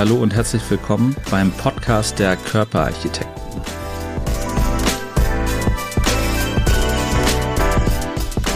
hallo 0.00 0.14
und 0.14 0.32
herzlich 0.32 0.62
willkommen 0.70 1.14
beim 1.30 1.52
Podcast 1.52 2.18
der 2.18 2.34
Körperarchitekten. 2.34 3.42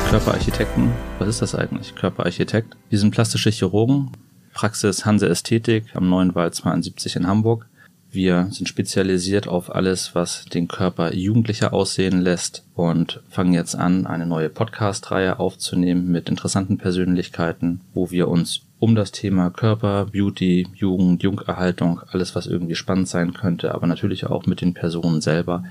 Körperarchitekten, 0.09 0.91
was 1.19 1.29
ist 1.29 1.43
das 1.43 1.55
eigentlich? 1.55 1.95
Körperarchitekt. 1.95 2.79
Wir 2.89 2.99
sind 2.99 3.11
plastische 3.11 3.51
Chirurgen, 3.51 4.13
Praxis 4.55 5.05
Hanse 5.05 5.29
Ästhetik 5.29 5.95
am 5.95 6.09
Neuen 6.09 6.35
Wald 6.35 6.55
72 6.55 7.17
in 7.17 7.27
Hamburg. 7.27 7.67
Wir 8.11 8.49
sind 8.51 8.67
spezialisiert 8.67 9.47
auf 9.47 9.75
alles, 9.75 10.15
was 10.15 10.47
den 10.47 10.67
Körper 10.67 11.13
jugendlicher 11.13 11.75
aussehen 11.75 12.23
lässt 12.23 12.65
und 12.75 13.23
fangen 13.29 13.53
jetzt 13.53 13.75
an, 13.75 14.07
eine 14.07 14.25
neue 14.25 14.49
Podcast-Reihe 14.49 15.39
aufzunehmen 15.39 16.11
mit 16.11 16.31
interessanten 16.31 16.79
Persönlichkeiten, 16.79 17.83
wo 17.93 18.11
wir 18.11 18.29
uns 18.29 18.63
um 18.85 18.95
das 18.95 19.13
Thema 19.13 19.49
Körper, 19.49 20.05
Beauty, 20.13 20.69
Jugend, 20.75 21.23
Jungerhaltung, 21.23 22.03
alles, 22.11 22.35
was 22.35 22.47
irgendwie 22.47 22.75
spannend 22.75 23.09
sein 23.09 23.33
könnte, 23.33 23.75
aber 23.75 23.87
natürlich 23.87 24.27
auch 24.27 24.45
mit 24.45 24.61
den 24.61 24.75
Personen 24.75 25.23
selber 25.23 25.65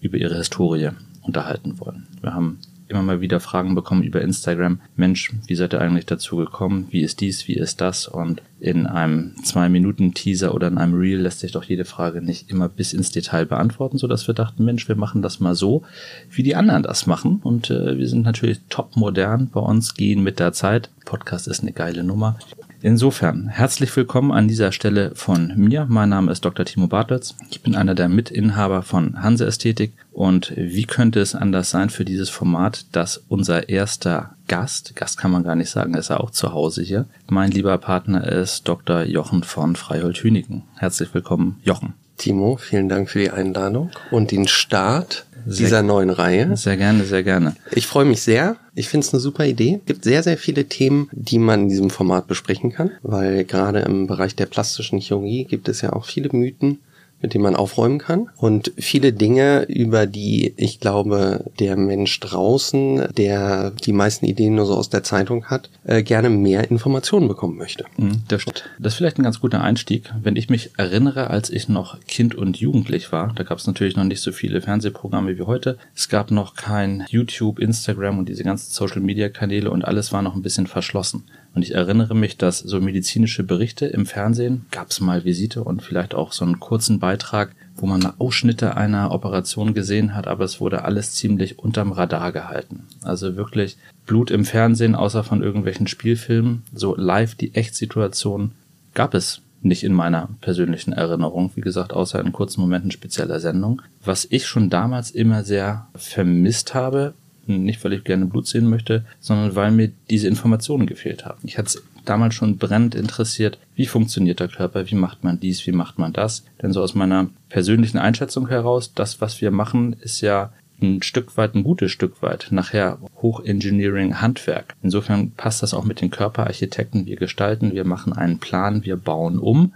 über 0.00 0.18
ihre 0.18 0.36
Historie 0.36 0.90
unterhalten 1.22 1.80
wollen. 1.80 2.06
Wir 2.20 2.32
haben 2.32 2.60
immer 2.86 3.02
mal 3.02 3.20
wieder 3.20 3.40
Fragen 3.40 3.74
bekommen 3.74 4.04
über 4.04 4.20
Instagram. 4.20 4.80
Mensch, 4.94 5.32
wie 5.48 5.56
seid 5.56 5.74
ihr 5.74 5.80
eigentlich 5.80 6.06
dazu 6.06 6.36
gekommen? 6.36 6.86
Wie 6.90 7.00
ist 7.02 7.20
dies? 7.20 7.48
Wie 7.48 7.54
ist 7.54 7.80
das? 7.80 8.06
Und 8.06 8.40
in 8.60 8.86
einem 8.86 9.34
zwei 9.42 9.68
Minuten 9.68 10.14
Teaser 10.14 10.54
oder 10.54 10.68
in 10.68 10.78
einem 10.78 10.94
Reel 10.94 11.18
lässt 11.18 11.40
sich 11.40 11.50
doch 11.50 11.64
jede 11.64 11.84
Frage 11.84 12.22
nicht 12.22 12.50
immer 12.50 12.68
bis 12.68 12.92
ins 12.92 13.10
Detail 13.10 13.46
beantworten, 13.46 13.98
so 13.98 14.06
dass 14.06 14.28
wir 14.28 14.34
dachten, 14.34 14.64
Mensch, 14.64 14.86
wir 14.86 14.96
machen 14.96 15.22
das 15.22 15.40
mal 15.40 15.56
so, 15.56 15.82
wie 16.30 16.44
die 16.44 16.54
anderen 16.54 16.84
das 16.84 17.08
machen. 17.08 17.40
Und 17.42 17.68
äh, 17.70 17.98
wir 17.98 18.06
sind 18.06 18.22
natürlich 18.22 18.60
top 18.68 18.96
modern 18.96 19.50
bei 19.52 19.60
uns, 19.60 19.94
gehen 19.94 20.22
mit 20.22 20.38
der 20.38 20.52
Zeit. 20.52 20.90
Podcast 21.04 21.48
ist 21.48 21.62
eine 21.62 21.72
geile 21.72 22.04
Nummer. 22.04 22.38
Insofern, 22.82 23.48
herzlich 23.48 23.94
willkommen 23.94 24.32
an 24.32 24.48
dieser 24.48 24.72
Stelle 24.72 25.12
von 25.14 25.52
mir. 25.54 25.84
Mein 25.86 26.08
Name 26.08 26.32
ist 26.32 26.46
Dr. 26.46 26.64
Timo 26.64 26.86
Bartels. 26.86 27.36
Ich 27.50 27.60
bin 27.60 27.74
einer 27.74 27.94
der 27.94 28.08
Mitinhaber 28.08 28.80
von 28.80 29.22
Hanse 29.22 29.44
Ästhetik. 29.44 29.92
Und 30.12 30.54
wie 30.56 30.86
könnte 30.86 31.20
es 31.20 31.34
anders 31.34 31.68
sein 31.68 31.90
für 31.90 32.06
dieses 32.06 32.30
Format, 32.30 32.86
dass 32.92 33.22
unser 33.28 33.68
erster 33.68 34.34
Gast, 34.48 34.96
Gast 34.96 35.18
kann 35.18 35.30
man 35.30 35.44
gar 35.44 35.56
nicht 35.56 35.68
sagen, 35.68 35.92
ist 35.92 36.08
er 36.08 36.22
auch 36.22 36.30
zu 36.30 36.54
Hause 36.54 36.82
hier, 36.82 37.04
mein 37.28 37.50
lieber 37.50 37.76
Partner 37.76 38.26
ist 38.26 38.66
Dr. 38.66 39.02
Jochen 39.02 39.42
von 39.42 39.76
Freihold-Hünigen. 39.76 40.62
Herzlich 40.76 41.12
willkommen, 41.12 41.60
Jochen. 41.62 41.92
Timo, 42.16 42.56
vielen 42.56 42.88
Dank 42.88 43.10
für 43.10 43.18
die 43.18 43.30
Einladung 43.30 43.90
und 44.10 44.30
den 44.30 44.48
Start 44.48 45.26
sehr, 45.46 45.66
dieser 45.66 45.82
neuen 45.82 46.10
Reihe. 46.10 46.56
Sehr 46.56 46.76
gerne, 46.76 47.04
sehr 47.04 47.22
gerne. 47.22 47.56
Ich 47.72 47.86
freue 47.86 48.04
mich 48.04 48.22
sehr. 48.22 48.56
Ich 48.74 48.88
finde 48.88 49.06
es 49.06 49.12
eine 49.12 49.20
super 49.20 49.46
Idee. 49.46 49.80
Es 49.80 49.86
gibt 49.86 50.04
sehr, 50.04 50.22
sehr 50.22 50.36
viele 50.36 50.64
Themen, 50.66 51.08
die 51.12 51.38
man 51.38 51.62
in 51.62 51.68
diesem 51.68 51.90
Format 51.90 52.26
besprechen 52.26 52.72
kann, 52.72 52.90
weil 53.02 53.44
gerade 53.44 53.80
im 53.80 54.06
Bereich 54.06 54.34
der 54.36 54.46
plastischen 54.46 54.98
Chirurgie 54.98 55.44
gibt 55.44 55.68
es 55.68 55.80
ja 55.80 55.92
auch 55.92 56.04
viele 56.04 56.30
Mythen 56.32 56.78
mit 57.22 57.34
dem 57.34 57.42
man 57.42 57.56
aufräumen 57.56 57.98
kann. 57.98 58.28
Und 58.36 58.72
viele 58.76 59.12
Dinge, 59.12 59.64
über 59.64 60.06
die 60.06 60.54
ich 60.56 60.80
glaube, 60.80 61.44
der 61.58 61.76
Mensch 61.76 62.18
draußen, 62.20 63.08
der 63.16 63.70
die 63.70 63.92
meisten 63.92 64.26
Ideen 64.26 64.54
nur 64.54 64.66
so 64.66 64.74
aus 64.74 64.90
der 64.90 65.02
Zeitung 65.02 65.46
hat, 65.46 65.70
äh, 65.84 66.02
gerne 66.02 66.30
mehr 66.30 66.70
Informationen 66.70 67.28
bekommen 67.28 67.56
möchte. 67.56 67.84
Mhm, 67.96 68.22
das 68.28 68.42
stimmt. 68.42 68.64
Das 68.78 68.92
ist 68.92 68.96
vielleicht 68.96 69.18
ein 69.18 69.24
ganz 69.24 69.40
guter 69.40 69.62
Einstieg. 69.62 70.12
Wenn 70.22 70.36
ich 70.36 70.48
mich 70.48 70.70
erinnere, 70.76 71.30
als 71.30 71.50
ich 71.50 71.68
noch 71.68 72.00
Kind 72.06 72.34
und 72.34 72.58
Jugendlich 72.58 73.12
war, 73.12 73.32
da 73.34 73.42
gab 73.42 73.58
es 73.58 73.66
natürlich 73.66 73.96
noch 73.96 74.04
nicht 74.04 74.20
so 74.20 74.32
viele 74.32 74.60
Fernsehprogramme 74.60 75.38
wie 75.38 75.42
heute. 75.42 75.78
Es 75.94 76.08
gab 76.08 76.30
noch 76.30 76.54
kein 76.54 77.04
YouTube, 77.08 77.58
Instagram 77.58 78.18
und 78.18 78.28
diese 78.28 78.44
ganzen 78.44 78.70
Social-Media-Kanäle 78.70 79.70
und 79.70 79.84
alles 79.84 80.12
war 80.12 80.22
noch 80.22 80.34
ein 80.34 80.42
bisschen 80.42 80.66
verschlossen. 80.66 81.24
Und 81.54 81.62
ich 81.62 81.74
erinnere 81.74 82.14
mich, 82.14 82.36
dass 82.36 82.60
so 82.60 82.80
medizinische 82.80 83.42
Berichte 83.42 83.86
im 83.86 84.06
Fernsehen 84.06 84.66
gab 84.70 84.90
es 84.90 85.00
mal 85.00 85.24
Visite 85.24 85.64
und 85.64 85.82
vielleicht 85.82 86.14
auch 86.14 86.32
so 86.32 86.44
einen 86.44 86.60
kurzen 86.60 87.00
Beitrag, 87.00 87.54
wo 87.76 87.86
man 87.86 88.06
Ausschnitte 88.18 88.76
einer 88.76 89.10
Operation 89.10 89.74
gesehen 89.74 90.14
hat, 90.14 90.28
aber 90.28 90.44
es 90.44 90.60
wurde 90.60 90.84
alles 90.84 91.14
ziemlich 91.14 91.58
unterm 91.58 91.92
Radar 91.92 92.32
gehalten. 92.32 92.84
Also 93.02 93.36
wirklich 93.36 93.76
Blut 94.06 94.30
im 94.30 94.44
Fernsehen, 94.44 94.94
außer 94.94 95.24
von 95.24 95.42
irgendwelchen 95.42 95.86
Spielfilmen, 95.86 96.62
so 96.72 96.94
live 96.96 97.34
die 97.34 97.54
Echtsituation 97.54 98.52
gab 98.94 99.14
es 99.14 99.40
nicht 99.62 99.82
in 99.84 99.92
meiner 99.92 100.28
persönlichen 100.40 100.92
Erinnerung, 100.92 101.50
wie 101.54 101.60
gesagt, 101.60 101.92
außer 101.92 102.20
in 102.20 102.32
kurzen 102.32 102.60
Momenten 102.60 102.90
spezieller 102.90 103.40
Sendung. 103.40 103.82
Was 104.04 104.26
ich 104.30 104.46
schon 104.46 104.70
damals 104.70 105.10
immer 105.10 105.44
sehr 105.44 105.86
vermisst 105.94 106.74
habe, 106.74 107.14
nicht, 107.46 107.82
weil 107.84 107.92
ich 107.92 108.04
gerne 108.04 108.26
Blut 108.26 108.46
sehen 108.46 108.68
möchte, 108.68 109.04
sondern 109.18 109.54
weil 109.56 109.70
mir 109.70 109.90
diese 110.08 110.28
Informationen 110.28 110.86
gefehlt 110.86 111.24
haben. 111.24 111.40
Ich 111.44 111.58
hatte 111.58 111.68
es 111.68 111.82
damals 112.04 112.34
schon 112.34 112.58
brennend 112.58 112.94
interessiert, 112.94 113.58
wie 113.74 113.86
funktioniert 113.86 114.40
der 114.40 114.48
Körper, 114.48 114.90
wie 114.90 114.94
macht 114.94 115.24
man 115.24 115.40
dies, 115.40 115.66
wie 115.66 115.72
macht 115.72 115.98
man 115.98 116.12
das. 116.12 116.44
Denn 116.62 116.72
so 116.72 116.82
aus 116.82 116.94
meiner 116.94 117.28
persönlichen 117.48 117.98
Einschätzung 117.98 118.48
heraus, 118.48 118.94
das, 118.94 119.20
was 119.20 119.40
wir 119.40 119.50
machen, 119.50 119.96
ist 120.00 120.20
ja 120.20 120.52
ein 120.82 121.02
Stück 121.02 121.36
weit, 121.36 121.54
ein 121.54 121.62
gutes 121.62 121.90
Stück 121.90 122.22
weit, 122.22 122.48
nachher 122.50 122.98
Hochengineering 123.20 124.20
Handwerk. 124.20 124.74
Insofern 124.82 125.32
passt 125.32 125.62
das 125.62 125.74
auch 125.74 125.84
mit 125.84 126.00
den 126.00 126.10
Körperarchitekten. 126.10 127.06
Wir 127.06 127.16
gestalten, 127.16 127.72
wir 127.72 127.84
machen 127.84 128.12
einen 128.14 128.38
Plan, 128.38 128.84
wir 128.84 128.96
bauen 128.96 129.38
um 129.38 129.74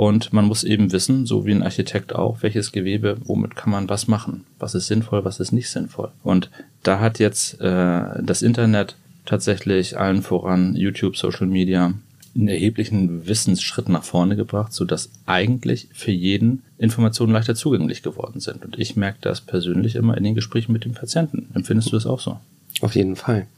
und 0.00 0.32
man 0.32 0.46
muss 0.46 0.64
eben 0.64 0.92
wissen, 0.92 1.26
so 1.26 1.44
wie 1.44 1.52
ein 1.52 1.62
Architekt 1.62 2.14
auch, 2.14 2.38
welches 2.40 2.72
Gewebe, 2.72 3.18
womit 3.22 3.54
kann 3.54 3.70
man 3.70 3.90
was 3.90 4.08
machen, 4.08 4.46
was 4.58 4.74
ist 4.74 4.86
sinnvoll, 4.86 5.26
was 5.26 5.40
ist 5.40 5.52
nicht 5.52 5.68
sinnvoll. 5.68 6.10
Und 6.22 6.48
da 6.82 7.00
hat 7.00 7.18
jetzt 7.18 7.60
äh, 7.60 8.22
das 8.22 8.40
Internet 8.40 8.96
tatsächlich 9.26 9.98
allen 9.98 10.22
voran 10.22 10.74
YouTube, 10.74 11.18
Social 11.18 11.46
Media 11.46 11.92
einen 12.34 12.48
erheblichen 12.48 13.26
Wissensschritt 13.26 13.90
nach 13.90 14.02
vorne 14.02 14.36
gebracht, 14.36 14.72
so 14.72 14.86
dass 14.86 15.10
eigentlich 15.26 15.88
für 15.92 16.12
jeden 16.12 16.62
Informationen 16.78 17.34
leichter 17.34 17.54
zugänglich 17.54 18.02
geworden 18.02 18.40
sind. 18.40 18.64
Und 18.64 18.78
ich 18.78 18.96
merke 18.96 19.18
das 19.20 19.42
persönlich 19.42 19.96
immer 19.96 20.16
in 20.16 20.24
den 20.24 20.34
Gesprächen 20.34 20.72
mit 20.72 20.86
dem 20.86 20.94
Patienten. 20.94 21.50
Empfindest 21.52 21.92
du 21.92 21.96
das 21.96 22.06
auch 22.06 22.20
so? 22.20 22.40
Auf 22.80 22.94
jeden 22.94 23.16
Fall. 23.16 23.48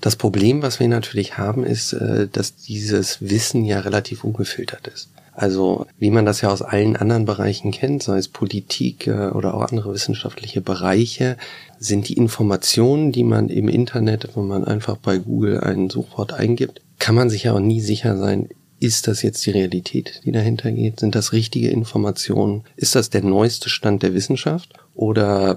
Das 0.00 0.16
Problem, 0.16 0.62
was 0.62 0.80
wir 0.80 0.88
natürlich 0.88 1.36
haben, 1.36 1.64
ist, 1.64 1.92
äh, 1.92 2.28
dass 2.32 2.56
dieses 2.56 3.20
Wissen 3.20 3.66
ja 3.66 3.80
relativ 3.80 4.24
ungefiltert 4.24 4.86
ist. 4.86 5.10
Also 5.32 5.86
wie 5.98 6.10
man 6.10 6.26
das 6.26 6.42
ja 6.42 6.50
aus 6.50 6.62
allen 6.62 6.94
anderen 6.96 7.24
Bereichen 7.24 7.70
kennt, 7.70 8.02
sei 8.02 8.18
es 8.18 8.28
Politik 8.28 9.06
äh, 9.06 9.30
oder 9.30 9.54
auch 9.54 9.62
andere 9.62 9.92
wissenschaftliche 9.92 10.60
Bereiche, 10.60 11.38
sind 11.78 12.08
die 12.08 12.14
Informationen, 12.14 13.12
die 13.12 13.24
man 13.24 13.48
im 13.48 13.68
Internet, 13.68 14.36
wenn 14.36 14.46
man 14.46 14.64
einfach 14.64 14.98
bei 14.98 15.18
Google 15.18 15.60
ein 15.60 15.88
Suchwort 15.88 16.34
eingibt, 16.34 16.82
kann 16.98 17.14
man 17.14 17.30
sich 17.30 17.44
ja 17.44 17.54
auch 17.54 17.60
nie 17.60 17.80
sicher 17.80 18.16
sein, 18.18 18.48
ist 18.78 19.06
das 19.06 19.22
jetzt 19.22 19.46
die 19.46 19.52
Realität, 19.52 20.20
die 20.24 20.32
dahinter 20.32 20.70
geht? 20.72 21.00
Sind 21.00 21.14
das 21.14 21.32
richtige 21.32 21.70
Informationen? 21.70 22.64
Ist 22.76 22.96
das 22.96 23.10
der 23.10 23.22
neueste 23.22 23.68
Stand 23.68 24.02
der 24.02 24.12
Wissenschaft? 24.12 24.74
Oder 24.94 25.56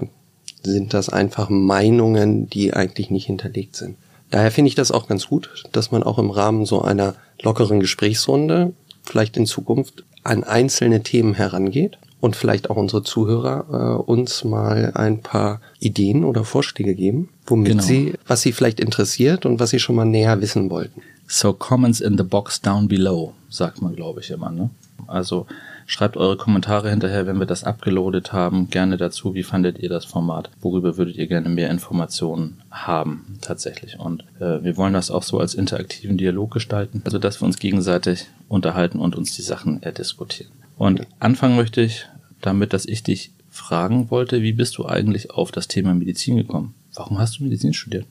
sind 0.62 0.94
das 0.94 1.08
einfach 1.08 1.50
Meinungen, 1.50 2.48
die 2.48 2.72
eigentlich 2.72 3.10
nicht 3.10 3.26
hinterlegt 3.26 3.74
sind? 3.74 3.96
Daher 4.30 4.52
finde 4.52 4.68
ich 4.68 4.74
das 4.76 4.92
auch 4.92 5.08
ganz 5.08 5.26
gut, 5.26 5.64
dass 5.72 5.90
man 5.90 6.02
auch 6.02 6.18
im 6.18 6.30
Rahmen 6.30 6.66
so 6.66 6.82
einer 6.82 7.14
lockeren 7.42 7.80
Gesprächsrunde 7.80 8.72
vielleicht 9.08 9.36
in 9.36 9.46
Zukunft 9.46 10.04
an 10.24 10.44
einzelne 10.44 11.02
Themen 11.02 11.34
herangeht 11.34 11.98
und 12.20 12.36
vielleicht 12.36 12.70
auch 12.70 12.76
unsere 12.76 13.02
Zuhörer 13.02 13.66
äh, 13.70 14.10
uns 14.10 14.44
mal 14.44 14.92
ein 14.94 15.20
paar 15.20 15.60
Ideen 15.78 16.24
oder 16.24 16.44
Vorschläge 16.44 16.94
geben, 16.94 17.28
womit 17.46 17.68
genau. 17.68 17.82
sie, 17.82 18.14
was 18.26 18.42
sie 18.42 18.52
vielleicht 18.52 18.80
interessiert 18.80 19.46
und 19.46 19.60
was 19.60 19.70
sie 19.70 19.78
schon 19.78 19.96
mal 19.96 20.04
näher 20.04 20.40
wissen 20.40 20.70
wollten. 20.70 21.02
So 21.28 21.52
comments 21.52 22.00
in 22.00 22.16
the 22.16 22.24
box 22.24 22.60
down 22.60 22.88
below, 22.88 23.32
sagt 23.48 23.82
man, 23.82 23.94
glaube 23.94 24.20
ich, 24.20 24.30
immer. 24.30 24.50
Ne? 24.50 24.70
Also 25.06 25.46
Schreibt 25.88 26.16
eure 26.16 26.36
Kommentare 26.36 26.90
hinterher, 26.90 27.26
wenn 27.26 27.38
wir 27.38 27.46
das 27.46 27.62
abgeloadet 27.62 28.32
haben. 28.32 28.68
Gerne 28.70 28.96
dazu, 28.96 29.34
wie 29.34 29.44
fandet 29.44 29.78
ihr 29.78 29.88
das 29.88 30.04
Format? 30.04 30.50
Worüber 30.60 30.96
würdet 30.96 31.16
ihr 31.16 31.28
gerne 31.28 31.48
mehr 31.48 31.70
Informationen 31.70 32.60
haben 32.70 33.38
tatsächlich? 33.40 33.98
Und 33.98 34.24
äh, 34.40 34.64
wir 34.64 34.76
wollen 34.76 34.94
das 34.94 35.12
auch 35.12 35.22
so 35.22 35.38
als 35.38 35.54
interaktiven 35.54 36.18
Dialog 36.18 36.52
gestalten, 36.52 37.02
also 37.04 37.18
dass 37.18 37.40
wir 37.40 37.46
uns 37.46 37.58
gegenseitig 37.58 38.26
unterhalten 38.48 38.98
und 38.98 39.14
uns 39.14 39.36
die 39.36 39.42
Sachen 39.42 39.80
erdiskutieren. 39.82 40.52
Und 40.76 41.06
anfangen 41.20 41.56
möchte 41.56 41.80
ich 41.80 42.06
damit, 42.40 42.72
dass 42.72 42.86
ich 42.86 43.04
dich 43.04 43.30
fragen 43.48 44.10
wollte, 44.10 44.42
wie 44.42 44.52
bist 44.52 44.78
du 44.78 44.86
eigentlich 44.86 45.30
auf 45.30 45.52
das 45.52 45.68
Thema 45.68 45.94
Medizin 45.94 46.36
gekommen? 46.36 46.74
Warum 46.94 47.18
hast 47.18 47.38
du 47.38 47.44
Medizin 47.44 47.72
studiert? 47.72 48.06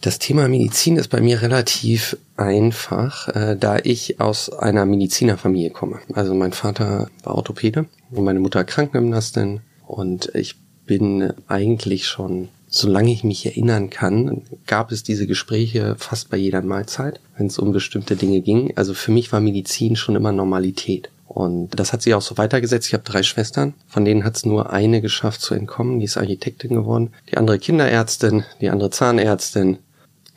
Das 0.00 0.20
Thema 0.20 0.46
Medizin 0.46 0.96
ist 0.96 1.08
bei 1.08 1.20
mir 1.20 1.42
relativ 1.42 2.16
einfach, 2.36 3.28
äh, 3.28 3.56
da 3.58 3.78
ich 3.82 4.20
aus 4.20 4.48
einer 4.52 4.86
Medizinerfamilie 4.86 5.70
komme. 5.70 5.98
Also 6.12 6.34
mein 6.34 6.52
Vater 6.52 7.10
war 7.24 7.34
Orthopäde 7.34 7.86
und 8.12 8.24
meine 8.24 8.38
Mutter 8.38 8.62
Krankengymnastin 8.62 9.60
und 9.86 10.30
ich 10.34 10.54
bin 10.86 11.32
eigentlich 11.48 12.06
schon, 12.06 12.48
solange 12.68 13.12
ich 13.12 13.24
mich 13.24 13.44
erinnern 13.44 13.90
kann, 13.90 14.42
gab 14.66 14.92
es 14.92 15.02
diese 15.02 15.26
Gespräche 15.26 15.96
fast 15.98 16.30
bei 16.30 16.36
jeder 16.36 16.62
Mahlzeit, 16.62 17.20
wenn 17.36 17.46
es 17.46 17.58
um 17.58 17.72
bestimmte 17.72 18.14
Dinge 18.14 18.40
ging. 18.40 18.72
Also 18.76 18.94
für 18.94 19.10
mich 19.10 19.32
war 19.32 19.40
Medizin 19.40 19.96
schon 19.96 20.14
immer 20.14 20.30
Normalität. 20.32 21.10
Und 21.26 21.78
das 21.78 21.92
hat 21.92 22.02
sich 22.02 22.14
auch 22.14 22.22
so 22.22 22.38
weitergesetzt. 22.38 22.86
Ich 22.88 22.94
habe 22.94 23.04
drei 23.04 23.22
Schwestern, 23.22 23.74
von 23.86 24.04
denen 24.04 24.24
hat 24.24 24.36
es 24.36 24.46
nur 24.46 24.72
eine 24.72 25.02
geschafft 25.02 25.42
zu 25.42 25.54
entkommen. 25.54 25.98
Die 25.98 26.06
ist 26.06 26.16
Architektin 26.16 26.74
geworden. 26.74 27.12
Die 27.30 27.36
andere 27.36 27.58
Kinderärztin, 27.58 28.44
die 28.60 28.70
andere 28.70 28.90
Zahnärztin, 28.90 29.78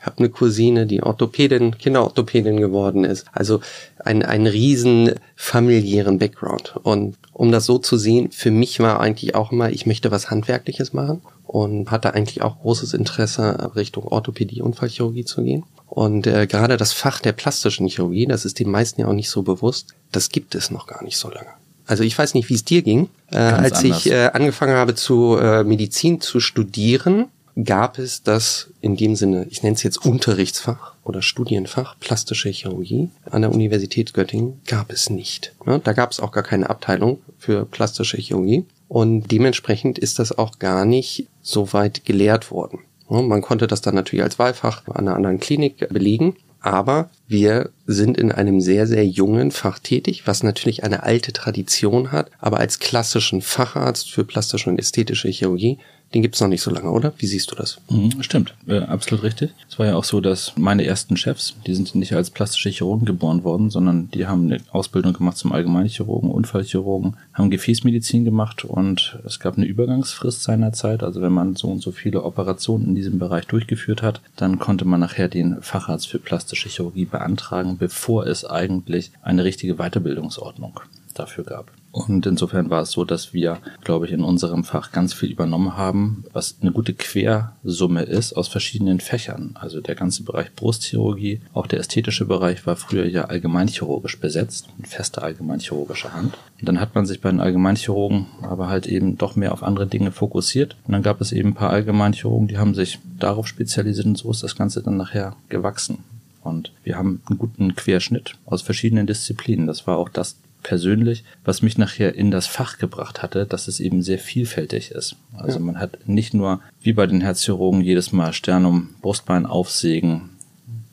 habe 0.02 0.18
eine 0.18 0.28
Cousine, 0.28 0.86
die 0.86 1.02
Orthopädin, 1.02 1.78
Kinderorthopädin 1.78 2.58
geworden 2.58 3.04
ist. 3.04 3.26
Also 3.32 3.60
ein, 3.98 4.22
einen 4.22 4.46
riesen 4.46 5.12
familiären 5.36 6.18
Background. 6.18 6.74
Und 6.82 7.16
um 7.32 7.52
das 7.52 7.66
so 7.66 7.78
zu 7.78 7.96
sehen, 7.96 8.30
für 8.30 8.50
mich 8.50 8.80
war 8.80 9.00
eigentlich 9.00 9.34
auch 9.34 9.52
immer, 9.52 9.70
ich 9.70 9.86
möchte 9.86 10.10
was 10.10 10.30
Handwerkliches 10.30 10.92
machen 10.92 11.22
und 11.46 11.90
hatte 11.90 12.14
eigentlich 12.14 12.42
auch 12.42 12.60
großes 12.60 12.94
Interesse, 12.94 13.72
Richtung 13.76 14.04
Orthopädie, 14.04 14.62
Unfallchirurgie 14.62 15.24
zu 15.24 15.42
gehen. 15.42 15.64
Und 15.86 16.26
äh, 16.26 16.46
gerade 16.46 16.76
das 16.76 16.92
Fach 16.92 17.20
der 17.20 17.32
plastischen 17.32 17.86
Chirurgie, 17.86 18.26
das 18.26 18.44
ist 18.44 18.58
den 18.58 18.70
meisten 18.70 19.02
ja 19.02 19.08
auch 19.08 19.12
nicht 19.12 19.28
so 19.28 19.42
bewusst, 19.42 19.94
das 20.10 20.30
gibt 20.30 20.54
es 20.54 20.70
noch 20.70 20.86
gar 20.86 21.04
nicht 21.04 21.18
so 21.18 21.28
lange. 21.28 21.50
Also 21.86 22.04
ich 22.04 22.16
weiß 22.16 22.34
nicht, 22.34 22.48
wie 22.48 22.54
es 22.54 22.64
dir 22.64 22.80
ging. 22.80 23.08
Äh, 23.30 23.36
als 23.36 23.82
anders. 23.82 24.06
ich 24.06 24.12
äh, 24.12 24.30
angefangen 24.32 24.74
habe 24.74 24.94
zu 24.94 25.36
äh, 25.36 25.64
Medizin 25.64 26.20
zu 26.20 26.40
studieren, 26.40 27.26
gab 27.62 27.98
es 27.98 28.22
das 28.22 28.70
in 28.80 28.96
dem 28.96 29.16
Sinne, 29.16 29.46
ich 29.50 29.62
nenne 29.62 29.74
es 29.74 29.82
jetzt 29.82 30.04
Unterrichtsfach 30.04 30.94
oder 31.04 31.22
Studienfach, 31.22 31.96
plastische 32.00 32.48
Chirurgie 32.48 33.10
an 33.30 33.42
der 33.42 33.52
Universität 33.52 34.14
Göttingen, 34.14 34.60
gab 34.66 34.92
es 34.92 35.10
nicht. 35.10 35.54
Da 35.84 35.92
gab 35.92 36.10
es 36.10 36.20
auch 36.20 36.32
gar 36.32 36.42
keine 36.42 36.70
Abteilung 36.70 37.20
für 37.38 37.64
plastische 37.66 38.16
Chirurgie 38.16 38.64
und 38.88 39.30
dementsprechend 39.30 39.98
ist 39.98 40.18
das 40.18 40.36
auch 40.36 40.58
gar 40.58 40.84
nicht 40.84 41.26
so 41.42 41.72
weit 41.72 42.04
gelehrt 42.04 42.50
worden. 42.50 42.80
Man 43.08 43.42
konnte 43.42 43.66
das 43.66 43.82
dann 43.82 43.94
natürlich 43.94 44.22
als 44.22 44.38
Wahlfach 44.38 44.86
an 44.86 45.06
einer 45.06 45.16
anderen 45.16 45.38
Klinik 45.38 45.88
belegen, 45.90 46.36
aber 46.60 47.10
wir 47.26 47.70
sind 47.86 48.16
in 48.16 48.32
einem 48.32 48.60
sehr, 48.60 48.86
sehr 48.86 49.04
jungen 49.04 49.50
Fach 49.50 49.78
tätig, 49.80 50.26
was 50.26 50.42
natürlich 50.42 50.84
eine 50.84 51.02
alte 51.02 51.32
Tradition 51.32 52.12
hat, 52.12 52.30
aber 52.38 52.58
als 52.58 52.78
klassischen 52.78 53.42
Facharzt 53.42 54.10
für 54.10 54.24
plastische 54.24 54.70
und 54.70 54.78
ästhetische 54.78 55.28
Chirurgie 55.28 55.78
den 56.14 56.22
gibt's 56.22 56.40
noch 56.40 56.48
nicht 56.48 56.62
so 56.62 56.70
lange, 56.70 56.90
oder? 56.90 57.12
Wie 57.18 57.26
siehst 57.26 57.50
du 57.50 57.54
das? 57.54 57.80
Mhm, 57.90 58.22
stimmt, 58.22 58.54
äh, 58.66 58.78
absolut 58.78 59.24
richtig. 59.24 59.52
Es 59.68 59.78
war 59.78 59.86
ja 59.86 59.96
auch 59.96 60.04
so, 60.04 60.20
dass 60.20 60.52
meine 60.56 60.84
ersten 60.84 61.16
Chefs, 61.16 61.54
die 61.66 61.74
sind 61.74 61.94
nicht 61.94 62.14
als 62.14 62.30
plastische 62.30 62.68
Chirurgen 62.68 63.06
geboren 63.06 63.44
worden, 63.44 63.70
sondern 63.70 64.10
die 64.10 64.26
haben 64.26 64.44
eine 64.44 64.60
Ausbildung 64.70 65.14
gemacht 65.14 65.36
zum 65.36 65.52
Allgemeinchirurgen, 65.52 66.30
Unfallchirurgen, 66.30 67.16
haben 67.32 67.50
Gefäßmedizin 67.50 68.24
gemacht 68.24 68.64
und 68.64 69.18
es 69.24 69.40
gab 69.40 69.56
eine 69.56 69.66
Übergangsfrist 69.66 70.42
seinerzeit. 70.42 71.02
Also 71.02 71.22
wenn 71.22 71.32
man 71.32 71.56
so 71.56 71.68
und 71.68 71.82
so 71.82 71.92
viele 71.92 72.22
Operationen 72.22 72.88
in 72.88 72.94
diesem 72.94 73.18
Bereich 73.18 73.46
durchgeführt 73.46 74.02
hat, 74.02 74.20
dann 74.36 74.58
konnte 74.58 74.84
man 74.84 75.00
nachher 75.00 75.28
den 75.28 75.62
Facharzt 75.62 76.08
für 76.08 76.18
plastische 76.18 76.68
Chirurgie 76.68 77.06
beantragen, 77.06 77.78
bevor 77.78 78.26
es 78.26 78.44
eigentlich 78.44 79.10
eine 79.22 79.44
richtige 79.44 79.76
Weiterbildungsordnung 79.76 80.80
dafür 81.14 81.44
gab. 81.44 81.70
Und 81.92 82.24
insofern 82.24 82.70
war 82.70 82.80
es 82.80 82.90
so, 82.90 83.04
dass 83.04 83.34
wir, 83.34 83.58
glaube 83.84 84.06
ich, 84.06 84.12
in 84.12 84.24
unserem 84.24 84.64
Fach 84.64 84.92
ganz 84.92 85.12
viel 85.12 85.30
übernommen 85.30 85.76
haben, 85.76 86.24
was 86.32 86.56
eine 86.62 86.72
gute 86.72 86.94
Quersumme 86.94 88.02
ist 88.04 88.32
aus 88.32 88.48
verschiedenen 88.48 88.98
Fächern. 88.98 89.50
Also 89.60 89.82
der 89.82 89.94
ganze 89.94 90.22
Bereich 90.22 90.54
Brustchirurgie, 90.54 91.42
auch 91.52 91.66
der 91.66 91.80
ästhetische 91.80 92.24
Bereich 92.24 92.66
war 92.66 92.76
früher 92.76 93.06
ja 93.06 93.26
allgemeinchirurgisch 93.26 94.18
besetzt, 94.18 94.68
eine 94.78 94.88
feste 94.88 95.20
allgemeinchirurgische 95.20 96.14
Hand. 96.14 96.38
Und 96.58 96.66
dann 96.66 96.80
hat 96.80 96.94
man 96.94 97.04
sich 97.04 97.20
bei 97.20 97.30
den 97.30 97.40
Allgemeinchirurgen 97.40 98.26
aber 98.40 98.68
halt 98.68 98.86
eben 98.86 99.18
doch 99.18 99.36
mehr 99.36 99.52
auf 99.52 99.62
andere 99.62 99.86
Dinge 99.86 100.12
fokussiert. 100.12 100.76
Und 100.86 100.92
dann 100.92 101.02
gab 101.02 101.20
es 101.20 101.30
eben 101.30 101.50
ein 101.50 101.54
paar 101.54 101.70
Allgemeinchirurgen, 101.70 102.48
die 102.48 102.56
haben 102.56 102.74
sich 102.74 103.00
darauf 103.18 103.46
spezialisiert 103.46 104.06
und 104.06 104.16
so 104.16 104.30
ist 104.30 104.42
das 104.42 104.56
Ganze 104.56 104.82
dann 104.82 104.96
nachher 104.96 105.36
gewachsen. 105.50 105.98
Und 106.42 106.72
wir 106.84 106.96
haben 106.96 107.20
einen 107.28 107.38
guten 107.38 107.76
Querschnitt 107.76 108.36
aus 108.46 108.62
verschiedenen 108.62 109.06
Disziplinen. 109.06 109.66
Das 109.66 109.86
war 109.86 109.98
auch 109.98 110.08
das 110.08 110.36
persönlich, 110.62 111.24
was 111.44 111.62
mich 111.62 111.78
nachher 111.78 112.14
in 112.14 112.30
das 112.30 112.46
Fach 112.46 112.78
gebracht 112.78 113.22
hatte, 113.22 113.46
dass 113.46 113.68
es 113.68 113.80
eben 113.80 114.02
sehr 114.02 114.18
vielfältig 114.18 114.90
ist. 114.90 115.16
Also 115.36 115.58
ja. 115.58 115.64
man 115.64 115.78
hat 115.78 116.06
nicht 116.06 116.34
nur 116.34 116.60
wie 116.80 116.92
bei 116.92 117.06
den 117.06 117.20
Herzchirurgen 117.20 117.80
jedes 117.80 118.12
Mal 118.12 118.32
Sternum, 118.32 118.90
Brustbein 119.00 119.46
aufsägen, 119.46 120.30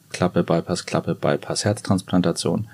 Klappe, 0.10 0.44
Bypass, 0.44 0.86
Klappe, 0.86 1.16
Bypass, 1.16 1.66
Herztransplantation, 1.66 2.68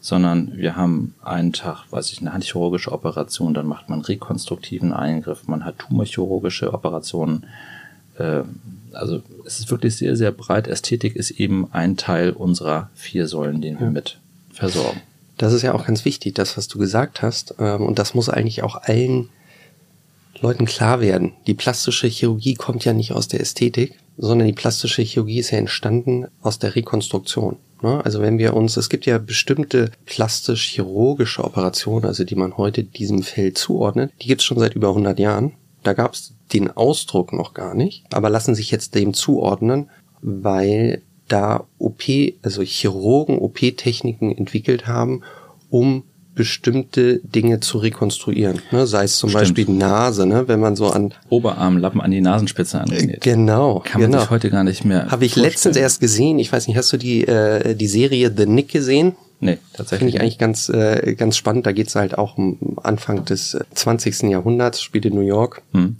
sondern 0.00 0.56
wir 0.56 0.76
haben 0.76 1.14
einen 1.22 1.52
Tag, 1.52 1.84
weiß 1.90 2.12
ich, 2.12 2.20
eine 2.20 2.32
handchirurgische 2.32 2.92
Operation, 2.92 3.52
dann 3.52 3.66
macht 3.66 3.88
man 3.88 4.00
rekonstruktiven 4.00 4.92
Eingriff, 4.92 5.46
man 5.48 5.64
hat 5.64 5.78
tumorchirurgische 5.78 6.72
Operationen. 6.72 7.46
Äh, 8.16 8.42
also 8.92 9.22
es 9.44 9.60
ist 9.60 9.70
wirklich 9.70 9.96
sehr, 9.96 10.16
sehr 10.16 10.32
breit. 10.32 10.66
Ästhetik 10.66 11.14
ist 11.14 11.30
eben 11.32 11.72
ein 11.72 11.96
Teil 11.96 12.30
unserer 12.30 12.90
vier 12.94 13.26
Säulen, 13.26 13.60
den 13.60 13.78
wir 13.80 13.90
mit 13.90 14.18
versorgen. 14.52 15.00
Das 15.38 15.52
ist 15.52 15.62
ja 15.62 15.72
auch 15.72 15.86
ganz 15.86 16.04
wichtig, 16.04 16.34
das, 16.34 16.56
was 16.56 16.68
du 16.68 16.78
gesagt 16.78 17.22
hast. 17.22 17.54
Ähm, 17.58 17.86
und 17.86 17.98
das 17.98 18.14
muss 18.14 18.28
eigentlich 18.28 18.62
auch 18.62 18.76
allen 18.76 19.30
Leuten 20.40 20.66
klar 20.66 21.00
werden. 21.00 21.32
Die 21.46 21.54
plastische 21.54 22.06
Chirurgie 22.06 22.54
kommt 22.54 22.84
ja 22.84 22.92
nicht 22.92 23.12
aus 23.12 23.28
der 23.28 23.40
Ästhetik, 23.40 23.98
sondern 24.16 24.46
die 24.46 24.52
plastische 24.52 25.02
Chirurgie 25.02 25.38
ist 25.38 25.50
ja 25.50 25.58
entstanden 25.58 26.26
aus 26.42 26.58
der 26.58 26.74
Rekonstruktion. 26.74 27.56
Ne? 27.82 28.04
Also 28.04 28.20
wenn 28.20 28.38
wir 28.38 28.54
uns, 28.54 28.76
es 28.76 28.88
gibt 28.88 29.06
ja 29.06 29.18
bestimmte 29.18 29.90
plastisch-chirurgische 30.06 31.42
Operationen, 31.44 32.04
also 32.04 32.24
die 32.24 32.34
man 32.34 32.56
heute 32.56 32.84
diesem 32.84 33.22
Feld 33.22 33.58
zuordnet, 33.58 34.12
die 34.20 34.26
gibt 34.26 34.40
es 34.40 34.44
schon 34.44 34.58
seit 34.58 34.74
über 34.74 34.88
100 34.88 35.18
Jahren. 35.18 35.52
Da 35.82 35.92
gab 35.92 36.14
es 36.14 36.34
den 36.52 36.70
Ausdruck 36.70 37.32
noch 37.32 37.54
gar 37.54 37.74
nicht, 37.74 38.04
aber 38.12 38.30
lassen 38.30 38.54
sich 38.54 38.70
jetzt 38.70 38.94
dem 38.94 39.14
zuordnen, 39.14 39.90
weil 40.20 41.02
da 41.28 41.66
OP, 41.78 42.02
also 42.42 42.62
Chirurgen 42.62 43.38
OP-Techniken 43.38 44.36
entwickelt 44.36 44.86
haben, 44.86 45.22
um 45.70 46.04
bestimmte 46.34 47.18
Dinge 47.24 47.58
zu 47.58 47.78
rekonstruieren. 47.78 48.60
Ne? 48.70 48.86
Sei 48.86 49.04
es 49.04 49.18
zum 49.18 49.28
Stimmt. 49.28 49.42
Beispiel 49.42 49.68
Nase, 49.74 50.24
ne? 50.24 50.46
wenn 50.46 50.60
man 50.60 50.76
so 50.76 50.88
an 50.88 51.12
Oberarmlappen 51.30 52.00
an 52.00 52.12
die 52.12 52.20
Nasenspitze 52.20 52.80
angenäht. 52.80 53.22
Genau. 53.22 53.82
Kann 53.84 54.00
man 54.00 54.12
genau. 54.12 54.22
sich 54.22 54.30
heute 54.30 54.48
gar 54.48 54.62
nicht 54.62 54.84
mehr. 54.84 55.10
Habe 55.10 55.24
ich 55.24 55.32
vorstellen. 55.32 55.52
letztens 55.52 55.76
erst 55.76 56.00
gesehen. 56.00 56.38
Ich 56.38 56.52
weiß 56.52 56.68
nicht, 56.68 56.76
hast 56.76 56.92
du 56.92 56.96
die 56.96 57.26
äh, 57.26 57.74
die 57.74 57.88
Serie 57.88 58.32
The 58.34 58.46
Nick 58.46 58.68
gesehen? 58.68 59.16
Nee, 59.40 59.58
tatsächlich. 59.72 59.98
Finde 59.98 60.16
ich 60.16 60.20
eigentlich 60.20 60.38
ganz, 60.38 60.68
äh, 60.68 61.14
ganz 61.16 61.36
spannend. 61.36 61.66
Da 61.66 61.72
geht 61.72 61.88
es 61.88 61.96
halt 61.96 62.16
auch 62.16 62.38
um 62.38 62.76
Anfang 62.82 63.24
des 63.24 63.58
20. 63.74 64.22
Jahrhunderts, 64.22 64.80
spielt 64.80 65.06
in 65.06 65.14
New 65.14 65.20
York. 65.20 65.62
Hm. 65.72 65.96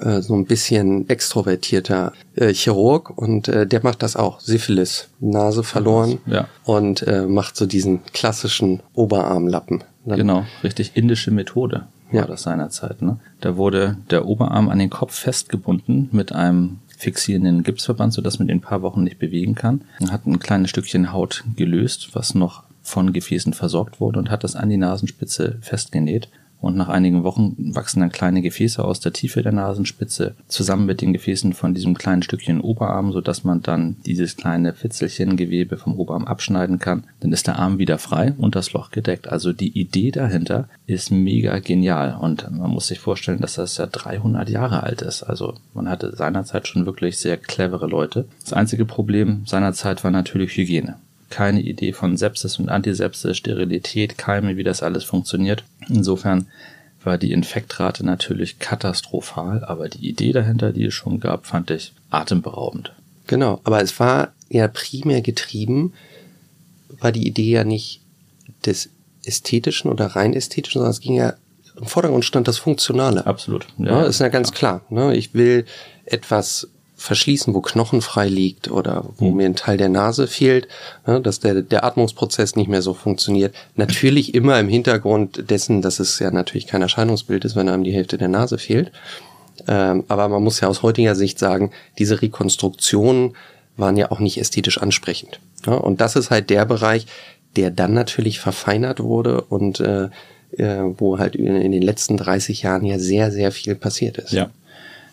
Äh, 0.00 0.22
so 0.22 0.34
ein 0.34 0.44
bisschen 0.44 1.08
extrovertierter 1.08 2.12
äh, 2.34 2.52
Chirurg 2.52 3.10
und 3.16 3.48
äh, 3.48 3.66
der 3.66 3.82
macht 3.82 4.02
das 4.02 4.16
auch. 4.16 4.40
Syphilis, 4.40 5.08
Nase 5.20 5.62
verloren 5.62 6.18
ja. 6.26 6.48
und 6.64 7.02
äh, 7.06 7.26
macht 7.26 7.56
so 7.56 7.66
diesen 7.66 8.04
klassischen 8.12 8.80
Oberarmlappen. 8.94 9.84
Dann 10.04 10.18
genau, 10.18 10.44
richtig 10.62 10.92
indische 10.94 11.30
Methode 11.30 11.86
war 12.10 12.20
ja. 12.20 12.26
das 12.26 12.42
seinerzeit. 12.42 13.02
Ne? 13.02 13.18
Da 13.40 13.56
wurde 13.56 13.98
der 14.10 14.26
Oberarm 14.26 14.68
an 14.68 14.78
den 14.78 14.90
Kopf 14.90 15.14
festgebunden 15.14 16.08
mit 16.12 16.32
einem 16.32 16.78
fixierenden 16.96 17.62
Gipsverband, 17.62 18.12
sodass 18.12 18.38
man 18.38 18.48
den 18.48 18.58
ein 18.58 18.62
paar 18.62 18.82
Wochen 18.82 19.04
nicht 19.04 19.18
bewegen 19.18 19.54
kann. 19.54 19.82
Man 20.00 20.10
hat 20.10 20.26
ein 20.26 20.38
kleines 20.38 20.70
Stückchen 20.70 21.12
Haut 21.12 21.44
gelöst, 21.56 22.10
was 22.14 22.34
noch 22.34 22.64
von 22.82 23.12
Gefäßen 23.12 23.52
versorgt 23.52 24.00
wurde 24.00 24.18
und 24.18 24.30
hat 24.30 24.44
das 24.44 24.56
an 24.56 24.70
die 24.70 24.78
Nasenspitze 24.78 25.58
festgenäht. 25.60 26.28
Und 26.60 26.76
nach 26.76 26.88
einigen 26.88 27.22
Wochen 27.22 27.54
wachsen 27.74 28.00
dann 28.00 28.10
kleine 28.10 28.42
Gefäße 28.42 28.84
aus 28.84 29.00
der 29.00 29.12
Tiefe 29.12 29.42
der 29.42 29.52
Nasenspitze 29.52 30.34
zusammen 30.48 30.86
mit 30.86 31.00
den 31.00 31.12
Gefäßen 31.12 31.52
von 31.52 31.72
diesem 31.72 31.96
kleinen 31.96 32.22
Stückchen 32.22 32.60
Oberarm, 32.60 33.12
so 33.12 33.20
dass 33.20 33.44
man 33.44 33.62
dann 33.62 33.96
dieses 34.06 34.36
kleine 34.36 34.74
Fitzelchen 34.74 35.36
Gewebe 35.36 35.76
vom 35.76 35.94
Oberarm 35.98 36.24
abschneiden 36.24 36.78
kann. 36.78 37.04
Dann 37.20 37.32
ist 37.32 37.46
der 37.46 37.58
Arm 37.58 37.78
wieder 37.78 37.98
frei 37.98 38.34
und 38.38 38.56
das 38.56 38.72
Loch 38.72 38.90
gedeckt. 38.90 39.28
Also 39.28 39.52
die 39.52 39.78
Idee 39.78 40.10
dahinter 40.10 40.68
ist 40.86 41.10
mega 41.10 41.58
genial 41.60 42.18
und 42.20 42.50
man 42.50 42.70
muss 42.70 42.88
sich 42.88 42.98
vorstellen, 42.98 43.40
dass 43.40 43.54
das 43.54 43.76
ja 43.76 43.86
300 43.86 44.48
Jahre 44.48 44.82
alt 44.82 45.02
ist. 45.02 45.22
Also 45.22 45.54
man 45.74 45.88
hatte 45.88 46.16
seinerzeit 46.16 46.66
schon 46.66 46.86
wirklich 46.86 47.18
sehr 47.18 47.36
clevere 47.36 47.86
Leute. 47.86 48.26
Das 48.42 48.52
einzige 48.52 48.84
Problem 48.84 49.42
seinerzeit 49.46 50.02
war 50.02 50.10
natürlich 50.10 50.56
Hygiene 50.56 50.96
keine 51.30 51.60
Idee 51.60 51.92
von 51.92 52.16
Sepsis 52.16 52.58
und 52.58 52.68
Antisepsis, 52.68 53.36
Sterilität, 53.36 54.18
Keime, 54.18 54.56
wie 54.56 54.64
das 54.64 54.82
alles 54.82 55.04
funktioniert. 55.04 55.64
Insofern 55.88 56.46
war 57.04 57.18
die 57.18 57.32
Infektrate 57.32 58.04
natürlich 58.04 58.58
katastrophal, 58.58 59.64
aber 59.64 59.88
die 59.88 60.08
Idee 60.08 60.32
dahinter, 60.32 60.72
die 60.72 60.86
es 60.86 60.94
schon 60.94 61.20
gab, 61.20 61.46
fand 61.46 61.70
ich 61.70 61.92
atemberaubend. 62.10 62.92
Genau, 63.26 63.60
aber 63.64 63.82
es 63.82 63.98
war 64.00 64.32
ja 64.48 64.68
primär 64.68 65.20
getrieben, 65.20 65.92
war 67.00 67.12
die 67.12 67.26
Idee 67.26 67.50
ja 67.50 67.64
nicht 67.64 68.00
des 68.64 68.90
ästhetischen 69.24 69.90
oder 69.90 70.06
rein 70.06 70.32
ästhetischen, 70.32 70.80
sondern 70.80 70.92
es 70.92 71.00
ging 71.00 71.14
ja 71.14 71.34
im 71.76 71.86
Vordergrund 71.86 72.24
stand 72.24 72.48
das 72.48 72.58
Funktionale. 72.58 73.24
Absolut. 73.26 73.66
Ja, 73.78 74.00
ja 74.00 74.06
ist 74.06 74.20
ja 74.20 74.28
ganz 74.28 74.48
ja. 74.48 74.54
klar. 74.54 74.80
Ne? 74.90 75.16
Ich 75.16 75.34
will 75.34 75.64
etwas 76.04 76.68
verschließen, 76.98 77.54
wo 77.54 77.60
Knochen 77.60 78.02
frei 78.02 78.28
liegt 78.28 78.70
oder 78.70 79.04
wo 79.16 79.30
mhm. 79.30 79.36
mir 79.36 79.46
ein 79.46 79.54
Teil 79.54 79.76
der 79.76 79.88
Nase 79.88 80.26
fehlt, 80.26 80.68
ne, 81.06 81.20
dass 81.20 81.40
der, 81.40 81.62
der 81.62 81.84
Atmungsprozess 81.84 82.56
nicht 82.56 82.68
mehr 82.68 82.82
so 82.82 82.92
funktioniert. 82.92 83.54
Natürlich 83.76 84.34
immer 84.34 84.58
im 84.58 84.68
Hintergrund 84.68 85.48
dessen, 85.48 85.80
dass 85.80 86.00
es 86.00 86.18
ja 86.18 86.30
natürlich 86.30 86.66
kein 86.66 86.82
Erscheinungsbild 86.82 87.44
ist, 87.44 87.56
wenn 87.56 87.68
einem 87.68 87.84
die 87.84 87.94
Hälfte 87.94 88.18
der 88.18 88.28
Nase 88.28 88.58
fehlt. 88.58 88.90
Ähm, 89.66 90.04
aber 90.08 90.28
man 90.28 90.42
muss 90.42 90.60
ja 90.60 90.68
aus 90.68 90.82
heutiger 90.82 91.14
Sicht 91.14 91.38
sagen, 91.38 91.70
diese 91.98 92.20
Rekonstruktionen 92.20 93.36
waren 93.76 93.96
ja 93.96 94.10
auch 94.10 94.18
nicht 94.18 94.38
ästhetisch 94.38 94.78
ansprechend. 94.78 95.38
Ne? 95.66 95.80
Und 95.80 96.00
das 96.00 96.16
ist 96.16 96.30
halt 96.30 96.50
der 96.50 96.64
Bereich, 96.64 97.06
der 97.56 97.70
dann 97.70 97.94
natürlich 97.94 98.40
verfeinert 98.40 99.00
wurde 99.00 99.40
und 99.42 99.78
äh, 99.80 100.08
äh, 100.56 100.82
wo 100.96 101.18
halt 101.18 101.36
in, 101.36 101.54
in 101.56 101.72
den 101.72 101.82
letzten 101.82 102.16
30 102.16 102.62
Jahren 102.62 102.84
ja 102.84 102.98
sehr, 102.98 103.30
sehr 103.30 103.52
viel 103.52 103.74
passiert 103.74 104.18
ist. 104.18 104.32
Ja. 104.32 104.50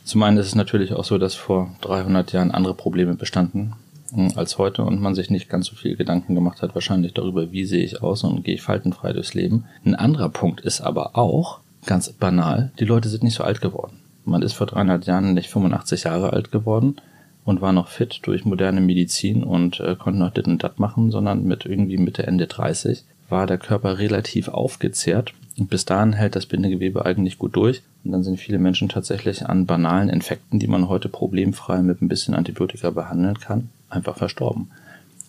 Zum 0.06 0.22
einen 0.22 0.38
ist 0.38 0.46
es 0.46 0.56
natürlich 0.56 0.94
auch 0.94 1.04
so, 1.04 1.18
dass 1.18 1.34
vor 1.34 1.76
300 1.82 2.32
Jahren 2.32 2.52
andere 2.52 2.76
Probleme 2.76 3.16
bestanden 3.16 3.74
hm, 4.14 4.34
als 4.36 4.60
heute 4.60 4.84
und 4.84 5.02
man 5.02 5.16
sich 5.16 5.32
nicht 5.32 5.50
ganz 5.50 5.66
so 5.66 5.76
viel 5.76 5.96
Gedanken 5.96 6.36
gemacht 6.36 6.62
hat, 6.62 6.76
wahrscheinlich 6.76 7.14
darüber, 7.14 7.52
wie 7.52 7.66
sehe 7.66 7.84
ich 7.84 8.04
aus 8.04 8.24
und 8.24 8.44
gehe 8.44 8.54
ich 8.54 8.62
faltenfrei 8.62 9.14
durchs 9.14 9.34
Leben. 9.34 9.66
Ein 9.84 9.96
anderer 9.96 10.30
Punkt 10.30 10.62
ist 10.62 10.80
aber 10.80 11.18
auch, 11.18 11.60
ganz 11.88 12.14
banal, 12.14 12.72
die 12.80 12.86
Leute 12.86 13.10
sind 13.10 13.24
nicht 13.24 13.34
so 13.34 13.44
alt 13.44 13.62
geworden. 13.62 14.00
Man 14.26 14.44
ist 14.44 14.54
vor 14.54 14.68
dreieinhalb 14.68 15.06
Jahren 15.06 15.34
nicht 15.34 15.50
85 15.50 16.04
Jahre 16.04 16.34
alt 16.34 16.52
geworden 16.52 16.98
und 17.44 17.62
war 17.62 17.74
noch 17.74 17.88
fit 17.88 18.20
durch 18.24 18.46
moderne 18.46 18.82
Medizin 18.82 19.44
und 19.44 19.80
äh, 19.80 19.96
konnte 19.96 20.20
noch 20.20 20.32
dit 20.32 20.46
und 20.48 20.64
dat 20.64 20.80
machen, 20.80 21.10
sondern 21.10 21.44
mit 21.46 21.66
irgendwie 21.66 21.98
Mitte, 21.98 22.28
Ende 22.28 22.46
30 22.46 23.04
war 23.28 23.48
der 23.48 23.58
Körper 23.58 23.98
relativ 23.98 24.50
aufgezehrt. 24.50 25.34
Und 25.58 25.70
bis 25.70 25.86
dahin 25.86 26.14
hält 26.14 26.36
das 26.36 26.46
Bindegewebe 26.46 27.06
eigentlich 27.06 27.38
gut 27.38 27.56
durch. 27.56 27.82
Und 28.04 28.12
dann 28.12 28.24
sind 28.24 28.40
viele 28.40 28.60
Menschen 28.60 28.90
tatsächlich 28.90 29.46
an 29.46 29.66
banalen 29.66 30.10
Infekten, 30.10 30.60
die 30.60 30.68
man 30.68 30.90
heute 30.90 31.08
problemfrei 31.08 31.82
mit 31.82 32.02
ein 32.02 32.10
bisschen 32.10 32.36
Antibiotika 32.36 32.90
behandeln 32.90 33.40
kann, 33.40 33.70
einfach 33.90 34.18
verstorben. 34.18 34.72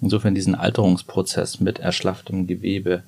Insofern 0.00 0.34
diesen 0.34 0.54
Alterungsprozess 0.54 1.60
mit 1.60 1.78
erschlafftem 1.78 2.46
Gewebe, 2.46 3.02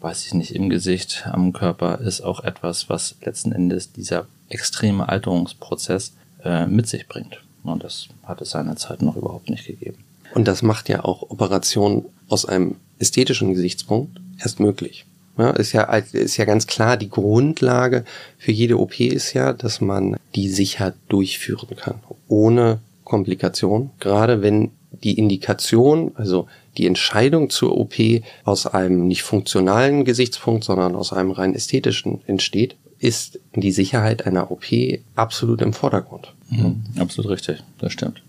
weiß 0.00 0.26
ich 0.26 0.34
nicht, 0.34 0.54
im 0.54 0.68
Gesicht, 0.68 1.26
am 1.30 1.52
Körper, 1.52 2.00
ist 2.00 2.20
auch 2.20 2.42
etwas, 2.42 2.88
was 2.88 3.16
letzten 3.22 3.52
Endes 3.52 3.92
dieser 3.92 4.26
extreme 4.48 5.08
Alterungsprozess 5.08 6.14
äh, 6.44 6.66
mit 6.66 6.88
sich 6.88 7.08
bringt. 7.08 7.42
Und 7.62 7.84
das 7.84 8.08
hat 8.24 8.40
es 8.42 8.50
seinerzeit 8.50 9.02
noch 9.02 9.16
überhaupt 9.16 9.50
nicht 9.50 9.66
gegeben. 9.66 9.98
Und 10.34 10.46
das 10.46 10.62
macht 10.62 10.88
ja 10.88 11.04
auch 11.04 11.22
Operationen 11.30 12.04
aus 12.28 12.44
einem 12.44 12.76
ästhetischen 12.98 13.54
Gesichtspunkt 13.54 14.20
erst 14.38 14.60
möglich. 14.60 15.06
Ja, 15.38 15.50
ist 15.50 15.72
ja, 15.72 15.82
ist 15.84 16.36
ja 16.36 16.44
ganz 16.44 16.66
klar, 16.66 16.96
die 16.96 17.10
Grundlage 17.10 18.04
für 18.38 18.52
jede 18.52 18.78
OP 18.78 19.00
ist 19.00 19.34
ja, 19.34 19.52
dass 19.52 19.80
man 19.80 20.16
die 20.34 20.48
sicher 20.48 20.94
durchführen 21.08 21.76
kann, 21.76 22.00
ohne 22.28 22.80
Komplikation. 23.04 23.90
Gerade 24.00 24.42
wenn 24.42 24.70
die 25.02 25.18
Indikation, 25.18 26.12
also 26.14 26.48
die 26.76 26.86
Entscheidung 26.86 27.50
zur 27.50 27.76
OP 27.76 27.94
aus 28.44 28.66
einem 28.66 29.06
nicht 29.06 29.22
funktionalen 29.22 30.04
Gesichtspunkt, 30.04 30.64
sondern 30.64 30.94
aus 30.94 31.12
einem 31.12 31.30
rein 31.30 31.54
ästhetischen 31.54 32.20
entsteht, 32.26 32.76
ist 32.98 33.38
die 33.54 33.72
Sicherheit 33.72 34.26
einer 34.26 34.50
OP 34.50 34.64
absolut 35.14 35.60
im 35.60 35.72
Vordergrund. 35.72 36.34
Mhm, 36.50 36.84
absolut 36.98 37.30
richtig, 37.30 37.62
das 37.78 37.92
stimmt. 37.92 38.22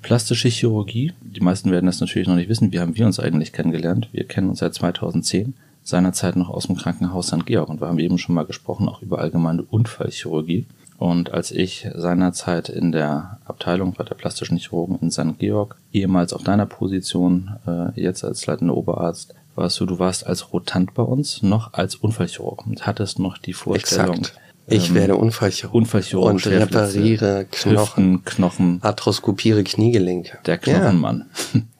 Plastische 0.00 0.48
Chirurgie, 0.48 1.12
die 1.20 1.40
meisten 1.40 1.70
werden 1.70 1.86
das 1.86 2.00
natürlich 2.00 2.28
noch 2.28 2.36
nicht 2.36 2.48
wissen, 2.48 2.72
wie 2.72 2.78
haben 2.78 2.96
wir 2.96 3.04
uns 3.04 3.20
eigentlich 3.20 3.52
kennengelernt? 3.52 4.08
Wir 4.12 4.24
kennen 4.24 4.48
uns 4.48 4.60
seit 4.60 4.72
2010, 4.74 5.54
seinerzeit 5.88 6.36
noch 6.36 6.50
aus 6.50 6.66
dem 6.66 6.76
Krankenhaus 6.76 7.28
St. 7.28 7.46
Georg 7.46 7.68
und 7.70 7.80
wir 7.80 7.88
haben 7.88 7.98
eben 7.98 8.18
schon 8.18 8.34
mal 8.34 8.44
gesprochen, 8.44 8.88
auch 8.88 9.00
über 9.00 9.18
allgemeine 9.20 9.62
Unfallchirurgie. 9.62 10.66
Und 10.98 11.32
als 11.32 11.52
ich 11.52 11.88
seinerzeit 11.94 12.68
in 12.68 12.92
der 12.92 13.38
Abteilung 13.44 13.94
bei 13.96 14.04
der 14.04 14.16
plastischen 14.16 14.58
Chirurgen 14.58 14.98
in 15.00 15.10
St. 15.10 15.38
Georg, 15.38 15.76
ehemals 15.92 16.32
auf 16.32 16.42
deiner 16.42 16.66
Position, 16.66 17.56
äh, 17.66 18.00
jetzt 18.00 18.24
als 18.24 18.44
leitender 18.46 18.76
Oberarzt, 18.76 19.34
warst 19.54 19.80
du, 19.80 19.86
du 19.86 19.98
warst 19.98 20.26
als 20.26 20.52
Rotant 20.52 20.94
bei 20.94 21.02
uns, 21.02 21.42
noch 21.42 21.72
als 21.72 21.94
Unfallchirurg 21.94 22.66
und 22.66 22.86
hattest 22.86 23.18
noch 23.18 23.38
die 23.38 23.52
Vorstellung. 23.52 24.18
Exakt. 24.18 24.40
Ich 24.66 24.90
ähm, 24.90 24.96
werde 24.96 25.16
Unfallchirurg. 25.16 25.74
Unfallchirurg. 25.74 26.30
Und 26.30 26.46
repariere 26.46 27.46
Knochen. 27.50 27.78
Hüften, 27.78 28.24
Knochen. 28.24 28.78
Arthroskopiere 28.82 29.64
Kniegelenke. 29.64 30.38
Der 30.44 30.58
Knochenmann. 30.58 31.30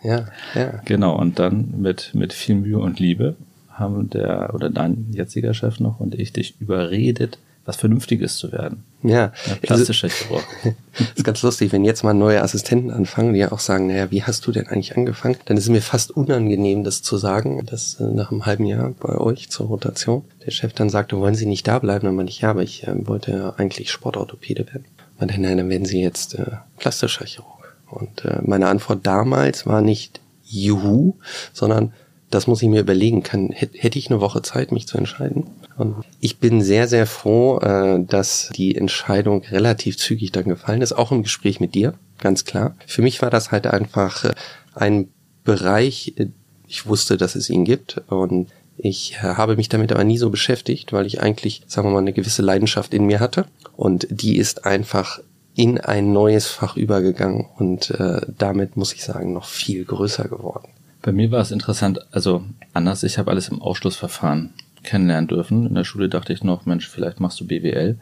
Ja, 0.03 0.27
ja. 0.55 0.81
Genau. 0.87 1.19
Und 1.19 1.39
dann 1.39 1.75
mit, 1.77 2.13
mit 2.15 2.33
viel 2.33 2.55
Mühe 2.55 2.79
und 2.79 2.99
Liebe 2.99 3.37
haben 3.79 4.11
der, 4.11 4.55
oder 4.55 4.71
dein 4.71 5.07
jetziger 5.13 5.55
Chef 5.55 5.81
noch 5.81 6.01
und 6.01 6.15
ich 6.15 6.33
dich 6.33 6.61
überredet, 6.61 7.39
was 7.69 7.77
Vernünftiges 7.77 8.39
zu 8.39 8.51
werden. 8.51 8.83
Ja. 9.03 9.31
ja 9.47 9.55
plastischer 9.61 10.09
Chirurg. 10.09 10.43
ist 11.15 11.23
ganz 11.23 11.43
lustig, 11.43 11.71
wenn 11.71 11.85
jetzt 11.85 12.03
mal 12.03 12.15
neue 12.15 12.43
Assistenten 12.43 12.91
anfangen, 12.91 13.35
die 13.35 13.41
ja 13.41 13.53
auch 13.53 13.59
sagen, 13.59 13.89
naja, 13.89 14.11
wie 14.11 14.23
hast 14.23 14.47
du 14.47 14.53
denn 14.53 14.69
eigentlich 14.69 14.97
angefangen? 14.97 15.37
Dann 15.45 15.59
ist 15.59 15.65
es 15.65 15.69
mir 15.69 15.83
fast 15.83 16.11
unangenehm, 16.11 16.83
das 16.83 17.03
zu 17.03 17.19
sagen, 17.19 17.67
dass 17.67 18.01
äh, 18.01 18.05
nach 18.05 18.33
einem 18.33 18.47
halben 18.47 18.65
Jahr 18.65 18.95
bei 18.99 19.19
euch 19.19 19.51
zur 19.51 19.67
Rotation 19.67 20.25
der 20.47 20.51
Chef 20.51 20.73
dann 20.73 20.89
sagte, 20.89 21.19
wollen 21.19 21.35
Sie 21.35 21.45
nicht 21.45 21.69
da 21.69 21.79
bleiben? 21.79 22.07
Dann 22.07 22.17
meinte 22.17 22.31
ich, 22.31 22.41
ja, 22.41 22.51
aber 22.51 22.63
ich 22.63 22.89
äh, 22.89 23.07
wollte 23.07 23.33
ja 23.33 23.51
eigentlich 23.59 23.91
Sportorthopäde 23.91 24.67
werden. 24.69 24.87
Und 25.21 25.31
dann, 25.31 25.43
nein, 25.43 25.59
dann 25.59 25.69
werden 25.69 25.85
Sie 25.85 26.01
jetzt 26.01 26.37
äh, 26.37 26.53
plastischer 26.79 27.27
Chirurg. 27.27 27.77
Und 27.91 28.25
äh, 28.25 28.39
meine 28.43 28.69
Antwort 28.69 29.07
damals 29.07 29.67
war 29.67 29.83
nicht 29.83 30.21
Juhu, 30.43 31.17
sondern 31.53 31.93
das 32.31 32.47
muss 32.47 32.63
ich 32.63 32.69
mir 32.69 32.81
überlegen. 32.81 33.23
Kann, 33.23 33.51
hätte 33.51 33.99
ich 33.99 34.11
eine 34.11 34.21
Woche 34.21 34.43
Zeit, 34.43 34.73
mich 34.73 34.87
zu 34.87 34.99
entscheiden? 34.99 35.45
Und 35.77 35.97
ich 36.21 36.39
bin 36.39 36.61
sehr, 36.63 36.89
sehr 36.89 37.07
froh, 37.07 37.59
äh, 37.59 38.05
dass 38.05 38.51
die 38.55 38.77
Entscheidung 38.77 39.43
relativ 39.45 39.97
zügig 39.97 40.33
dann 40.33 40.45
gefallen 40.45 40.83
ist, 40.83 40.93
auch 40.93 41.13
im 41.13 41.23
Gespräch 41.23 41.61
mit 41.61 41.75
dir, 41.75 41.95
ganz 42.19 42.45
klar. 42.45 42.77
Für 42.87 43.03
mich 43.03 43.23
war 43.23 43.31
das 43.31 43.53
halt 43.53 43.67
einfach 43.67 44.25
äh, 44.25 44.35
ein 44.75 45.09
Bereich, 45.45 46.15
äh, 46.17 46.27
ich 46.67 46.87
wusste, 46.87 47.17
dass 47.17 47.35
es 47.35 47.49
ihn 47.49 47.65
gibt 47.65 48.03
und 48.09 48.49
ich 48.77 49.23
habe 49.23 49.57
mich 49.57 49.69
damit 49.69 49.91
aber 49.91 50.05
nie 50.05 50.19
so 50.19 50.31
beschäftigt, 50.31 50.93
weil 50.93 51.07
ich 51.07 51.21
eigentlich, 51.21 51.63
sagen 51.67 51.89
wir 51.89 51.93
mal, 51.93 51.99
eine 51.99 52.13
gewisse 52.13 52.43
Leidenschaft 52.43 52.95
in 52.95 53.07
mir 53.07 53.19
hatte 53.19 53.47
und 53.77 54.07
die 54.11 54.37
ist 54.37 54.67
einfach 54.67 55.21
in 55.57 55.81
ein 55.81 56.13
neues 56.13 56.47
Fach 56.47 56.77
übergegangen 56.77 57.47
und 57.57 57.91
äh, 57.91 58.21
damit 58.39 58.77
muss 58.77 58.93
ich 58.93 59.03
sagen 59.03 59.33
noch 59.33 59.47
viel 59.47 59.85
größer 59.85 60.29
geworden. 60.29 60.69
Bei 61.09 61.13
mir 61.13 61.31
war 61.31 61.41
es 61.41 61.53
interessant, 61.53 62.01
also 62.13 62.45
anders, 62.75 63.03
ich 63.03 63.17
habe 63.17 63.31
alles 63.31 63.49
im 63.49 63.63
Ausschlussverfahren 63.63 64.53
kennenlernen 64.83 65.27
dürfen. 65.27 65.67
In 65.67 65.75
der 65.75 65.85
Schule 65.85 66.11
dachte 66.11 66.35
ich 66.35 66.45
noch, 66.45 66.67
Mensch, 66.67 66.87
vielleicht 66.87 67.19
machst 67.19 67.41
du 67.41 67.47
BWL. 67.47 67.97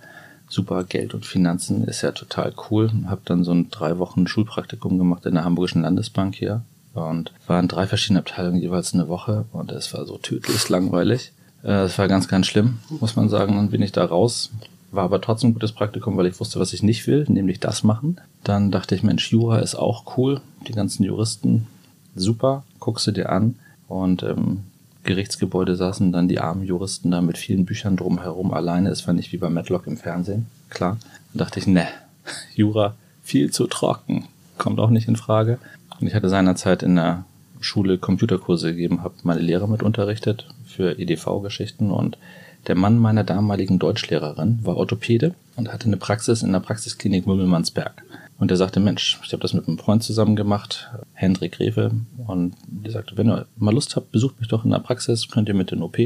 Super, 0.49 0.83
Geld 0.83 1.15
und 1.15 1.25
Finanzen 1.25 1.85
ist 1.85 2.03
ja 2.03 2.11
total 2.11 2.53
cool. 2.69 2.91
Hab 3.07 3.25
dann 3.25 3.45
so 3.45 3.53
ein 3.53 3.71
drei 3.71 3.99
Wochen 3.99 4.27
Schulpraktikum 4.27 4.99
gemacht 4.99 5.25
in 5.25 5.35
der 5.35 5.45
Hamburgischen 5.45 5.83
Landesbank 5.83 6.35
hier 6.35 6.63
und 6.95 7.31
war 7.47 7.61
in 7.61 7.69
drei 7.69 7.87
verschiedenen 7.87 8.25
Abteilungen 8.25 8.61
jeweils 8.61 8.93
eine 8.93 9.07
Woche 9.07 9.45
und 9.53 9.71
es 9.71 9.95
war 9.95 10.05
so 10.05 10.19
tödlich 10.19 10.69
langweilig. 10.69 11.31
Äh, 11.63 11.85
es 11.85 11.97
war 11.99 12.09
ganz, 12.09 12.27
ganz 12.27 12.49
schlimm, 12.49 12.81
muss 12.89 13.15
man 13.15 13.29
sagen. 13.29 13.55
Dann 13.55 13.71
bin 13.71 13.83
ich 13.83 13.93
da 13.93 14.05
raus, 14.05 14.51
war 14.91 15.05
aber 15.05 15.21
trotzdem 15.21 15.51
ein 15.51 15.55
gutes 15.55 15.71
Praktikum, 15.71 16.17
weil 16.17 16.27
ich 16.27 16.41
wusste, 16.41 16.59
was 16.59 16.73
ich 16.73 16.83
nicht 16.83 17.07
will, 17.07 17.25
nämlich 17.29 17.61
das 17.61 17.85
machen. 17.85 18.21
Dann 18.43 18.73
dachte 18.73 18.97
ich, 18.97 19.05
Mensch, 19.05 19.31
Jura 19.31 19.61
ist 19.61 19.77
auch 19.77 20.17
cool. 20.17 20.41
Die 20.67 20.73
ganzen 20.73 21.05
Juristen, 21.05 21.69
super, 22.17 22.65
guckst 22.87 23.07
du 23.09 23.11
dir 23.11 23.31
an. 23.31 23.57
Und 23.89 24.23
ähm, 24.23 24.61
Gerichtsgebäude 25.03 25.77
saßen 25.77 26.13
dann 26.13 26.29
die 26.29 26.39
armen 26.39 26.65
Juristen 26.65 27.11
da 27.11 27.21
mit 27.21 27.37
vielen 27.37 27.67
Büchern 27.67 27.97
drumherum 27.97 28.55
alleine. 28.55 28.91
Es 28.91 29.07
war 29.07 29.15
nicht 29.15 29.33
wie 29.33 29.39
bei 29.39 29.51
Matlock 29.51 29.87
im 29.87 29.97
Fernsehen, 29.97 30.47
klar. 30.71 30.99
Da 31.33 31.45
dachte 31.45 31.59
ich, 31.59 31.67
ne, 31.67 31.87
Jura 32.55 32.95
viel 33.23 33.51
zu 33.51 33.67
trocken, 33.67 34.25
kommt 34.57 34.79
auch 34.79 34.91
nicht 34.91 35.09
in 35.09 35.17
Frage. 35.17 35.59
Und 36.01 36.07
ich 36.07 36.15
hatte 36.15 36.29
seinerzeit 36.29 36.83
in 36.83 36.97
der 36.97 37.25
Schule 37.61 37.99
Computerkurse 37.99 38.71
gegeben, 38.73 39.03
habe 39.03 39.15
meine 39.25 39.41
Lehrer 39.41 39.67
mit 39.67 39.83
unterrichtet 39.83 40.47
für 40.65 40.99
EDV-Geschichten 40.99 41.91
und 41.91 42.19
der 42.67 42.75
Mann 42.75 42.99
meiner 42.99 43.25
damaligen 43.25 43.79
Deutschlehrerin 43.79 44.59
war 44.63 44.77
Orthopäde 44.77 45.35
und 45.57 45.73
hatte 45.73 45.87
eine 45.87 45.97
Praxis 45.97 46.43
in 46.43 46.53
der 46.53 46.61
Praxisklinik 46.61 47.27
Mümmelmannsberg. 47.27 48.03
Und 48.39 48.51
er 48.51 48.57
sagte, 48.57 48.81
Mensch, 48.81 49.19
ich 49.25 49.33
habe 49.33 49.41
das 49.41 49.55
mit 49.55 49.67
einem 49.67 49.79
Freund 49.79 50.03
zusammen 50.03 50.37
gemacht, 50.37 50.91
Hendrik 51.15 51.59
Rewe. 51.59 51.93
Und 52.27 52.55
die 52.67 52.91
sagte, 52.91 53.17
wenn 53.17 53.31
ihr 53.31 53.47
mal 53.57 53.73
Lust 53.73 53.97
habt, 53.97 54.13
besucht 54.13 54.39
mich 54.39 54.49
doch 54.49 54.65
in 54.65 54.73
der 54.73 54.79
Praxis, 54.79 55.29
könnt 55.29 55.49
ihr 55.49 55.55
mit 55.55 55.73
in 55.73 55.83
OP. 55.83 55.99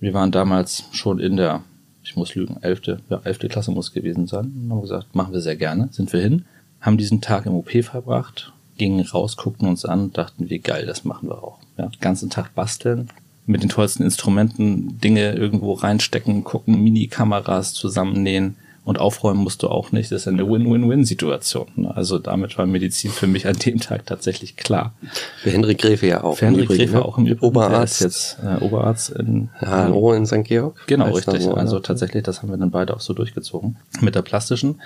Wir 0.00 0.14
waren 0.14 0.30
damals 0.30 0.84
schon 0.92 1.18
in 1.18 1.36
der, 1.36 1.62
ich 2.02 2.14
muss 2.14 2.34
lügen, 2.34 2.58
elfte, 2.62 3.00
ja, 3.08 3.20
elfte 3.24 3.48
Klasse 3.48 3.70
muss 3.70 3.92
gewesen 3.92 4.26
sein. 4.26 4.52
Und 4.64 4.70
haben 4.70 4.82
gesagt, 4.82 5.14
machen 5.14 5.32
wir 5.32 5.40
sehr 5.40 5.56
gerne, 5.56 5.88
sind 5.90 6.12
wir 6.12 6.20
hin. 6.20 6.44
Haben 6.80 6.98
diesen 6.98 7.22
Tag 7.22 7.46
im 7.46 7.54
OP 7.54 7.70
verbracht, 7.82 8.52
gingen 8.76 9.04
raus, 9.06 9.36
guckten 9.36 9.66
uns 9.66 9.84
an, 9.84 10.12
dachten, 10.12 10.50
wie 10.50 10.58
geil, 10.58 10.84
das 10.86 11.04
machen 11.04 11.28
wir 11.28 11.42
auch. 11.42 11.58
Ja, 11.78 11.90
ganzen 12.00 12.28
Tag 12.28 12.54
basteln, 12.54 13.08
mit 13.46 13.62
den 13.62 13.70
tollsten 13.70 14.02
Instrumenten 14.02 15.00
Dinge 15.00 15.32
irgendwo 15.32 15.72
reinstecken, 15.72 16.44
gucken, 16.44 16.82
Mini-Kameras 16.82 17.72
zusammennähen 17.72 18.56
und 18.88 18.98
aufräumen 18.98 19.40
musst 19.40 19.62
du 19.62 19.68
auch 19.68 19.92
nicht. 19.92 20.10
Das 20.10 20.22
ist 20.22 20.28
eine 20.28 20.48
Win-Win-Win-Situation. 20.48 21.66
Ne? 21.76 21.94
Also 21.94 22.18
damit 22.18 22.56
war 22.56 22.64
Medizin 22.64 23.10
für 23.10 23.26
mich 23.26 23.46
an 23.46 23.56
dem 23.56 23.80
Tag 23.80 24.06
tatsächlich 24.06 24.56
klar. 24.56 24.94
Für 25.42 25.50
Henrik 25.50 25.76
Gräfe 25.76 26.06
ja 26.06 26.24
auch. 26.24 26.38
Für 26.38 26.46
Henrik 26.46 26.70
Gräfe 26.70 26.94
ne? 26.94 27.04
auch 27.04 27.18
im 27.18 27.26
Übrigen. 27.26 27.44
Oberarzt. 27.44 28.00
Ist 28.00 28.00
jetzt 28.00 28.38
äh, 28.42 28.64
Oberarzt 28.64 29.10
in 29.10 29.50
Hallo 29.60 30.14
in 30.14 30.24
St. 30.24 30.42
Georg. 30.44 30.86
Genau, 30.86 31.12
richtig. 31.12 31.42
So, 31.42 31.52
also 31.52 31.80
tatsächlich, 31.80 32.22
das 32.22 32.40
haben 32.40 32.48
wir 32.48 32.56
dann 32.56 32.70
beide 32.70 32.96
auch 32.96 33.00
so 33.00 33.12
durchgezogen. 33.12 33.76
Mit 34.00 34.14
der 34.14 34.22
plastischen 34.22 34.80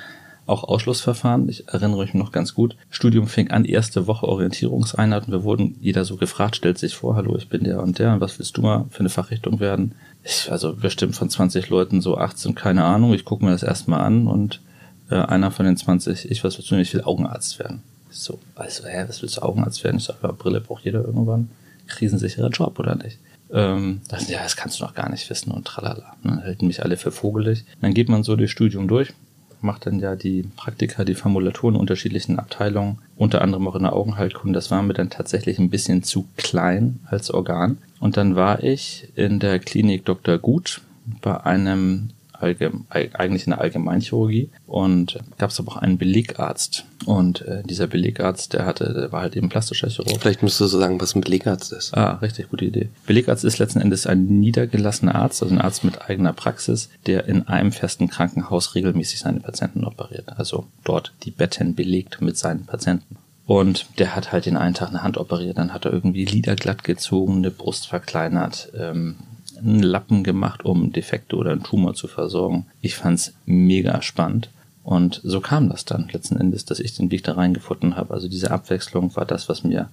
auch 0.46 0.64
Ausschlussverfahren. 0.64 1.48
Ich 1.48 1.68
erinnere 1.68 2.02
mich 2.02 2.14
noch 2.14 2.32
ganz 2.32 2.54
gut. 2.54 2.76
Studium 2.90 3.26
fing 3.26 3.50
an, 3.50 3.64
erste 3.64 4.06
Woche 4.06 4.26
Orientierungseinheit 4.26 5.26
und 5.26 5.32
wir 5.32 5.44
wurden 5.44 5.76
jeder 5.80 6.04
so 6.04 6.16
gefragt, 6.16 6.56
stellt 6.56 6.78
sich 6.78 6.94
vor, 6.94 7.16
hallo, 7.16 7.36
ich 7.36 7.48
bin 7.48 7.64
der 7.64 7.82
und 7.82 7.98
der, 7.98 8.14
und 8.14 8.20
was 8.20 8.38
willst 8.38 8.56
du 8.56 8.62
mal 8.62 8.86
für 8.90 9.00
eine 9.00 9.08
Fachrichtung 9.08 9.60
werden? 9.60 9.94
Ich, 10.24 10.50
also 10.50 10.74
bestimmt 10.74 11.16
von 11.16 11.30
20 11.30 11.68
Leuten 11.68 12.00
so 12.00 12.18
18, 12.18 12.54
keine 12.54 12.84
Ahnung. 12.84 13.14
Ich 13.14 13.24
gucke 13.24 13.44
mir 13.44 13.52
das 13.52 13.62
erstmal 13.62 14.00
an 14.00 14.26
und 14.26 14.60
äh, 15.10 15.16
einer 15.16 15.50
von 15.50 15.66
den 15.66 15.76
20, 15.76 16.30
ich, 16.30 16.44
was 16.44 16.58
willst 16.58 16.70
du, 16.70 16.76
ich 16.76 16.94
will 16.94 17.02
Augenarzt 17.02 17.58
werden. 17.58 17.82
so, 18.10 18.38
also, 18.54 18.86
hä, 18.86 19.04
was 19.08 19.22
willst 19.22 19.36
du 19.36 19.42
Augenarzt 19.42 19.82
werden? 19.84 19.98
Ich 19.98 20.04
sage, 20.04 20.18
ja, 20.22 20.32
Brille 20.32 20.60
braucht 20.60 20.84
jeder 20.84 21.04
irgendwann. 21.04 21.50
Krisensicherer 21.86 22.48
Job, 22.48 22.78
oder 22.78 22.94
nicht? 22.94 23.18
Ähm, 23.52 24.00
das, 24.08 24.28
ja, 24.28 24.42
das 24.42 24.56
kannst 24.56 24.80
du 24.80 24.84
noch 24.84 24.94
gar 24.94 25.10
nicht 25.10 25.28
wissen 25.28 25.50
und 25.50 25.66
tralala. 25.66 26.16
Dann 26.22 26.42
halten 26.42 26.66
mich 26.66 26.82
alle 26.82 26.96
für 26.96 27.10
vogelig. 27.10 27.64
Dann 27.80 27.92
geht 27.92 28.08
man 28.08 28.22
so 28.22 28.36
das 28.36 28.50
Studium 28.50 28.88
durch 28.88 29.12
macht 29.62 29.86
dann 29.86 30.00
ja 30.00 30.16
die 30.16 30.42
Praktika, 30.56 31.04
die 31.04 31.14
Formulaturen 31.14 31.76
unterschiedlichen 31.76 32.38
Abteilungen, 32.38 32.98
unter 33.16 33.42
anderem 33.42 33.68
auch 33.68 33.76
in 33.76 33.82
der 33.82 33.94
Augenheilkunde. 33.94 34.56
Das 34.56 34.70
war 34.70 34.82
mir 34.82 34.94
dann 34.94 35.10
tatsächlich 35.10 35.58
ein 35.58 35.70
bisschen 35.70 36.02
zu 36.02 36.26
klein 36.36 37.00
als 37.06 37.30
Organ. 37.30 37.78
Und 38.00 38.16
dann 38.16 38.36
war 38.36 38.62
ich 38.62 39.08
in 39.14 39.38
der 39.38 39.58
Klinik 39.58 40.04
Dr. 40.04 40.38
Gut 40.38 40.80
bei 41.20 41.40
einem 41.44 42.10
allgemein, 42.42 42.86
eigentlich 42.90 43.46
in 43.46 43.50
der 43.50 43.60
Allgemeinchirurgie 43.60 44.50
und 44.66 45.18
gab 45.38 45.50
es 45.50 45.60
aber 45.60 45.72
auch 45.72 45.76
einen 45.76 45.98
Belegarzt. 45.98 46.84
Und 47.04 47.42
äh, 47.42 47.62
dieser 47.64 47.86
Belegarzt, 47.86 48.52
der 48.52 48.64
hatte, 48.64 48.92
der 48.92 49.12
war 49.12 49.22
halt 49.22 49.36
eben 49.36 49.48
plastischer 49.48 49.88
Chirurg. 49.88 50.20
Vielleicht 50.20 50.42
müsstest 50.42 50.72
du 50.72 50.78
sagen, 50.78 51.00
was 51.00 51.14
ein 51.14 51.20
Belegarzt 51.20 51.72
ist. 51.72 51.96
Ah, 51.96 52.12
richtig, 52.22 52.50
gute 52.50 52.64
Idee. 52.64 52.88
Belegarzt 53.06 53.44
ist 53.44 53.58
letzten 53.58 53.80
Endes 53.80 54.06
ein 54.06 54.24
niedergelassener 54.26 55.14
Arzt, 55.14 55.42
also 55.42 55.54
ein 55.54 55.60
Arzt 55.60 55.84
mit 55.84 56.08
eigener 56.08 56.32
Praxis, 56.32 56.90
der 57.06 57.26
in 57.26 57.48
einem 57.48 57.72
festen 57.72 58.08
Krankenhaus 58.08 58.74
regelmäßig 58.74 59.20
seine 59.20 59.40
Patienten 59.40 59.84
operiert. 59.84 60.38
Also 60.38 60.66
dort 60.84 61.12
die 61.24 61.30
Betten 61.30 61.74
belegt 61.74 62.20
mit 62.20 62.36
seinen 62.36 62.66
Patienten. 62.66 63.16
Und 63.46 63.86
der 63.98 64.14
hat 64.14 64.32
halt 64.32 64.46
den 64.46 64.56
einen 64.56 64.74
Tag 64.74 64.90
eine 64.90 65.02
Hand 65.02 65.18
operiert, 65.18 65.58
dann 65.58 65.74
hat 65.74 65.84
er 65.84 65.92
irgendwie 65.92 66.24
Lider 66.24 66.54
glatt 66.54 66.84
gezogen, 66.84 67.38
eine 67.38 67.50
Brust 67.50 67.88
verkleinert, 67.88 68.70
ähm, 68.78 69.16
einen 69.64 69.82
Lappen 69.82 70.24
gemacht, 70.24 70.64
um 70.64 70.92
Defekte 70.92 71.36
oder 71.36 71.52
einen 71.52 71.62
Tumor 71.62 71.94
zu 71.94 72.08
versorgen. 72.08 72.66
Ich 72.80 72.96
fand's 72.96 73.34
mega 73.46 74.02
spannend. 74.02 74.50
Und 74.84 75.20
so 75.22 75.40
kam 75.40 75.68
das 75.68 75.84
dann 75.84 76.08
letzten 76.12 76.36
Endes, 76.36 76.64
dass 76.64 76.80
ich 76.80 76.94
den 76.96 77.10
Weg 77.10 77.22
da 77.24 77.34
reingefunden 77.34 77.96
habe. 77.96 78.14
Also 78.14 78.28
diese 78.28 78.50
Abwechslung 78.50 79.14
war 79.14 79.24
das, 79.24 79.48
was 79.48 79.62
mir 79.62 79.88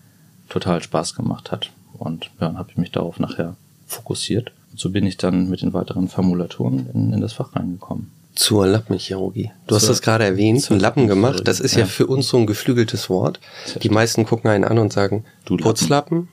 total 0.50 0.82
Spaß 0.82 1.16
gemacht 1.16 1.52
hat. 1.52 1.70
Und 1.98 2.26
ja, 2.26 2.48
dann 2.48 2.58
habe 2.58 2.72
ich 2.72 2.78
mich 2.78 2.92
darauf 2.92 3.20
nachher 3.20 3.56
fokussiert. 3.86 4.52
Und 4.72 4.80
so 4.80 4.90
bin 4.90 5.06
ich 5.06 5.18
dann 5.18 5.50
mit 5.50 5.62
den 5.62 5.74
weiteren 5.74 6.08
Formulaturen 6.08 6.90
in, 6.94 7.14
in 7.14 7.22
das 7.22 7.34
Fach 7.34 7.56
reingekommen. 7.56 8.12
Zur 8.36 8.68
Lappenchirurgie. 8.68 9.52
Du 9.68 9.76
hast 9.76 9.90
das 9.90 10.02
gerade 10.02 10.24
erwähnt, 10.24 10.62
zur 10.62 10.78
Lappen 10.78 11.08
gemacht. 11.08 11.42
Das 11.48 11.60
ist 11.60 11.74
ja. 11.74 11.82
Ja. 11.82 11.86
für 11.86 12.08
uns 12.08 12.30
so 12.30 12.38
ein 12.38 12.48
geflügeltes 12.48 13.10
Wort. 13.10 13.40
Die 13.82 13.90
meisten 13.90 14.26
gucken 14.26 14.50
einen 14.50 14.64
an 14.64 14.78
und 14.80 14.94
sagen, 14.94 15.26
Du 15.46 15.56
Lappen. 15.56 15.64
Putzlappen. 15.64 16.28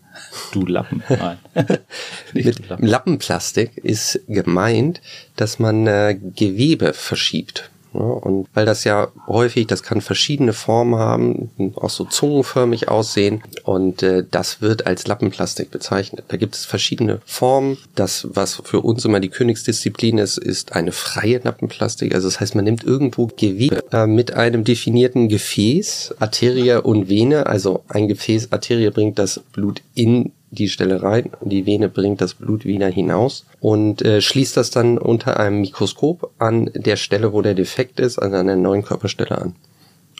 Du 0.53 0.67
Lappen. 0.67 1.03
Nein. 1.09 1.39
Mit 2.33 2.69
Lappen. 2.69 2.87
Lappenplastik 2.87 3.77
ist 3.79 4.21
gemeint, 4.29 5.01
dass 5.37 5.59
man 5.59 5.87
äh, 5.87 6.19
Gewebe 6.21 6.93
verschiebt. 6.93 7.71
Ja, 7.97 8.03
und 8.03 8.47
weil 8.53 8.67
das 8.67 8.85
ja 8.85 9.09
häufig, 9.27 9.67
das 9.67 9.83
kann 9.83 10.03
verschiedene 10.03 10.53
Formen 10.53 10.97
haben, 10.97 11.51
auch 11.77 11.89
so 11.89 12.05
zungenförmig 12.05 12.89
aussehen 12.89 13.43
und 13.65 14.03
äh, 14.03 14.23
das 14.31 14.61
wird 14.61 14.87
als 14.87 15.07
Lappenplastik 15.07 15.71
bezeichnet. 15.71 16.27
Da 16.29 16.37
gibt 16.37 16.55
es 16.55 16.67
verschiedene 16.67 17.23
Formen. 17.25 17.79
Das, 17.95 18.29
was 18.33 18.61
für 18.65 18.81
uns 18.81 19.05
immer 19.07 19.21
die 19.21 19.31
Königsdisziplin 19.31 20.19
ist, 20.19 20.37
ist 20.37 20.75
eine 20.75 20.93
freie 20.93 21.39
Lappenplastik. 21.39 22.15
Also 22.15 22.29
das 22.29 22.39
heißt, 22.39 22.55
man 22.55 22.65
nimmt 22.65 22.85
irgendwo 22.85 23.29
Gewebe 23.29 23.83
äh, 23.93 24.07
mit 24.07 24.35
einem 24.35 24.65
definierten 24.65 25.29
Gefäß, 25.29 26.17
Arterie 26.19 26.83
und 26.83 27.09
Vene. 27.09 27.47
Also 27.47 27.83
ein 27.89 28.09
Gefäß, 28.09 28.53
Arterie 28.53 28.91
bringt 28.91 29.19
das 29.19 29.41
Blut 29.53 29.81
in 29.95 30.33
die 30.51 30.69
Stelle 30.69 31.03
rein, 31.03 31.31
die 31.43 31.67
Vene 31.67 31.89
bringt 31.89 32.21
das 32.21 32.35
Blut 32.35 32.65
wieder 32.65 32.89
hinaus 32.89 33.45
und 33.61 34.03
äh, 34.03 34.21
schließt 34.21 34.57
das 34.57 34.71
dann 34.71 34.99
unter 34.99 35.39
einem 35.41 35.61
Mikroskop 35.61 36.31
an 36.39 36.71
der 36.75 36.97
Stelle, 36.97 37.33
wo 37.33 37.43
der 37.43 37.55
Defekt 37.55 38.01
ist, 38.01 38.19
also 38.19 38.37
an 38.37 38.47
der 38.47 38.57
neuen 38.57 38.85
Körperstelle 38.85 39.37
an. 39.39 39.57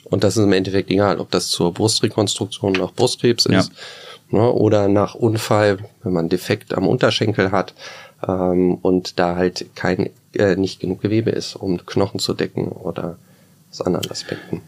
Und 0.03 0.23
das 0.23 0.37
ist 0.37 0.43
im 0.43 0.53
Endeffekt 0.53 0.89
egal, 0.89 1.19
ob 1.19 1.31
das 1.31 1.47
zur 1.47 1.73
Brustrekonstruktion 1.73 2.73
nach 2.73 2.93
Brustkrebs 2.93 3.45
Ja. 3.49 3.59
ist 3.59 3.71
ne, 4.31 4.51
oder 4.51 4.87
nach 4.87 5.15
Unfall, 5.15 5.79
wenn 6.03 6.13
man 6.13 6.29
Defekt 6.29 6.73
am 6.75 6.87
Unterschenkel 6.87 7.51
hat 7.51 7.73
ähm, 8.27 8.75
und 8.75 9.19
da 9.19 9.35
halt 9.35 9.67
kein 9.75 10.09
äh, 10.33 10.55
nicht 10.55 10.79
genug 10.79 11.01
Gewebe 11.01 11.31
ist, 11.31 11.55
um 11.55 11.85
Knochen 11.85 12.19
zu 12.19 12.33
decken 12.33 12.69
oder 12.69 13.17
aus 13.71 13.81
anderen 13.81 14.09
Aspekten. 14.09 14.61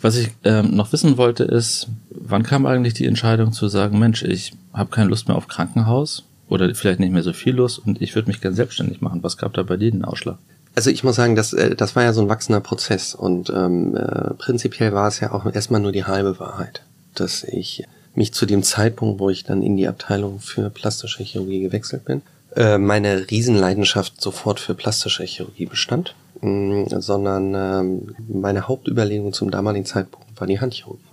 Was 0.00 0.16
ich 0.16 0.30
ähm, 0.44 0.74
noch 0.74 0.92
wissen 0.92 1.16
wollte 1.16 1.44
ist, 1.44 1.88
wann 2.10 2.42
kam 2.42 2.66
eigentlich 2.66 2.94
die 2.94 3.06
Entscheidung 3.06 3.52
zu 3.52 3.68
sagen, 3.68 3.98
Mensch, 3.98 4.22
ich 4.24 4.52
habe 4.72 4.90
keine 4.90 5.10
Lust 5.10 5.28
mehr 5.28 5.36
auf 5.36 5.48
Krankenhaus 5.48 6.24
oder 6.48 6.74
vielleicht 6.74 7.00
nicht 7.00 7.12
mehr 7.12 7.22
so 7.22 7.32
viel 7.32 7.54
Lust 7.54 7.78
und 7.78 8.00
ich 8.00 8.14
würde 8.14 8.28
mich 8.28 8.40
gerne 8.40 8.56
selbstständig 8.56 9.00
machen. 9.00 9.22
Was 9.22 9.36
gab 9.36 9.54
da 9.54 9.62
bei 9.62 9.76
dir 9.76 9.90
den 9.90 10.04
Ausschlag? 10.04 10.38
Also 10.74 10.90
ich 10.90 11.04
muss 11.04 11.16
sagen, 11.16 11.36
das, 11.36 11.52
äh, 11.52 11.74
das 11.74 11.96
war 11.96 12.02
ja 12.02 12.12
so 12.12 12.22
ein 12.22 12.28
wachsender 12.28 12.60
Prozess 12.60 13.14
und 13.14 13.50
ähm, 13.50 13.94
äh, 13.96 14.34
prinzipiell 14.34 14.92
war 14.92 15.08
es 15.08 15.20
ja 15.20 15.32
auch 15.32 15.46
erstmal 15.52 15.80
nur 15.80 15.92
die 15.92 16.04
halbe 16.04 16.38
Wahrheit, 16.38 16.82
dass 17.14 17.44
ich 17.44 17.84
mich 18.14 18.32
zu 18.32 18.46
dem 18.46 18.62
Zeitpunkt, 18.62 19.20
wo 19.20 19.30
ich 19.30 19.44
dann 19.44 19.62
in 19.62 19.76
die 19.76 19.88
Abteilung 19.88 20.40
für 20.40 20.70
plastische 20.70 21.22
Chirurgie 21.22 21.60
gewechselt 21.60 22.04
bin, 22.04 22.22
äh, 22.56 22.78
meine 22.78 23.30
Riesenleidenschaft 23.30 24.20
sofort 24.20 24.60
für 24.60 24.74
plastische 24.74 25.24
Chirurgie 25.24 25.66
bestand, 25.66 26.14
mh, 26.40 27.00
sondern 27.00 27.54
ähm, 27.54 28.14
meine 28.28 28.68
Hauptüberlegung 28.68 29.32
zum 29.32 29.50
damaligen 29.50 29.86
Zeitpunkt 29.86 30.38
war 30.38 30.46
die 30.46 30.60
Handchirurgie. 30.60 31.11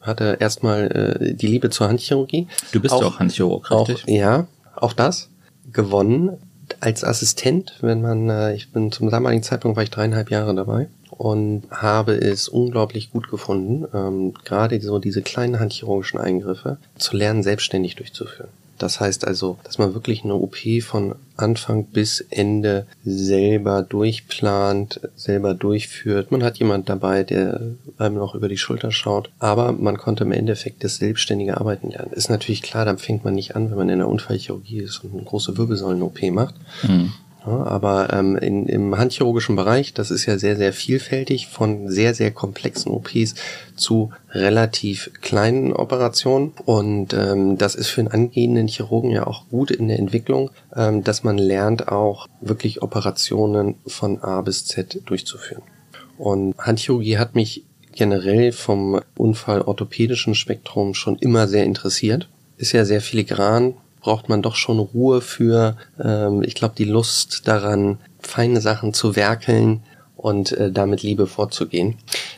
Hatte 0.00 0.36
erstmal 0.40 1.18
äh, 1.20 1.34
die 1.34 1.46
Liebe 1.46 1.70
zur 1.70 1.88
Handchirurgie. 1.88 2.46
Du 2.72 2.80
bist 2.80 2.94
ja 2.94 3.06
auch 3.06 3.18
Handchirurg, 3.18 3.70
Auch, 3.70 3.88
richtig? 3.88 4.06
ja, 4.08 4.46
auch 4.76 4.92
das 4.92 5.28
gewonnen 5.72 6.38
als 6.80 7.04
Assistent, 7.04 7.78
wenn 7.80 8.00
man, 8.00 8.28
äh, 8.28 8.54
ich 8.54 8.72
bin 8.72 8.92
zum 8.92 9.10
damaligen 9.10 9.42
Zeitpunkt 9.42 9.76
war 9.76 9.82
ich 9.82 9.90
dreieinhalb 9.90 10.30
Jahre 10.30 10.54
dabei 10.54 10.88
und 11.10 11.64
habe 11.70 12.14
es 12.14 12.48
unglaublich 12.48 13.10
gut 13.10 13.30
gefunden, 13.30 13.86
ähm, 13.94 14.34
gerade 14.44 14.80
so 14.80 14.98
diese 14.98 15.22
kleinen 15.22 15.58
handchirurgischen 15.58 16.20
Eingriffe 16.20 16.78
zu 16.96 17.16
lernen, 17.16 17.42
selbstständig 17.42 17.96
durchzuführen. 17.96 18.50
Das 18.78 19.00
heißt 19.00 19.26
also, 19.26 19.58
dass 19.64 19.78
man 19.78 19.94
wirklich 19.94 20.24
eine 20.24 20.34
OP 20.34 20.56
von 20.82 21.14
Anfang 21.36 21.84
bis 21.86 22.20
Ende 22.30 22.86
selber 23.04 23.82
durchplant, 23.82 25.00
selber 25.16 25.54
durchführt. 25.54 26.30
Man 26.30 26.42
hat 26.42 26.58
jemand 26.58 26.88
dabei, 26.88 27.24
der 27.24 27.60
einem 27.98 28.16
noch 28.16 28.34
über 28.34 28.48
die 28.48 28.58
Schulter 28.58 28.90
schaut. 28.90 29.30
Aber 29.38 29.72
man 29.72 29.98
konnte 29.98 30.24
im 30.24 30.32
Endeffekt 30.32 30.82
das 30.84 30.96
selbstständige 30.96 31.58
Arbeiten 31.58 31.90
lernen. 31.90 32.12
Ist 32.12 32.30
natürlich 32.30 32.62
klar, 32.62 32.84
dann 32.84 32.98
fängt 32.98 33.24
man 33.24 33.34
nicht 33.34 33.56
an, 33.56 33.70
wenn 33.70 33.78
man 33.78 33.88
in 33.88 33.98
der 33.98 34.08
Unfallchirurgie 34.08 34.78
ist 34.78 35.04
und 35.04 35.12
eine 35.12 35.22
große 35.22 35.56
Wirbelsäulen-OP 35.56 36.22
macht. 36.30 36.54
Hm. 36.82 37.12
Aber 37.48 38.12
ähm, 38.12 38.36
in, 38.36 38.66
im 38.66 38.96
handchirurgischen 38.96 39.56
Bereich, 39.56 39.94
das 39.94 40.10
ist 40.10 40.26
ja 40.26 40.38
sehr, 40.38 40.56
sehr 40.56 40.72
vielfältig, 40.72 41.48
von 41.48 41.88
sehr, 41.88 42.14
sehr 42.14 42.30
komplexen 42.30 42.92
OPs 42.92 43.34
zu 43.76 44.12
relativ 44.30 45.10
kleinen 45.20 45.72
Operationen. 45.72 46.52
Und 46.64 47.14
ähm, 47.14 47.58
das 47.58 47.74
ist 47.74 47.88
für 47.88 48.00
einen 48.00 48.08
angehenden 48.08 48.68
Chirurgen 48.68 49.10
ja 49.10 49.26
auch 49.26 49.48
gut 49.48 49.70
in 49.70 49.88
der 49.88 49.98
Entwicklung, 49.98 50.50
ähm, 50.74 51.04
dass 51.04 51.24
man 51.24 51.38
lernt 51.38 51.88
auch 51.88 52.26
wirklich 52.40 52.82
Operationen 52.82 53.76
von 53.86 54.18
A 54.22 54.40
bis 54.42 54.66
Z 54.66 55.00
durchzuführen. 55.06 55.62
Und 56.18 56.56
Handchirurgie 56.58 57.18
hat 57.18 57.34
mich 57.34 57.64
generell 57.92 58.52
vom 58.52 59.00
Unfall-orthopädischen 59.16 60.34
Spektrum 60.34 60.94
schon 60.94 61.16
immer 61.16 61.48
sehr 61.48 61.64
interessiert. 61.64 62.28
Ist 62.56 62.72
ja 62.72 62.84
sehr 62.84 63.00
filigran, 63.00 63.74
braucht 64.00 64.28
man 64.28 64.42
doch 64.42 64.56
schon 64.56 64.78
Ruhe 64.78 65.20
für, 65.20 65.76
ähm, 66.02 66.42
ich 66.42 66.54
glaube, 66.54 66.74
die 66.76 66.84
Lust 66.84 67.46
daran, 67.48 67.98
feine 68.20 68.60
Sachen 68.60 68.94
zu 68.94 69.16
werkeln 69.16 69.82
und 70.16 70.52
äh, 70.52 70.72
damit 70.72 71.02
Liebe 71.02 71.26
vorzugehen. 71.26 71.96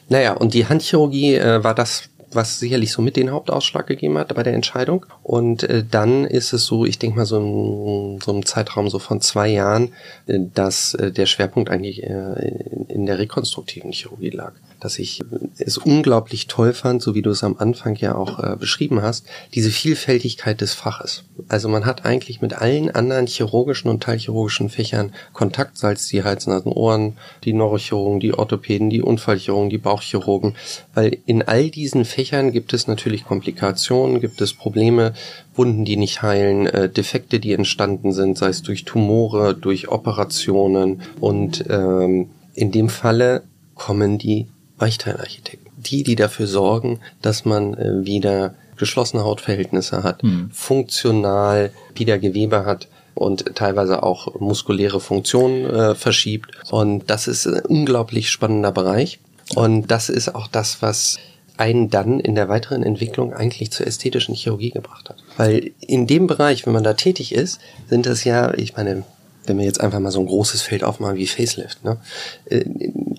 Naja, 0.09 0.33
und 0.35 0.55
die 0.55 0.67
Handchirurgie 0.67 1.37
äh, 1.37 1.65
war 1.65 1.75
das, 1.75 2.11
was 2.33 2.61
sicherlich 2.61 2.93
so 2.93 3.03
mit 3.03 3.17
den 3.17 3.31
Hauptausschlag 3.31 3.87
gegeben 3.87 4.19
hat 4.19 4.35
bei 4.35 4.43
der 4.43 4.55
Entscheidung. 4.55 5.07
Und 5.23 5.65
äh, 5.65 5.85
dann 5.89 6.25
ist 6.25 6.53
es 6.53 6.67
so, 6.67 6.85
ich 6.85 6.99
denke 6.99 7.17
mal 7.17 7.27
so 7.27 7.39
in 7.39 8.21
so 8.21 8.33
einem 8.33 8.47
Zeitraum 8.47 8.89
so 8.89 8.99
von 8.99 9.21
zwei 9.21 9.49
Jahren, 9.49 9.93
äh, 10.27 10.39
dass 10.55 10.95
äh, 10.95 11.11
der 11.11 11.27
Schwerpunkt 11.27 11.71
eigentlich 11.71 12.03
äh, 12.03 12.55
in 12.89 13.07
der 13.07 13.19
rekonstruktiven 13.19 13.93
Chirurgie 13.93 14.31
lag. 14.31 14.53
Dass 14.81 14.99
ich 14.99 15.21
es 15.59 15.79
unglaublich 15.79 16.47
toll 16.47 16.73
fand, 16.73 17.03
so 17.03 17.15
wie 17.15 17.23
du 17.23 17.31
es 17.31 17.45
am 17.45 17.57
Anfang 17.59 17.97
ja 17.97 18.15
auch 18.15 18.39
äh, 18.39 18.57
beschrieben 18.57 19.03
hast, 19.03 19.27
diese 19.55 19.71
Vielfältigkeit 19.71 20.61
des 20.61 20.75
Faches. 20.75 21.25
Also 21.49 21.69
man 21.69 21.87
hat 21.87 22.05
eigentlich 22.05 22.41
mit 22.41 22.55
allen 22.55 22.91
anderen 22.91 23.27
chirurgischen 23.27 23.91
und 23.91 24.03
teilchirurgischen 24.03 24.71
Fächern 24.71 25.13
Kontakt, 25.33 25.79
sei 25.79 25.93
es 25.93 26.07
die 26.09 26.25
Hals, 26.25 26.47
Ohren, 26.49 27.17
die 27.45 27.53
Neurochirurgen, 27.53 28.21
die 28.21 28.35
Orthopäden, 28.35 28.91
die 28.91 29.03
Unfallchirurgen, 29.03 29.71
die 29.71 29.79
Bauchchirurgen, 29.79 30.57
weil 30.95 31.19
in 31.27 31.43
all 31.43 31.71
diesen 31.71 32.05
Fächern 32.05 32.53
gibt 32.53 32.73
es 32.73 32.87
natürlich 32.87 33.25
Komplikationen, 33.25 34.21
gibt 34.21 34.41
es 34.41 34.55
Probleme, 34.55 35.13
Wunden, 35.55 35.85
die 35.85 35.97
nicht 35.97 36.23
heilen, 36.23 36.67
äh, 36.67 36.89
Defekte, 36.89 37.41
die 37.41 37.53
entstanden 37.53 38.13
sind, 38.13 38.39
sei 38.39 38.49
es 38.49 38.63
durch 38.63 38.85
Tumore, 38.85 39.55
durch 39.55 39.89
Operationen 39.89 41.03
und 41.21 41.65
ähm, 41.69 42.31
in 42.55 42.73
dem 42.73 42.89
Falle 42.89 43.43
kommen 43.75 44.19
die 44.19 44.49
Weichteilarchitekten. 44.81 45.71
Die, 45.77 46.03
die 46.03 46.17
dafür 46.17 46.47
sorgen, 46.47 47.01
dass 47.23 47.45
man 47.45 47.75
äh, 47.75 48.05
wieder 48.05 48.55
geschlossene 48.77 49.25
Hautverhältnisse 49.25 50.03
hat, 50.03 50.23
Hm. 50.23 50.51
funktional 50.53 51.71
wieder 51.95 52.19
Gewebe 52.19 52.65
hat 52.65 52.89
und 53.15 53.55
teilweise 53.55 54.03
auch 54.03 54.41
muskuläre 54.41 55.01
Funktionen 55.01 55.67
äh, 55.67 55.95
verschiebt. 55.95 56.51
Und 56.71 57.11
das 57.11 57.29
ist 57.29 57.47
ein 57.47 57.61
unglaublich 57.67 58.31
spannender 58.31 58.73
Bereich. 58.73 59.19
Und 59.55 59.91
das 59.91 60.09
ist 60.09 60.35
auch 60.35 60.49
das, 60.49 60.81
was 60.81 61.19
einen 61.57 61.91
dann 61.91 62.21
in 62.21 62.35
der 62.35 62.49
weiteren 62.49 62.83
Entwicklung 62.83 63.35
eigentlich 63.35 63.71
zur 63.71 63.87
ästhetischen 63.87 64.35
Chirurgie 64.35 64.71
gebracht 64.71 65.11
hat. 65.11 65.17
Weil 65.37 65.73
in 65.81 66.07
dem 66.07 66.27
Bereich, 66.27 66.65
wenn 66.65 66.73
man 66.73 66.85
da 66.85 66.95
tätig 66.95 67.35
ist, 67.35 67.61
sind 67.89 68.07
das 68.07 68.25
ja, 68.25 68.55
ich 68.55 68.77
meine, 68.77 69.05
wenn 69.47 69.59
wir 69.59 69.65
jetzt 69.65 69.81
einfach 69.81 70.01
mal 70.01 70.11
so 70.11 70.21
ein 70.21 70.27
großes 70.27 70.63
Feld 70.63 70.85
aufmachen 70.85 71.17
wie 71.17 71.27
Facelift. 71.27 71.85
Ne? 71.85 71.99
Äh, 72.47 72.65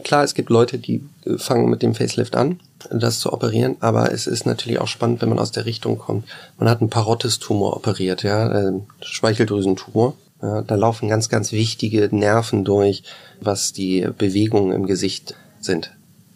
klar, 0.03 0.23
es 0.23 0.33
gibt 0.33 0.49
Leute, 0.49 0.77
die 0.77 1.03
äh, 1.25 1.37
fangen 1.37 1.69
mit 1.69 1.81
dem 1.81 1.95
Facelift 1.95 2.35
an, 2.35 2.59
das 2.89 3.19
zu 3.19 3.33
operieren, 3.33 3.77
aber 3.79 4.11
es 4.11 4.27
ist 4.27 4.45
natürlich 4.45 4.79
auch 4.79 4.87
spannend, 4.87 5.21
wenn 5.21 5.29
man 5.29 5.39
aus 5.39 5.51
der 5.51 5.65
Richtung 5.65 5.97
kommt. 5.97 6.25
Man 6.57 6.69
hat 6.69 6.81
einen 6.81 6.89
Parotis-Tumor 6.89 7.75
operiert, 7.75 8.23
ja, 8.23 8.51
äh, 8.51 8.73
Schweicheldrüsentumor. 9.01 10.15
Ja, 10.41 10.63
da 10.63 10.75
laufen 10.75 11.07
ganz, 11.07 11.29
ganz 11.29 11.51
wichtige 11.51 12.09
Nerven 12.11 12.65
durch, 12.65 13.03
was 13.41 13.73
die 13.73 14.07
Bewegungen 14.17 14.71
im 14.71 14.87
Gesicht 14.87 15.35
sind. 15.59 15.91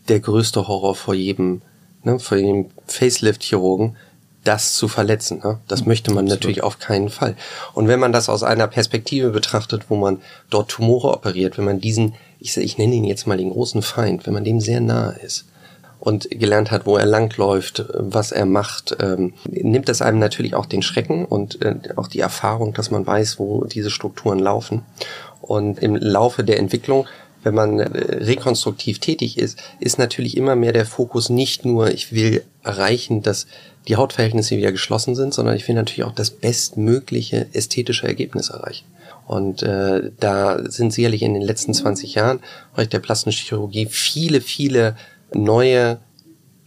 Der 0.09 0.19
größte 0.19 0.67
Horror 0.67 0.95
vor 0.95 1.15
jedem, 1.15 1.63
ne, 2.03 2.19
vor 2.19 2.37
jedem 2.37 2.67
Facelift-Chirurgen 2.85 3.95
das 4.45 4.75
zu 4.75 4.87
verletzen. 4.87 5.41
Ne? 5.43 5.59
Das 5.67 5.81
mhm. 5.81 5.89
möchte 5.89 6.11
man 6.11 6.25
Absolut. 6.25 6.41
natürlich 6.41 6.63
auf 6.63 6.79
keinen 6.79 7.09
Fall. 7.09 7.35
Und 7.73 7.87
wenn 7.87 7.99
man 7.99 8.13
das 8.13 8.29
aus 8.29 8.43
einer 8.43 8.67
Perspektive 8.67 9.31
betrachtet, 9.31 9.83
wo 9.89 9.95
man 9.95 10.21
dort 10.49 10.71
Tumore 10.71 11.11
operiert, 11.13 11.57
wenn 11.57 11.65
man 11.65 11.81
diesen, 11.81 12.13
ich, 12.39 12.55
ich 12.55 12.77
nenne 12.77 12.95
ihn 12.95 13.03
jetzt 13.03 13.27
mal 13.27 13.37
den 13.37 13.49
großen 13.49 13.81
Feind, 13.81 14.25
wenn 14.25 14.33
man 14.33 14.43
dem 14.43 14.61
sehr 14.61 14.79
nahe 14.79 15.17
ist 15.23 15.45
und 15.99 16.29
gelernt 16.29 16.71
hat, 16.71 16.85
wo 16.85 16.97
er 16.97 17.05
langläuft, 17.05 17.85
was 17.93 18.31
er 18.31 18.45
macht, 18.45 18.95
ähm, 18.99 19.33
nimmt 19.49 19.89
das 19.89 20.01
einem 20.01 20.19
natürlich 20.19 20.53
auch 20.53 20.67
den 20.67 20.83
Schrecken 20.83 21.25
und 21.25 21.61
äh, 21.61 21.75
auch 21.95 22.07
die 22.07 22.19
Erfahrung, 22.19 22.73
dass 22.73 22.91
man 22.91 23.05
weiß, 23.05 23.39
wo 23.39 23.65
diese 23.65 23.89
Strukturen 23.89 24.39
laufen. 24.39 24.83
Und 25.41 25.79
im 25.79 25.95
Laufe 25.95 26.43
der 26.43 26.59
Entwicklung 26.59 27.07
wenn 27.45 27.53
man 27.53 27.79
äh, 27.79 27.85
rekonstruktiv 28.23 28.99
tätig 28.99 29.37
ist, 29.37 29.61
ist 29.79 29.99
natürlich 29.99 30.35
immer 30.35 30.55
mehr 30.55 30.73
der 30.73 30.85
Fokus 30.85 31.29
nicht 31.29 31.63
nur, 31.63 31.91
ich 31.91 32.11
will 32.11 32.43
erreichen, 32.63 33.21
dass 33.21 33.45
die 33.87 33.95
Hautverhältnisse 33.95 34.57
wieder 34.57 34.71
geschlossen 34.71 35.15
sind, 35.15 35.33
sondern 35.33 35.55
ich 35.55 35.67
will 35.67 35.75
natürlich 35.75 36.03
auch 36.03 36.15
das 36.15 36.31
bestmögliche 36.31 37.47
ästhetische 37.53 38.07
Ergebnis 38.07 38.49
erreichen. 38.49 38.85
Und 39.27 39.63
äh, 39.63 40.11
da 40.19 40.69
sind 40.69 40.93
sicherlich 40.93 41.23
in 41.23 41.33
den 41.33 41.43
letzten 41.43 41.73
20 41.73 42.15
Jahren 42.15 42.37
im 42.37 42.75
Bereich 42.75 42.89
der 42.89 42.99
plastischen 42.99 43.45
Chirurgie 43.45 43.87
viele, 43.87 44.41
viele 44.41 44.95
neue 45.33 45.97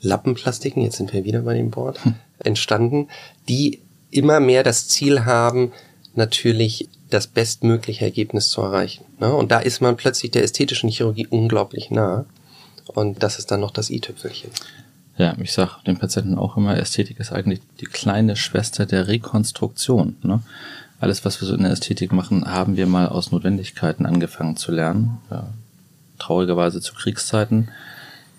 Lappenplastiken, 0.00 0.82
jetzt 0.82 0.96
sind 0.96 1.12
wir 1.12 1.24
wieder 1.24 1.42
bei 1.42 1.54
dem 1.54 1.74
Wort, 1.74 2.04
hm. 2.04 2.14
entstanden, 2.38 3.08
die 3.48 3.80
immer 4.10 4.40
mehr 4.40 4.62
das 4.62 4.88
Ziel 4.88 5.24
haben, 5.24 5.72
natürlich 6.14 6.88
das 7.10 7.26
bestmögliche 7.26 8.04
Ergebnis 8.04 8.48
zu 8.48 8.60
erreichen. 8.60 9.04
Ne? 9.18 9.32
Und 9.34 9.50
da 9.50 9.60
ist 9.60 9.80
man 9.80 9.96
plötzlich 9.96 10.30
der 10.30 10.44
ästhetischen 10.44 10.90
Chirurgie 10.90 11.26
unglaublich 11.28 11.90
nah. 11.90 12.26
Und 12.86 13.22
das 13.22 13.38
ist 13.38 13.50
dann 13.50 13.60
noch 13.60 13.70
das 13.70 13.90
i-Tüpfelchen. 13.90 14.50
Ja, 15.18 15.34
ich 15.42 15.52
sag 15.52 15.82
den 15.82 15.98
Patienten 15.98 16.38
auch 16.38 16.56
immer, 16.56 16.76
Ästhetik 16.76 17.18
ist 17.18 17.32
eigentlich 17.32 17.60
die 17.80 17.86
kleine 17.86 18.36
Schwester 18.36 18.86
der 18.86 19.08
Rekonstruktion. 19.08 20.16
Ne? 20.22 20.40
Alles, 21.00 21.24
was 21.24 21.40
wir 21.40 21.48
so 21.48 21.54
in 21.54 21.64
der 21.64 21.72
Ästhetik 21.72 22.12
machen, 22.12 22.46
haben 22.46 22.76
wir 22.76 22.86
mal 22.86 23.08
aus 23.08 23.32
Notwendigkeiten 23.32 24.06
angefangen 24.06 24.56
zu 24.56 24.70
lernen. 24.70 25.18
Ja, 25.30 25.48
traurigerweise 26.20 26.80
zu 26.80 26.94
Kriegszeiten. 26.94 27.68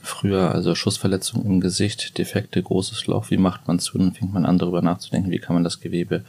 Früher 0.02 0.56
also 0.56 0.74
Schussverletzungen 0.74 1.46
im 1.46 1.60
Gesicht, 1.60 2.18
Defekte, 2.18 2.64
großes 2.64 3.08
Loch, 3.08 3.30
wie 3.30 3.38
macht 3.38 3.68
man 3.68 3.80
zu? 3.80 3.98
Dann 3.98 4.14
fängt 4.14 4.34
man 4.34 4.46
an 4.46 4.58
darüber 4.58 4.82
nachzudenken, 4.82 5.32
wie 5.32 5.40
kann 5.40 5.56
man 5.56 5.66
das 5.66 5.82
Gewebe 5.82 6.24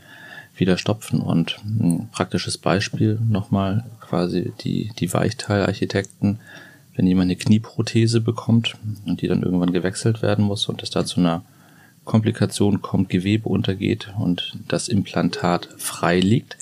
wieder 0.57 0.77
stopfen. 0.77 1.21
Und 1.21 1.59
ein 1.65 2.09
praktisches 2.11 2.59
Beispiel 2.59 3.21
nochmal 3.29 3.85
quasi 4.01 4.53
die, 4.61 4.91
die 4.99 5.13
Weichteilarchitekten 5.13 6.41
wenn 7.01 7.07
jemand 7.07 7.29
eine 7.29 7.37
Knieprothese 7.37 8.21
bekommt 8.21 8.77
und 9.07 9.23
die 9.23 9.27
dann 9.27 9.43
irgendwann 9.43 9.73
gewechselt 9.73 10.21
werden 10.21 10.45
muss 10.45 10.69
und 10.69 10.83
es 10.83 10.91
da 10.91 11.07
zu 11.07 11.19
einer 11.19 11.43
Komplikation 12.05 12.83
kommt, 12.83 13.09
Gewebe 13.09 13.49
untergeht 13.49 14.13
und 14.19 14.59
das 14.69 14.89
Implantat 14.89 15.71
frei 15.79 16.21
liegt, 16.21 16.59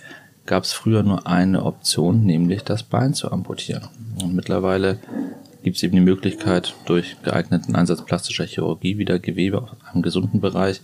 gab 0.46 0.62
es 0.62 0.72
früher 0.72 1.03
nur 1.03 1.27
eine 1.27 1.64
Option, 1.64 2.24
nämlich 2.24 2.62
das 2.62 2.85
Bein 2.85 3.14
zu 3.14 3.33
amputieren. 3.33 3.88
Und 4.22 4.37
mittlerweile 4.37 4.98
gibt 5.64 5.79
es 5.79 5.83
eben 5.83 5.96
die 5.96 6.03
Möglichkeit, 6.03 6.72
durch 6.87 7.16
geeigneten 7.24 7.74
Einsatz 7.74 8.05
plastischer 8.05 8.46
Chirurgie 8.46 8.96
wieder 8.96 9.18
Gewebe 9.18 9.66
am 9.92 10.03
gesunden 10.03 10.40
Bereich 10.40 10.83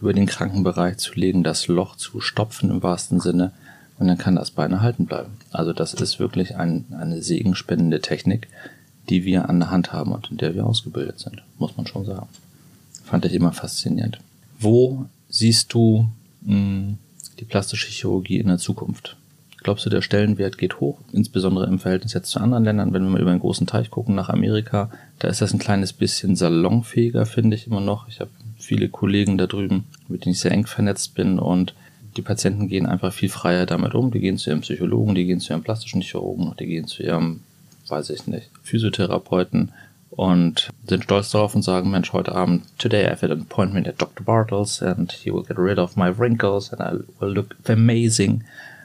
über 0.00 0.14
den 0.14 0.24
kranken 0.24 0.62
Bereich 0.62 0.96
zu 0.96 1.12
legen, 1.12 1.44
das 1.44 1.68
Loch 1.68 1.96
zu 1.96 2.22
stopfen 2.22 2.70
im 2.70 2.82
wahrsten 2.82 3.20
Sinne 3.20 3.52
und 3.98 4.08
dann 4.08 4.16
kann 4.16 4.36
das 4.36 4.50
Bein 4.50 4.72
erhalten 4.72 5.04
bleiben. 5.04 5.32
Also 5.50 5.74
das 5.74 5.92
ist 5.92 6.18
wirklich 6.18 6.56
ein, 6.56 6.86
eine 6.98 7.20
segenspendende 7.20 8.00
Technik, 8.00 8.48
die 9.08 9.24
wir 9.24 9.48
an 9.48 9.60
der 9.60 9.70
Hand 9.70 9.92
haben 9.92 10.12
und 10.12 10.30
in 10.30 10.38
der 10.38 10.54
wir 10.54 10.66
ausgebildet 10.66 11.18
sind, 11.18 11.42
muss 11.58 11.76
man 11.76 11.86
schon 11.86 12.04
sagen. 12.04 12.28
Fand 13.04 13.24
ich 13.24 13.34
immer 13.34 13.52
faszinierend. 13.52 14.18
Wo 14.58 15.06
siehst 15.28 15.72
du 15.74 16.08
mh, 16.42 16.54
hm, 16.54 16.98
die 17.38 17.44
plastische 17.44 17.88
Chirurgie 17.88 18.38
in 18.38 18.48
der 18.48 18.58
Zukunft? 18.58 19.16
Glaubst 19.62 19.86
du, 19.86 19.90
der 19.90 20.02
Stellenwert 20.02 20.58
geht 20.58 20.80
hoch, 20.80 20.98
insbesondere 21.12 21.66
im 21.66 21.78
Verhältnis 21.78 22.12
jetzt 22.12 22.30
zu 22.30 22.38
anderen 22.38 22.64
Ländern? 22.64 22.92
Wenn 22.92 23.02
wir 23.02 23.10
mal 23.10 23.20
über 23.22 23.30
einen 23.30 23.40
großen 23.40 23.66
Teich 23.66 23.90
gucken, 23.90 24.14
nach 24.14 24.28
Amerika, 24.28 24.90
da 25.18 25.28
ist 25.28 25.40
das 25.40 25.54
ein 25.54 25.58
kleines 25.58 25.94
bisschen 25.94 26.36
salonfähiger, 26.36 27.24
finde 27.24 27.56
ich 27.56 27.66
immer 27.66 27.80
noch. 27.80 28.06
Ich 28.08 28.20
habe 28.20 28.30
viele 28.58 28.90
Kollegen 28.90 29.38
da 29.38 29.46
drüben, 29.46 29.84
mit 30.06 30.24
denen 30.24 30.32
ich 30.32 30.40
sehr 30.40 30.52
eng 30.52 30.66
vernetzt 30.66 31.14
bin 31.14 31.38
und 31.38 31.74
die 32.16 32.22
Patienten 32.22 32.68
gehen 32.68 32.84
einfach 32.84 33.12
viel 33.12 33.30
freier 33.30 33.64
damit 33.64 33.94
um. 33.94 34.10
Die 34.10 34.20
gehen 34.20 34.36
zu 34.36 34.50
ihrem 34.50 34.60
Psychologen, 34.60 35.14
die 35.14 35.24
gehen 35.24 35.40
zu 35.40 35.52
ihrem 35.52 35.62
plastischen 35.62 36.02
Chirurgen, 36.02 36.54
die 36.60 36.66
gehen 36.66 36.86
zu 36.86 37.02
ihrem 37.02 37.40
weiß 37.88 38.10
ich 38.10 38.26
nicht, 38.26 38.50
Physiotherapeuten 38.62 39.72
und 40.10 40.70
sind 40.88 41.04
stolz 41.04 41.30
darauf 41.30 41.54
und 41.54 41.62
sagen, 41.62 41.90
Mensch, 41.90 42.12
heute 42.12 42.34
Abend, 42.34 42.62
today 42.78 43.04
I 43.04 43.10
have 43.10 43.24
an 43.24 43.40
appointment 43.40 43.88
at 43.88 44.00
Dr. 44.00 44.24
Bartels 44.24 44.82
and 44.82 45.10
he 45.12 45.32
will 45.32 45.42
get 45.42 45.58
rid 45.58 45.78
of 45.78 45.96
my 45.96 46.16
wrinkles 46.16 46.72
and 46.72 46.80
I 46.80 47.04
will 47.20 47.32
look 47.32 47.56
amazing. 47.66 48.44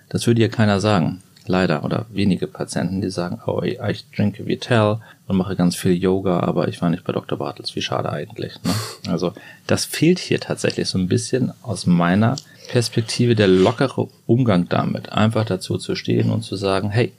Das 0.09 0.25
würde 0.25 0.41
ja 0.41 0.47
keiner 0.47 0.79
sagen. 0.79 1.21
Leider. 1.45 1.83
Oder 1.83 2.05
wenige 2.11 2.45
Patienten, 2.45 3.01
die 3.01 3.09
sagen, 3.09 3.41
oh, 3.47 3.63
ich 3.63 4.05
trinke 4.15 4.45
Vital 4.45 4.99
und 5.27 5.35
mache 5.35 5.55
ganz 5.55 5.75
viel 5.75 5.93
Yoga, 5.93 6.41
aber 6.41 6.67
ich 6.67 6.79
war 6.79 6.91
nicht 6.91 7.03
bei 7.03 7.11
Dr. 7.11 7.39
Bartels. 7.39 7.75
Wie 7.75 7.81
schade 7.81 8.11
eigentlich. 8.11 8.53
Ne? 8.63 8.71
Also 9.11 9.33
das 9.65 9.85
fehlt 9.85 10.19
hier 10.19 10.39
tatsächlich 10.39 10.87
so 10.87 10.99
ein 10.99 11.07
bisschen 11.07 11.51
aus 11.63 11.87
meiner 11.87 12.35
Perspektive 12.67 13.33
der 13.33 13.47
lockere 13.47 14.09
Umgang 14.27 14.69
damit. 14.69 15.11
Einfach 15.11 15.43
dazu 15.43 15.79
zu 15.79 15.95
stehen 15.95 16.29
und 16.29 16.43
zu 16.43 16.55
sagen, 16.55 16.91
hey, 16.91 17.13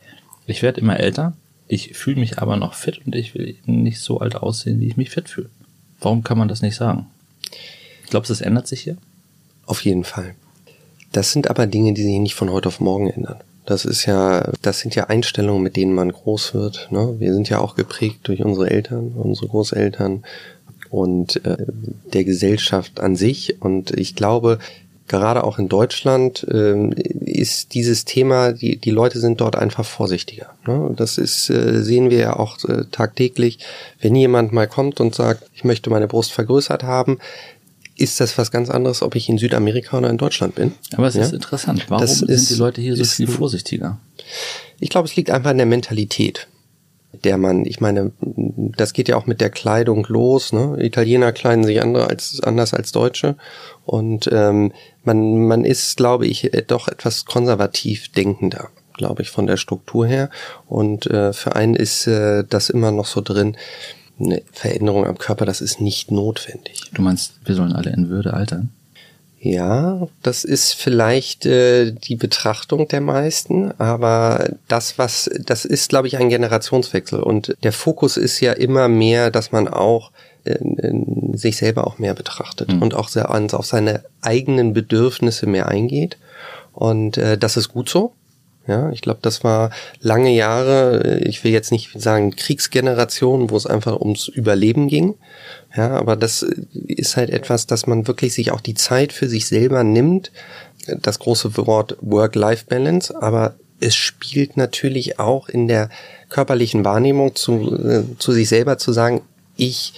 ich 0.46 0.62
werde 0.62 0.80
immer 0.80 1.00
älter, 1.00 1.32
ich 1.70 1.96
fühle 1.96 2.18
mich 2.18 2.38
aber 2.38 2.56
noch 2.56 2.74
fit 2.74 3.00
und 3.06 3.14
ich 3.14 3.34
will 3.34 3.56
nicht 3.64 4.00
so 4.00 4.18
alt 4.18 4.34
aussehen, 4.34 4.80
wie 4.80 4.88
ich 4.88 4.96
mich 4.96 5.10
fit 5.10 5.28
fühle. 5.28 5.50
Warum 6.00 6.24
kann 6.24 6.36
man 6.36 6.48
das 6.48 6.62
nicht 6.62 6.74
sagen? 6.74 7.06
Glaubst 8.08 8.28
du, 8.28 8.32
das 8.32 8.40
ändert 8.40 8.66
sich 8.66 8.80
hier? 8.80 8.96
Auf 9.66 9.84
jeden 9.84 10.02
Fall. 10.02 10.34
Das 11.12 11.30
sind 11.30 11.48
aber 11.48 11.68
Dinge, 11.68 11.94
die 11.94 12.02
sich 12.02 12.18
nicht 12.18 12.34
von 12.34 12.50
heute 12.50 12.68
auf 12.68 12.80
morgen 12.80 13.08
ändern. 13.08 13.38
Das 13.66 13.84
ist 13.84 14.04
ja, 14.04 14.50
das 14.62 14.80
sind 14.80 14.96
ja 14.96 15.04
Einstellungen, 15.04 15.62
mit 15.62 15.76
denen 15.76 15.94
man 15.94 16.10
groß 16.10 16.54
wird. 16.54 16.88
Ne? 16.90 17.14
Wir 17.20 17.32
sind 17.34 17.48
ja 17.48 17.60
auch 17.60 17.76
geprägt 17.76 18.20
durch 18.24 18.44
unsere 18.44 18.68
Eltern, 18.68 19.12
unsere 19.14 19.46
Großeltern 19.46 20.24
und 20.88 21.44
äh, 21.44 21.66
der 22.12 22.24
Gesellschaft 22.24 22.98
an 22.98 23.14
sich. 23.14 23.62
Und 23.62 23.92
ich 23.92 24.16
glaube, 24.16 24.58
gerade 25.10 25.42
auch 25.42 25.58
in 25.58 25.68
Deutschland 25.68 26.46
ähm, 26.50 26.92
ist 26.92 27.74
dieses 27.74 28.04
Thema, 28.04 28.52
die, 28.52 28.76
die 28.76 28.92
Leute 28.92 29.18
sind 29.18 29.40
dort 29.40 29.56
einfach 29.56 29.84
vorsichtiger. 29.84 30.54
Ne? 30.66 30.92
Das 30.96 31.18
ist, 31.18 31.50
äh, 31.50 31.82
sehen 31.82 32.10
wir 32.10 32.18
ja 32.18 32.36
auch 32.38 32.62
äh, 32.64 32.84
tagtäglich. 32.90 33.58
Wenn 34.00 34.14
jemand 34.14 34.52
mal 34.52 34.68
kommt 34.68 35.00
und 35.00 35.14
sagt, 35.14 35.50
ich 35.52 35.64
möchte 35.64 35.90
meine 35.90 36.06
Brust 36.06 36.32
vergrößert 36.32 36.84
haben, 36.84 37.18
ist 37.96 38.20
das 38.20 38.38
was 38.38 38.52
ganz 38.52 38.70
anderes, 38.70 39.02
ob 39.02 39.16
ich 39.16 39.28
in 39.28 39.36
Südamerika 39.36 39.98
oder 39.98 40.08
in 40.08 40.16
Deutschland 40.16 40.54
bin. 40.54 40.72
Aber 40.96 41.08
es 41.08 41.16
ja? 41.16 41.22
ist 41.22 41.34
interessant. 41.34 41.86
Warum 41.88 42.00
das 42.00 42.20
sind 42.20 42.30
ist, 42.30 42.48
die 42.48 42.54
Leute 42.54 42.80
hier 42.80 42.96
so 42.96 43.04
viel 43.04 43.26
vorsichtiger? 43.26 43.98
Ich 44.78 44.90
glaube, 44.90 45.08
es 45.08 45.16
liegt 45.16 45.30
einfach 45.30 45.50
in 45.50 45.58
der 45.58 45.66
Mentalität 45.66 46.46
der 47.24 47.38
man, 47.38 47.66
ich 47.66 47.80
meine, 47.80 48.12
das 48.20 48.92
geht 48.92 49.08
ja 49.08 49.16
auch 49.16 49.26
mit 49.26 49.40
der 49.40 49.50
Kleidung 49.50 50.06
los. 50.08 50.52
Ne? 50.52 50.76
Italiener 50.80 51.32
kleiden 51.32 51.64
sich 51.64 51.82
andere 51.82 52.06
als, 52.06 52.40
anders 52.40 52.72
als 52.72 52.92
Deutsche. 52.92 53.36
Und 53.84 54.28
ähm, 54.32 54.72
man, 55.04 55.46
man 55.46 55.64
ist, 55.64 55.96
glaube 55.96 56.26
ich, 56.26 56.50
doch 56.66 56.88
etwas 56.88 57.24
konservativ 57.24 58.10
denkender, 58.12 58.70
glaube 58.96 59.22
ich, 59.22 59.30
von 59.30 59.46
der 59.46 59.56
Struktur 59.56 60.06
her. 60.06 60.30
Und 60.66 61.06
äh, 61.06 61.32
für 61.32 61.56
einen 61.56 61.74
ist 61.74 62.06
äh, 62.06 62.44
das 62.48 62.70
immer 62.70 62.90
noch 62.92 63.06
so 63.06 63.20
drin, 63.20 63.56
eine 64.18 64.42
Veränderung 64.52 65.06
am 65.06 65.18
Körper, 65.18 65.46
das 65.46 65.60
ist 65.60 65.80
nicht 65.80 66.10
notwendig. 66.10 66.82
Du 66.92 67.02
meinst, 67.02 67.34
wir 67.44 67.54
sollen 67.54 67.72
alle 67.72 67.90
in 67.90 68.10
Würde 68.10 68.34
altern? 68.34 68.70
Ja, 69.42 70.06
das 70.22 70.44
ist 70.44 70.74
vielleicht 70.74 71.46
äh, 71.46 71.92
die 71.92 72.16
Betrachtung 72.16 72.88
der 72.88 73.00
meisten, 73.00 73.72
aber 73.80 74.50
das, 74.68 74.98
was, 74.98 75.30
das 75.46 75.64
ist, 75.64 75.88
glaube 75.88 76.08
ich, 76.08 76.18
ein 76.18 76.28
Generationswechsel. 76.28 77.20
Und 77.20 77.56
der 77.62 77.72
Fokus 77.72 78.18
ist 78.18 78.40
ja 78.40 78.52
immer 78.52 78.88
mehr, 78.88 79.30
dass 79.30 79.50
man 79.50 79.66
auch 79.66 80.12
äh, 80.44 80.58
sich 81.36 81.56
selber 81.56 81.86
auch 81.86 81.98
mehr 81.98 82.14
betrachtet 82.14 82.72
mhm. 82.72 82.82
und 82.82 82.94
auch 82.94 83.08
sehr 83.08 83.30
ans, 83.30 83.54
auf 83.54 83.66
seine 83.66 84.04
eigenen 84.20 84.72
Bedürfnisse 84.72 85.46
mehr 85.46 85.68
eingeht. 85.68 86.18
Und 86.72 87.18
äh, 87.18 87.36
das 87.38 87.56
ist 87.56 87.68
gut 87.68 87.88
so. 87.88 88.12
Ja, 88.66 88.90
ich 88.90 89.00
glaube, 89.00 89.20
das 89.22 89.42
war 89.42 89.70
lange 90.00 90.30
Jahre, 90.30 91.02
äh, 91.04 91.24
ich 91.24 91.42
will 91.42 91.50
jetzt 91.50 91.72
nicht 91.72 92.00
sagen 92.00 92.36
Kriegsgeneration, 92.36 93.50
wo 93.50 93.56
es 93.56 93.66
einfach 93.66 93.98
ums 94.00 94.28
Überleben 94.28 94.86
ging, 94.86 95.14
ja, 95.76 95.90
aber 95.90 96.16
das 96.16 96.42
ist 96.42 97.16
halt 97.16 97.30
etwas, 97.30 97.66
dass 97.66 97.86
man 97.86 98.06
wirklich 98.06 98.34
sich 98.34 98.52
auch 98.52 98.60
die 98.60 98.74
Zeit 98.74 99.12
für 99.12 99.28
sich 99.28 99.46
selber 99.46 99.82
nimmt. 99.82 100.30
Das 100.86 101.18
große 101.18 101.56
Wort 101.56 101.96
Work-Life-Balance, 102.00 103.14
aber 103.20 103.54
es 103.80 103.94
spielt 103.94 104.56
natürlich 104.56 105.18
auch 105.18 105.48
in 105.48 105.68
der 105.68 105.88
körperlichen 106.28 106.84
Wahrnehmung 106.84 107.34
zu, 107.34 107.76
äh, 107.76 108.02
zu 108.18 108.32
sich 108.32 108.48
selber 108.48 108.78
zu 108.78 108.92
sagen, 108.92 109.22
ich 109.56 109.94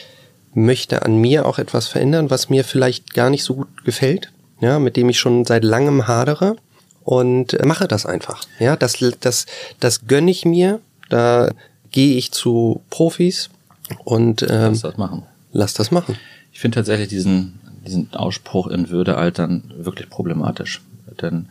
möchte 0.55 1.03
an 1.03 1.17
mir 1.17 1.47
auch 1.47 1.59
etwas 1.59 1.89
verändern, 1.89 2.31
was 2.31 2.51
mir 2.51 2.65
vielleicht 2.65 3.15
gar 3.15 3.31
nicht 3.31 3.45
so 3.45 3.55
gut 3.55 3.85
gefällt, 3.85 4.31
ja, 4.61 4.79
mit 4.79 4.97
dem 4.97 5.09
ich 5.09 5.19
schon 5.19 5.45
seit 5.45 5.65
langem 5.65 6.07
hadere 6.07 6.57
und 7.05 7.57
mache 7.65 7.89
das 7.89 8.07
einfach. 8.07 8.45
Ja, 8.59 8.77
das, 8.77 8.99
das, 9.21 9.47
das 9.81 10.07
gönne 10.07 10.31
ich 10.31 10.45
mir. 10.45 10.81
Da 11.09 11.51
gehe 11.91 12.17
ich 12.17 12.33
zu 12.33 12.81
Profis 12.91 13.51
und 14.05 14.43
ähm, 14.43 14.49
lass 14.73 14.81
das 14.81 14.97
machen. 14.97 15.23
Lass 15.53 15.75
das 15.75 15.91
machen. 15.91 16.17
Ich 16.53 16.61
finde 16.61 16.77
tatsächlich 16.77 17.09
diesen, 17.09 17.61
diesen 17.85 18.13
Ausspruch 18.15 18.69
in 18.69 18.91
Würde 18.91 19.17
altern 19.17 19.73
wirklich 19.77 20.09
problematisch. 20.09 20.81
Denn 21.21 21.49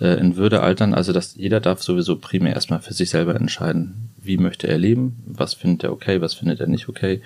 äh, 0.00 0.18
in 0.20 0.36
Würde 0.36 0.62
altern, 0.62 0.94
also 0.94 1.12
dass 1.12 1.34
jeder 1.34 1.60
darf 1.60 1.82
sowieso 1.82 2.16
primär 2.16 2.54
erstmal 2.54 2.80
für 2.80 2.94
sich 2.94 3.10
selber 3.10 3.34
entscheiden, 3.34 4.10
wie 4.22 4.36
möchte 4.36 4.68
er 4.68 4.78
leben, 4.78 5.22
was 5.26 5.54
findet 5.54 5.84
er 5.84 5.92
okay, 5.92 6.20
was 6.20 6.34
findet 6.34 6.60
er 6.60 6.66
nicht 6.66 6.88
okay. 6.88 7.22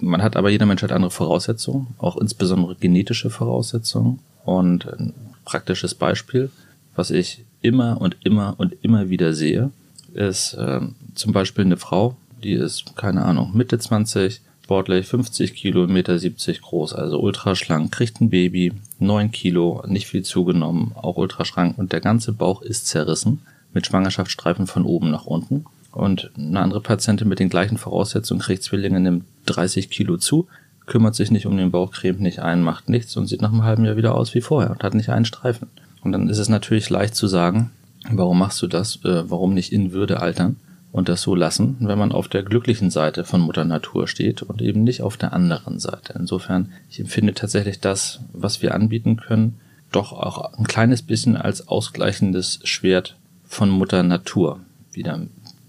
Man 0.00 0.22
hat 0.22 0.36
aber 0.36 0.50
jeder 0.50 0.66
Mensch 0.66 0.82
hat 0.82 0.92
andere 0.92 1.10
Voraussetzungen, 1.10 1.88
auch 1.98 2.16
insbesondere 2.16 2.74
genetische 2.76 3.30
Voraussetzungen. 3.30 4.20
Und 4.44 4.86
ein 4.86 5.14
praktisches 5.44 5.94
Beispiel, 5.94 6.50
was 6.94 7.10
ich 7.10 7.44
immer 7.60 8.00
und 8.00 8.16
immer 8.24 8.54
und 8.58 8.74
immer 8.82 9.08
wieder 9.08 9.34
sehe, 9.34 9.70
ist 10.14 10.54
äh, 10.54 10.80
zum 11.14 11.32
Beispiel 11.32 11.64
eine 11.64 11.76
Frau, 11.76 12.16
die 12.42 12.52
ist, 12.52 12.96
keine 12.96 13.24
Ahnung, 13.24 13.52
Mitte 13.54 13.78
20, 13.78 14.40
sportlich, 14.72 15.06
50 15.06 15.54
Kilo, 15.54 15.84
1,70 15.84 15.88
Meter 15.88 16.60
groß, 16.60 16.94
also 16.94 17.20
ultraschlank, 17.20 17.92
kriegt 17.92 18.20
ein 18.20 18.30
Baby, 18.30 18.72
9 18.98 19.30
Kilo, 19.30 19.84
nicht 19.86 20.06
viel 20.06 20.22
zugenommen, 20.22 20.92
auch 20.94 21.18
ultraschlank 21.18 21.76
und 21.76 21.92
der 21.92 22.00
ganze 22.00 22.32
Bauch 22.32 22.62
ist 22.62 22.86
zerrissen 22.86 23.42
mit 23.74 23.86
Schwangerschaftsstreifen 23.86 24.66
von 24.66 24.84
oben 24.84 25.10
nach 25.10 25.26
unten. 25.26 25.66
Und 25.92 26.30
eine 26.36 26.60
andere 26.60 26.80
Patientin 26.80 27.28
mit 27.28 27.38
den 27.38 27.50
gleichen 27.50 27.78
Voraussetzungen 27.78 28.40
kriegt 28.40 28.62
Zwillinge, 28.62 28.98
nimmt 28.98 29.24
30 29.46 29.90
Kilo 29.90 30.16
zu, 30.16 30.48
kümmert 30.86 31.14
sich 31.14 31.30
nicht 31.30 31.46
um 31.46 31.56
den 31.56 31.70
Bauch, 31.70 31.92
cremt 31.92 32.20
nicht 32.20 32.40
ein, 32.40 32.62
macht 32.62 32.88
nichts 32.88 33.16
und 33.16 33.26
sieht 33.26 33.42
nach 33.42 33.52
einem 33.52 33.64
halben 33.64 33.84
Jahr 33.84 33.96
wieder 33.96 34.14
aus 34.14 34.34
wie 34.34 34.40
vorher 34.40 34.70
und 34.70 34.82
hat 34.82 34.94
nicht 34.94 35.10
einen 35.10 35.24
Streifen. 35.24 35.68
Und 36.02 36.12
dann 36.12 36.28
ist 36.28 36.38
es 36.38 36.48
natürlich 36.48 36.90
leicht 36.90 37.14
zu 37.14 37.26
sagen, 37.26 37.70
warum 38.10 38.38
machst 38.38 38.60
du 38.62 38.66
das, 38.66 38.96
äh, 39.04 39.30
warum 39.30 39.54
nicht 39.54 39.72
in 39.72 39.92
Würde 39.92 40.20
altern? 40.20 40.56
und 40.92 41.08
das 41.08 41.22
so 41.22 41.34
lassen, 41.34 41.76
wenn 41.80 41.98
man 41.98 42.12
auf 42.12 42.28
der 42.28 42.42
glücklichen 42.42 42.90
Seite 42.90 43.24
von 43.24 43.40
Mutter 43.40 43.64
Natur 43.64 44.06
steht 44.06 44.42
und 44.42 44.60
eben 44.60 44.84
nicht 44.84 45.00
auf 45.00 45.16
der 45.16 45.32
anderen 45.32 45.78
Seite. 45.78 46.14
Insofern, 46.18 46.70
ich 46.90 47.00
empfinde 47.00 47.32
tatsächlich 47.32 47.80
das, 47.80 48.20
was 48.32 48.60
wir 48.60 48.74
anbieten 48.74 49.16
können, 49.16 49.58
doch 49.90 50.12
auch 50.12 50.52
ein 50.52 50.66
kleines 50.66 51.02
bisschen 51.02 51.36
als 51.36 51.66
ausgleichendes 51.66 52.60
Schwert 52.64 53.16
von 53.44 53.70
Mutter 53.70 54.02
Natur. 54.02 54.60
Wieder 54.92 55.26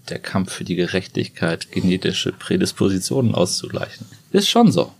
der 0.08 0.18
Kampf 0.18 0.52
für 0.52 0.64
die 0.64 0.76
Gerechtigkeit, 0.76 1.70
genetische 1.72 2.32
Prädispositionen 2.32 3.34
auszugleichen. 3.34 4.06
Ist 4.32 4.48
schon 4.48 4.72
so. 4.72 4.92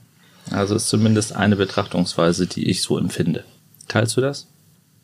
Also 0.50 0.76
ist 0.76 0.88
zumindest 0.88 1.34
eine 1.34 1.56
Betrachtungsweise, 1.56 2.46
die 2.46 2.68
ich 2.68 2.82
so 2.82 2.98
empfinde. 2.98 3.44
Teilst 3.88 4.16
du 4.16 4.20
das? 4.20 4.46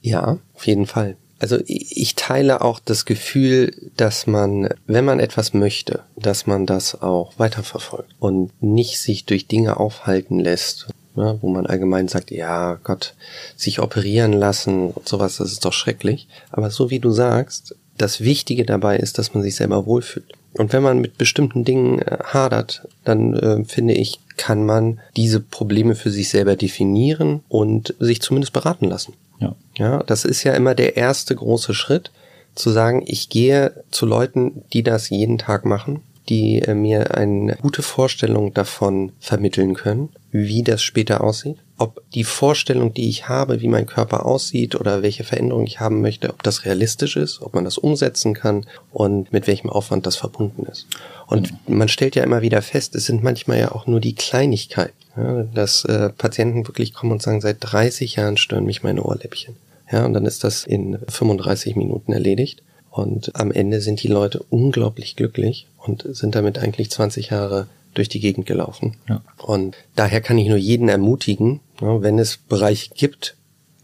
Ja, 0.01 0.39
auf 0.55 0.67
jeden 0.67 0.87
Fall. 0.87 1.17
Also 1.39 1.59
ich 1.65 2.17
teile 2.17 2.61
auch 2.61 2.81
das 2.81 3.07
Gefühl, 3.07 3.91
dass 3.97 4.27
man, 4.27 4.69
wenn 4.87 5.07
man 5.07 5.21
etwas 5.21 5.55
möchte, 5.55 6.05
dass 6.15 6.47
man 6.47 6.67
das 6.67 7.01
auch 7.01 7.39
weiterverfolgt 7.39 8.15
und 8.19 8.51
nicht 8.63 8.99
sich 8.99 9.25
durch 9.25 9.47
Dinge 9.47 9.79
aufhalten 9.79 10.39
lässt, 10.39 10.89
ja, 11.17 11.41
wo 11.43 11.49
man 11.49 11.67
allgemein 11.67 12.09
sagt, 12.09 12.31
ja 12.31 12.75
Gott, 12.75 13.15
sich 13.57 13.81
operieren 13.81 14.35
lassen 14.35 14.91
und 14.91 15.09
sowas, 15.09 15.39
das 15.39 15.51
ist 15.53 15.65
doch 15.65 15.73
schrecklich. 15.73 16.29
Aber 16.51 16.71
so 16.71 16.91
wie 16.91 17.01
du 17.01 17.11
sagst, 17.11 17.75
das 18.01 18.21
Wichtige 18.21 18.65
dabei 18.65 18.97
ist, 18.97 19.19
dass 19.19 19.35
man 19.35 19.43
sich 19.43 19.57
selber 19.57 19.87
wohlfühlt. 19.87 20.33
Und 20.55 20.73
wenn 20.73 20.83
man 20.83 20.99
mit 20.99 21.19
bestimmten 21.19 21.65
Dingen 21.65 22.01
äh, 22.01 22.19
hadert, 22.25 22.89
dann 23.05 23.35
äh, 23.35 23.65
finde 23.65 23.95
ich, 23.95 24.19
kann 24.37 24.65
man 24.65 25.01
diese 25.17 25.41
Probleme 25.41 25.95
für 25.95 26.11
sich 26.11 26.29
selber 26.29 26.57
definieren 26.57 27.43
und 27.49 27.95
sich 28.01 28.21
zumindest 28.21 28.53
beraten 28.53 28.87
lassen. 28.87 29.15
Ja. 29.39 29.55
ja, 29.77 30.03
das 30.03 30.25
ist 30.25 30.45
ja 30.45 30.55
immer 30.55 30.75
der 30.75 30.97
erste 30.97 31.35
große 31.35 31.75
Schritt, 31.75 32.11
zu 32.55 32.71
sagen, 32.71 33.05
ich 33.07 33.29
gehe 33.29 33.85
zu 33.91 34.07
Leuten, 34.07 34.63
die 34.73 34.83
das 34.83 35.09
jeden 35.09 35.39
Tag 35.39 35.65
machen, 35.65 36.03
die 36.29 36.61
äh, 36.61 36.75
mir 36.75 37.15
eine 37.17 37.57
gute 37.57 37.83
Vorstellung 37.83 38.53
davon 38.55 39.13
vermitteln 39.21 39.75
können, 39.75 40.11
wie 40.31 40.63
das 40.63 40.83
später 40.83 41.23
aussieht. 41.23 41.57
Ob 41.81 42.03
die 42.13 42.25
Vorstellung, 42.25 42.93
die 42.93 43.09
ich 43.09 43.31
habe, 43.31 43.63
wie 43.63 43.69
mein 43.69 43.87
Körper 43.87 44.27
aussieht 44.27 44.75
oder 44.75 45.01
welche 45.01 45.25
Veränderung 45.25 45.67
ich 45.67 45.81
haben 45.81 46.03
möchte, 46.03 46.29
ob 46.29 46.43
das 46.43 46.67
realistisch 46.67 47.17
ist, 47.17 47.41
ob 47.41 47.55
man 47.55 47.65
das 47.65 47.79
umsetzen 47.79 48.35
kann 48.35 48.67
und 48.93 49.33
mit 49.33 49.47
welchem 49.47 49.71
Aufwand 49.71 50.05
das 50.05 50.17
verbunden 50.17 50.67
ist. 50.67 50.87
Und 51.27 51.55
man 51.67 51.89
stellt 51.89 52.17
ja 52.17 52.23
immer 52.23 52.43
wieder 52.43 52.61
fest, 52.61 52.95
es 52.95 53.07
sind 53.07 53.23
manchmal 53.23 53.61
ja 53.61 53.73
auch 53.73 53.87
nur 53.87 53.99
die 53.99 54.15
Kleinigkeiten. 54.15 54.93
Ja, 55.17 55.43
dass 55.55 55.87
äh, 55.87 56.11
Patienten 56.11 56.69
wirklich 56.69 56.93
kommen 56.93 57.13
und 57.13 57.23
sagen, 57.23 57.41
seit 57.41 57.57
30 57.61 58.17
Jahren 58.17 58.37
stören 58.37 58.67
mich 58.67 58.83
meine 58.83 59.03
Ohrläppchen. 59.03 59.57
Ja, 59.91 60.05
und 60.05 60.13
dann 60.13 60.27
ist 60.27 60.45
das 60.45 60.65
in 60.65 60.99
35 61.09 61.77
Minuten 61.77 62.13
erledigt. 62.13 62.63
Und 62.91 63.35
am 63.37 63.53
Ende 63.53 63.81
sind 63.81 64.03
die 64.03 64.09
Leute 64.09 64.45
unglaublich 64.51 65.17
glücklich 65.17 65.67
und 65.79 66.05
sind 66.11 66.35
damit 66.35 66.59
eigentlich 66.59 66.91
20 66.91 67.31
Jahre 67.31 67.69
durch 67.95 68.09
die 68.09 68.21
Gegend 68.21 68.47
gelaufen. 68.47 68.97
Ja. 69.09 69.23
Und 69.39 69.77
daher 69.97 70.21
kann 70.21 70.39
ich 70.39 70.49
nur 70.49 70.59
jeden 70.59 70.89
ermutigen, 70.89 71.61
ja, 71.81 72.03
wenn 72.03 72.19
es 72.19 72.37
Bereiche 72.37 72.91
gibt, 72.95 73.37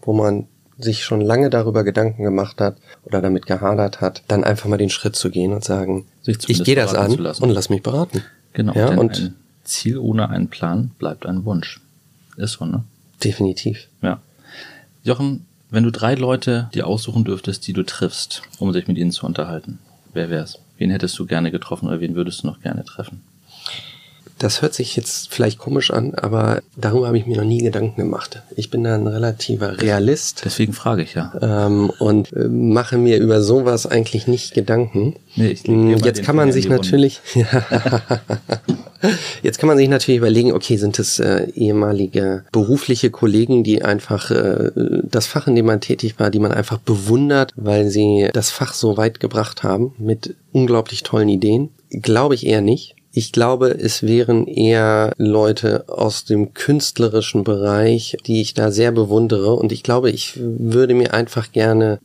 wo 0.03 0.12
man 0.12 0.47
sich 0.79 1.05
schon 1.05 1.21
lange 1.21 1.51
darüber 1.51 1.85
Gedanken 1.85 2.23
gemacht 2.23 2.61
hat 2.61 2.77
oder 3.05 3.23
damit 3.23 3.47
gehadert 3.47 4.01
hat, 4.01 4.23
dann 4.29 4.45
einfach 4.45 4.69
mal 4.69 4.77
den 4.77 4.90
Schritt 4.90 5.16
zu 5.16 5.31
gehen 5.31 5.53
und 5.53 5.64
sagen, 5.64 6.07
ich 6.27 6.64
gehe 6.64 6.77
das 6.77 6.95
an 6.95 7.12
und 7.12 7.51
lass 7.51 7.71
mich 7.71 7.83
beraten. 7.83 8.23
Genau. 8.53 8.75
Ja, 8.75 8.88
und 8.88 9.33
Ziel 9.64 9.99
ohne 9.99 10.29
einen 10.29 10.49
Plan 10.49 10.90
bleibt 10.99 11.27
ein 11.27 11.45
Wunsch. 11.45 11.81
Ist 12.37 12.53
so, 12.53 12.66
ne? 12.66 12.85
Definitiv. 13.25 13.88
Ja. 14.03 14.21
Jochen, 15.03 15.47
wenn 15.71 15.85
du 15.85 15.90
drei 15.90 16.14
Leute 16.14 16.71
dir 16.75 16.87
aussuchen 16.87 17.25
dürftest, 17.25 17.66
die 17.66 17.73
du 17.73 17.83
triffst, 17.83 18.42
um 18.59 18.73
sich 18.73 18.87
mit 18.87 18.99
ihnen 18.99 19.11
zu 19.11 19.27
unterhalten, 19.27 19.79
wer 20.12 20.31
wär's? 20.31 20.59
Wen 20.79 20.90
hättest 20.90 21.19
du 21.19 21.27
gerne 21.27 21.51
getroffen 21.51 21.88
oder 21.88 22.01
wen 22.01 22.14
würdest 22.14 22.42
du 22.42 22.49
noch 22.49 22.61
gerne 22.61 22.85
treffen? 22.85 23.23
Das 24.38 24.61
hört 24.61 24.75
sich 24.75 24.96
jetzt 24.96 25.33
vielleicht 25.33 25.59
komisch 25.59 25.90
an, 25.90 26.14
aber 26.14 26.61
darüber 26.77 27.07
habe 27.07 27.16
ich 27.16 27.27
mir 27.27 27.38
noch 27.38 27.44
nie 27.44 27.62
Gedanken 27.62 27.96
gemacht. 27.96 28.42
Ich 28.55 28.70
bin 28.70 28.85
da 28.85 28.94
ein 28.94 29.07
relativer 29.07 29.81
Realist. 29.81 30.42
Deswegen 30.44 30.75
frage 30.75 31.03
ich 31.03 31.14
ja. 31.14 31.33
Ähm, 31.40 31.90
und 31.99 32.33
äh, 32.35 32.49
mache 32.49 32.99
mir 32.99 33.18
über 33.18 33.40
sowas 33.40 33.87
eigentlich 33.87 34.27
nicht 34.27 34.53
Gedanken. 34.53 35.16
Nee, 35.37 35.49
ich 35.49 35.64
hm, 35.64 35.96
jetzt 35.99 36.22
kann 36.22 36.37
man 36.37 36.53
sich 36.53 36.68
natürlich, 36.68 37.20
jetzt 39.42 39.59
kann 39.59 39.68
man 39.68 39.79
sich 39.79 39.88
natürlich 39.88 40.18
überlegen, 40.18 40.53
okay, 40.53 40.77
sind 40.77 40.99
es 40.99 41.18
äh, 41.18 41.49
ehemalige 41.55 42.44
berufliche 42.53 43.11
Kollegen, 43.11 43.64
die 43.64 43.83
einfach 43.83 44.31
äh, 44.31 44.70
das 45.03 45.27
Fach, 45.27 45.46
in 45.46 45.55
dem 45.55 45.66
man 45.66 45.81
tätig 45.81 46.18
war, 46.18 46.31
die 46.31 46.40
man 46.40 46.53
einfach 46.53 46.79
bewundert, 46.79 47.53
weil 47.57 47.88
sie 47.88 48.29
das 48.35 48.51
Fach 48.51 48.75
so 48.75 48.99
weit 48.99 49.18
gebracht 49.18 49.62
haben 49.62 49.94
mit 49.99 50.35
unglaublich 50.53 51.05
tollen 51.05 51.31
Ideen? 51.31 51.70
Glaube 51.90 52.35
ich 52.35 52.46
eher 52.46 52.61
nicht. 52.61 52.96
Ich 53.18 53.33
glaube, 53.33 53.70
es 53.70 54.02
wären 54.02 54.46
eher 54.46 55.14
Leute 55.16 55.88
aus 55.88 56.26
dem 56.26 56.52
künstlerischen 56.52 57.44
Bereich, 57.44 58.18
die 58.26 58.42
ich 58.42 58.52
da 58.52 58.70
sehr 58.70 58.92
bewundere. 58.92 59.55
Und 59.55 59.72
ich 59.72 59.83
glaube, 59.83 60.11
ich 60.11 60.35
würde 60.37 60.92
mir 60.92 61.14
einfach 61.14 61.50
gerne 61.50 61.98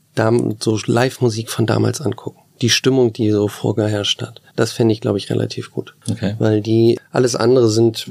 so 0.62 0.80
Live-Musik 0.86 1.50
von 1.50 1.66
damals 1.66 2.00
angucken. 2.00 2.40
Die 2.62 2.70
Stimmung, 2.70 3.12
die 3.12 3.30
so 3.30 3.50
vorgeherrscht 3.50 4.22
hat. 4.22 4.42
Das 4.56 4.72
fände 4.72 4.94
ich, 4.94 5.02
glaube 5.02 5.18
ich, 5.18 5.30
relativ 5.30 5.72
gut. 5.72 5.96
Okay. 6.10 6.36
Weil 6.40 6.62
die, 6.62 6.98
alles 7.12 7.36
andere 7.36 7.70
sind 7.70 8.10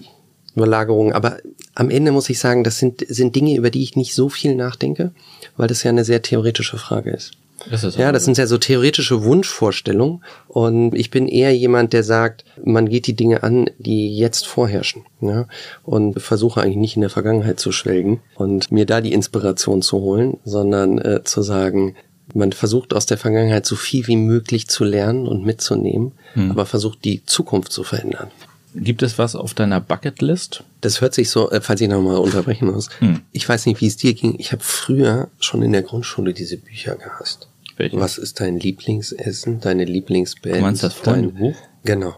Überlagerungen. 0.54 1.14
Aber 1.14 1.38
am 1.74 1.88
Ende 1.88 2.12
muss 2.12 2.28
ich 2.28 2.38
sagen, 2.38 2.64
das 2.64 2.78
sind, 2.78 3.02
sind 3.08 3.34
Dinge, 3.34 3.56
über 3.56 3.70
die 3.70 3.82
ich 3.82 3.96
nicht 3.96 4.14
so 4.14 4.28
viel 4.28 4.54
nachdenke, 4.54 5.12
weil 5.56 5.68
das 5.68 5.84
ja 5.84 5.88
eine 5.88 6.04
sehr 6.04 6.20
theoretische 6.20 6.76
Frage 6.76 7.12
ist. 7.12 7.32
Das 7.68 7.83
ja, 7.96 8.12
das 8.12 8.25
sind 8.25 8.38
ja 8.38 8.46
so 8.46 8.59
theoretische 8.59 9.25
Wunschvorstellungen. 9.25 10.25
Und 10.49 10.94
ich 10.94 11.11
bin 11.11 11.29
eher 11.29 11.55
jemand, 11.55 11.92
der 11.92 12.03
sagt, 12.03 12.44
man 12.64 12.88
geht 12.88 13.07
die 13.07 13.14
Dinge 13.14 13.42
an, 13.42 13.68
die 13.79 14.16
jetzt 14.16 14.46
vorherrschen. 14.46 15.05
Ja, 15.20 15.46
und 15.85 16.20
versuche 16.20 16.62
eigentlich 16.62 16.77
nicht 16.77 16.96
in 16.96 17.03
der 17.03 17.11
Vergangenheit 17.11 17.61
zu 17.61 17.73
schwelgen 17.73 18.20
und 18.37 18.73
mir 18.73 18.87
da 18.87 19.01
die 19.01 19.12
Inspiration 19.12 19.83
zu 19.83 19.99
holen, 19.99 20.38
sondern 20.44 20.99
äh, 20.99 21.25
zu 21.25 21.42
sagen, 21.42 21.96
man 22.35 22.53
versucht 22.53 22.94
aus 22.94 23.07
der 23.07 23.18
Vergangenheit 23.18 23.66
so 23.66 23.77
viel 23.77 24.07
wie 24.07 24.16
möglich 24.16 24.68
zu 24.68 24.85
lernen 24.85 25.27
und 25.27 25.44
mitzunehmen, 25.44 26.12
hm. 26.35 26.51
aber 26.51 26.66
versucht 26.66 27.05
die 27.05 27.25
Zukunft 27.25 27.73
zu 27.73 27.83
verändern. 27.83 28.31
Gibt 28.75 29.03
es 29.03 29.18
was 29.18 29.35
auf 29.35 29.53
deiner 29.53 29.81
Bucketlist? 29.81 30.62
Das 30.81 31.01
hört 31.01 31.14
sich 31.14 31.29
so, 31.29 31.51
äh, 31.51 31.61
falls 31.61 31.81
ich 31.81 31.88
nochmal 31.88 32.18
unterbrechen 32.18 32.70
muss. 32.70 32.88
Hm. 33.01 33.23
Ich 33.33 33.49
weiß 33.49 33.66
nicht, 33.66 33.81
wie 33.81 33.88
es 33.88 33.96
dir 33.96 34.14
ging. 34.14 34.37
Ich 34.38 34.53
habe 34.53 34.62
früher 34.62 35.29
schon 35.40 35.62
in 35.62 35.73
der 35.73 35.83
Grundschule 35.83 36.33
diese 36.33 36.57
Bücher 36.57 36.94
gehasst. 36.94 37.49
Welche? 37.81 37.99
Was 37.99 38.19
ist 38.19 38.40
dein 38.40 38.59
Lieblingsessen, 38.59 39.61
deine 39.61 39.85
Lieblingsband? 39.85 40.57
Du 40.57 40.61
meinst 40.61 40.83
das 40.83 40.93
Freundebuch? 40.93 41.57
Genau. 41.83 42.14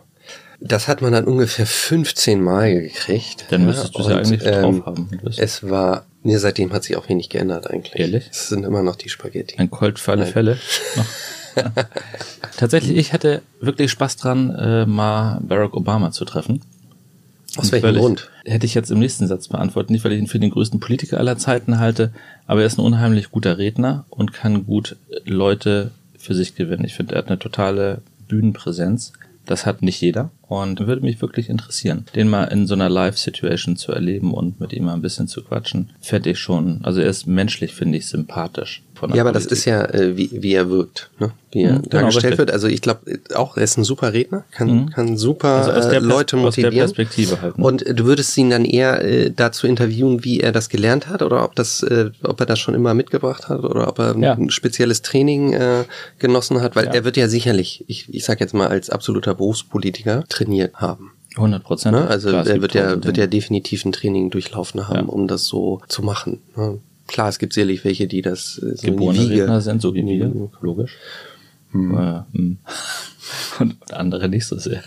Das 0.59 0.89
hat 0.89 1.03
man 1.03 1.13
dann 1.13 1.25
ungefähr 1.25 1.67
15 1.67 2.41
Mal 2.41 2.75
gekriegt. 2.75 3.47
Dann 3.51 3.65
müsstest 3.65 3.95
ja, 3.95 4.03
du 4.03 4.09
es 4.09 4.17
eigentlich 4.17 4.43
ähm, 4.45 4.63
drauf 4.83 4.87
haben. 4.87 5.21
Es 5.37 5.69
war, 5.69 6.07
nee, 6.25 6.37
seitdem 6.37 6.73
hat 6.73 6.83
sich 6.83 6.97
auch 6.97 7.09
wenig 7.09 7.29
geändert 7.29 7.71
eigentlich. 7.71 7.95
Ehrlich? 7.95 8.29
Es 8.29 8.49
sind 8.49 8.65
immer 8.65 8.83
noch 8.83 8.97
die 8.97 9.09
Spaghetti. 9.09 9.57
Ein 9.59 9.71
Colt 9.71 10.01
für 10.01 10.13
alle 10.13 10.27
Fälle? 10.27 10.59
Tatsächlich, 12.57 12.97
ich 12.97 13.13
hätte 13.13 13.43
wirklich 13.61 13.91
Spaß 13.93 14.17
dran, 14.17 14.51
äh, 14.51 14.87
mal 14.87 15.39
Barack 15.43 15.75
Obama 15.75 16.11
zu 16.11 16.25
treffen. 16.25 16.61
Aus 17.57 17.71
welchem 17.73 17.95
Grund? 17.97 18.31
Hätte 18.45 18.67
ich 18.67 18.75
jetzt 18.75 18.91
im 18.91 18.99
nächsten 18.99 19.27
Satz 19.27 19.49
beantwortet. 19.49 19.91
Nicht, 19.91 20.05
weil 20.05 20.13
ich 20.13 20.19
ihn 20.19 20.27
für 20.27 20.39
den 20.39 20.51
größten 20.51 20.81
Politiker 20.81 21.19
aller 21.19 21.37
Zeiten 21.37 21.79
halte, 21.79 22.13
aber 22.47 22.61
er 22.61 22.67
ist 22.67 22.79
ein 22.79 22.85
unheimlich 22.85 23.31
guter 23.31 23.59
Redner 23.59 24.05
und 24.11 24.33
kann 24.33 24.67
gut 24.67 24.97
Leute 25.25 25.91
für 26.17 26.35
sich 26.35 26.55
gewinnen. 26.55 26.85
Ich 26.85 26.95
finde, 26.95 27.15
er 27.15 27.19
hat 27.19 27.29
eine 27.29 27.39
totale 27.39 28.03
Bühnenpräsenz. 28.29 29.13
Das 29.45 29.67
hat 29.67 29.83
nicht 29.83 30.01
jeder 30.01 30.31
und 30.49 30.87
würde 30.87 31.03
mich 31.03 31.21
wirklich 31.21 31.49
interessieren, 31.49 32.07
den 32.15 32.29
mal 32.29 32.45
in 32.45 32.69
so 32.69 32.75
einer 32.75 32.89
Live-Situation 32.89 33.77
zu 33.77 33.91
erleben 33.91 34.33
und 34.33 34.61
mit 34.61 34.73
ihm 34.73 34.85
mal 34.85 34.95
ein 34.95 35.03
bisschen 35.03 35.27
zu 35.27 35.43
quatschen. 35.43 35.91
Fände 36.01 36.31
ich 36.31 36.39
schon, 36.39 36.79
also 36.85 37.01
er 37.01 37.11
ist 37.11 37.27
menschlich, 37.27 37.75
finde 37.75 37.99
ich, 37.99 38.07
sympathisch. 38.07 38.83
Ja, 39.09 39.23
aber 39.23 39.33
Politik. 39.33 39.51
das 39.51 39.59
ist 39.59 39.65
ja, 39.65 39.85
äh, 39.85 40.17
wie, 40.17 40.31
wie 40.33 40.55
er 40.55 40.71
wirkt, 40.71 41.11
ne? 41.19 41.33
wie 41.51 41.63
er 41.63 41.75
mhm, 41.75 41.89
dargestellt 41.89 42.33
genau, 42.33 42.39
wird. 42.39 42.51
Also 42.51 42.69
ich 42.69 42.81
glaube 42.81 43.01
auch, 43.35 43.57
er 43.57 43.65
ist 43.65 43.77
ein 43.77 43.85
super 43.85 44.13
Redner, 44.13 44.45
kann, 44.51 44.69
mhm. 44.69 44.91
kann 44.91 45.17
super 45.17 45.73
also 45.73 45.89
äh, 45.91 45.99
Leute 45.99 46.37
motivieren. 46.37 46.85
Aus 46.85 46.93
der 46.93 47.05
Perspektive 47.05 47.43
halt, 47.43 47.59
ne? 47.59 47.65
Und 47.65 47.87
äh, 47.87 47.95
du 47.95 48.05
würdest 48.05 48.37
ihn 48.37 48.51
dann 48.51 48.65
eher 48.65 49.05
äh, 49.05 49.31
dazu 49.31 49.67
interviewen, 49.67 50.25
wie 50.25 50.41
er 50.41 50.53
das 50.53 50.69
gelernt 50.69 51.09
hat 51.09 51.23
oder 51.23 51.45
ob 51.45 51.55
das, 51.55 51.83
äh, 51.83 52.11
ob 52.23 52.41
er 52.41 52.47
das 52.47 52.59
schon 52.59 52.75
immer 52.75 52.95
mitgebracht 52.95 53.49
hat 53.49 53.65
oder 53.65 53.89
ob 53.89 53.99
er 53.99 54.17
ja. 54.19 54.35
ein 54.35 54.51
spezielles 54.51 55.03
Training 55.03 55.53
äh, 55.53 55.85
genossen 56.19 56.61
hat, 56.61 56.77
weil 56.77 56.87
ja. 56.87 56.93
er 56.93 57.05
wird 57.05 57.17
ja 57.17 57.29
sicherlich, 57.29 57.85
ich, 57.89 58.13
ich 58.13 58.25
sag 58.25 58.41
jetzt 58.41 58.55
mal 58.55 58.69
als 58.69 58.91
absoluter 58.91 59.35
Berufspolitiker, 59.35 60.25
trainiert 60.29 60.75
haben. 60.77 61.13
100 61.37 61.63
Prozent. 61.63 61.97
Ne? 61.97 62.07
Also 62.07 62.29
Klar, 62.29 62.47
er 62.47 62.61
wird 62.61 62.75
ja, 62.75 63.03
wird 63.03 63.17
ja 63.17 63.27
definitiv 63.27 63.85
ein 63.85 63.93
Training 63.93 64.31
durchlaufen 64.31 64.89
haben, 64.89 65.07
ja. 65.07 65.13
um 65.13 65.29
das 65.29 65.47
so 65.47 65.81
zu 65.89 66.03
machen. 66.03 66.41
Ne? 66.57 66.79
Klar, 67.13 67.29
es 67.29 67.39
gibt 67.39 67.53
sicherlich 67.53 67.85
welche, 67.85 68.07
die 68.07 68.23
das 68.23 68.59
äh, 68.59 68.75
so 68.75 68.87
Geborene 68.87 69.19
in 69.19 69.25
die 69.25 69.31
Wiege, 69.33 69.43
Redner 69.43 69.61
sind, 69.61 69.83
so 69.83 69.95
wie 69.95 70.07
wir, 70.07 70.33
logisch. 70.63 70.97
Hm. 71.73 71.95
Äh, 71.95 72.23
hm. 72.33 72.59
Und 73.61 73.93
andere 73.93 74.31
nicht 74.31 74.47
so 74.47 74.59
sehr. 74.59 74.83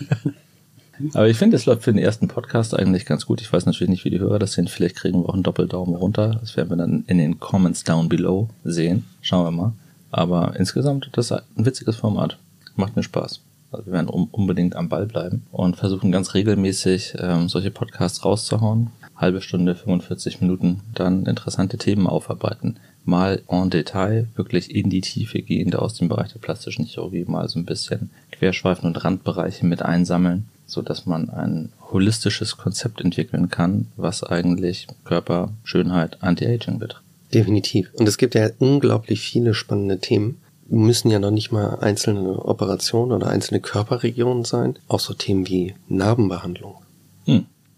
Aber 1.14 1.28
ich 1.28 1.36
finde, 1.36 1.56
es 1.56 1.66
läuft 1.66 1.84
für 1.84 1.92
den 1.92 2.02
ersten 2.02 2.26
Podcast 2.26 2.74
eigentlich 2.74 3.06
ganz 3.06 3.26
gut. 3.26 3.40
Ich 3.40 3.52
weiß 3.52 3.66
natürlich 3.66 3.90
nicht, 3.90 4.04
wie 4.04 4.10
die 4.10 4.18
Hörer 4.18 4.40
das 4.40 4.54
sehen. 4.54 4.66
Vielleicht 4.66 4.96
kriegen 4.96 5.22
wir 5.22 5.28
auch 5.28 5.34
einen 5.34 5.44
Doppeldaumen 5.44 5.94
runter. 5.94 6.38
Das 6.40 6.56
werden 6.56 6.70
wir 6.70 6.76
dann 6.76 7.04
in 7.06 7.18
den 7.18 7.38
Comments 7.38 7.84
down 7.84 8.08
below 8.08 8.48
sehen. 8.64 9.04
Schauen 9.20 9.44
wir 9.44 9.50
mal. 9.50 9.72
Aber 10.10 10.56
insgesamt, 10.58 11.10
das 11.12 11.26
ist 11.26 11.32
ein 11.32 11.64
witziges 11.64 11.96
Format. 11.96 12.38
Macht 12.74 12.96
mir 12.96 13.04
Spaß. 13.04 13.40
Also 13.70 13.86
wir 13.86 13.92
werden 13.92 14.08
unbedingt 14.08 14.74
am 14.74 14.88
Ball 14.88 15.06
bleiben 15.06 15.44
und 15.52 15.76
versuchen 15.76 16.10
ganz 16.10 16.34
regelmäßig 16.34 17.14
ähm, 17.20 17.48
solche 17.48 17.70
Podcasts 17.70 18.24
rauszuhauen. 18.24 18.90
Halbe 19.16 19.40
Stunde, 19.40 19.74
45 19.74 20.40
Minuten, 20.40 20.80
dann 20.94 21.26
interessante 21.26 21.78
Themen 21.78 22.06
aufarbeiten. 22.06 22.76
Mal 23.04 23.42
en 23.48 23.70
Detail, 23.70 24.28
wirklich 24.34 24.74
in 24.74 24.90
die 24.90 25.00
Tiefe 25.00 25.40
gehend 25.40 25.76
aus 25.76 25.94
dem 25.94 26.08
Bereich 26.08 26.32
der 26.32 26.40
plastischen 26.40 26.84
Chirurgie, 26.84 27.24
mal 27.26 27.48
so 27.48 27.58
ein 27.58 27.64
bisschen 27.64 28.10
Querschweifen 28.32 28.86
und 28.86 29.04
Randbereiche 29.04 29.64
mit 29.64 29.82
einsammeln, 29.82 30.46
so 30.66 30.82
dass 30.82 31.06
man 31.06 31.30
ein 31.30 31.72
holistisches 31.92 32.56
Konzept 32.56 33.00
entwickeln 33.00 33.48
kann, 33.48 33.86
was 33.96 34.22
eigentlich 34.22 34.86
Körper, 35.04 35.52
Schönheit, 35.64 36.22
Anti-Aging 36.22 36.78
betrifft. 36.78 37.02
Definitiv. 37.32 37.90
Und 37.94 38.08
es 38.08 38.18
gibt 38.18 38.34
ja 38.34 38.50
unglaublich 38.58 39.20
viele 39.20 39.54
spannende 39.54 39.98
Themen 39.98 40.38
müssen 40.68 41.10
ja 41.10 41.18
noch 41.18 41.30
nicht 41.30 41.52
mal 41.52 41.78
einzelne 41.80 42.44
Operationen 42.44 43.12
oder 43.12 43.28
einzelne 43.28 43.60
Körperregionen 43.60 44.44
sein. 44.44 44.78
Auch 44.88 45.00
so 45.00 45.14
Themen 45.14 45.46
wie 45.48 45.74
Narbenbehandlung. 45.88 46.76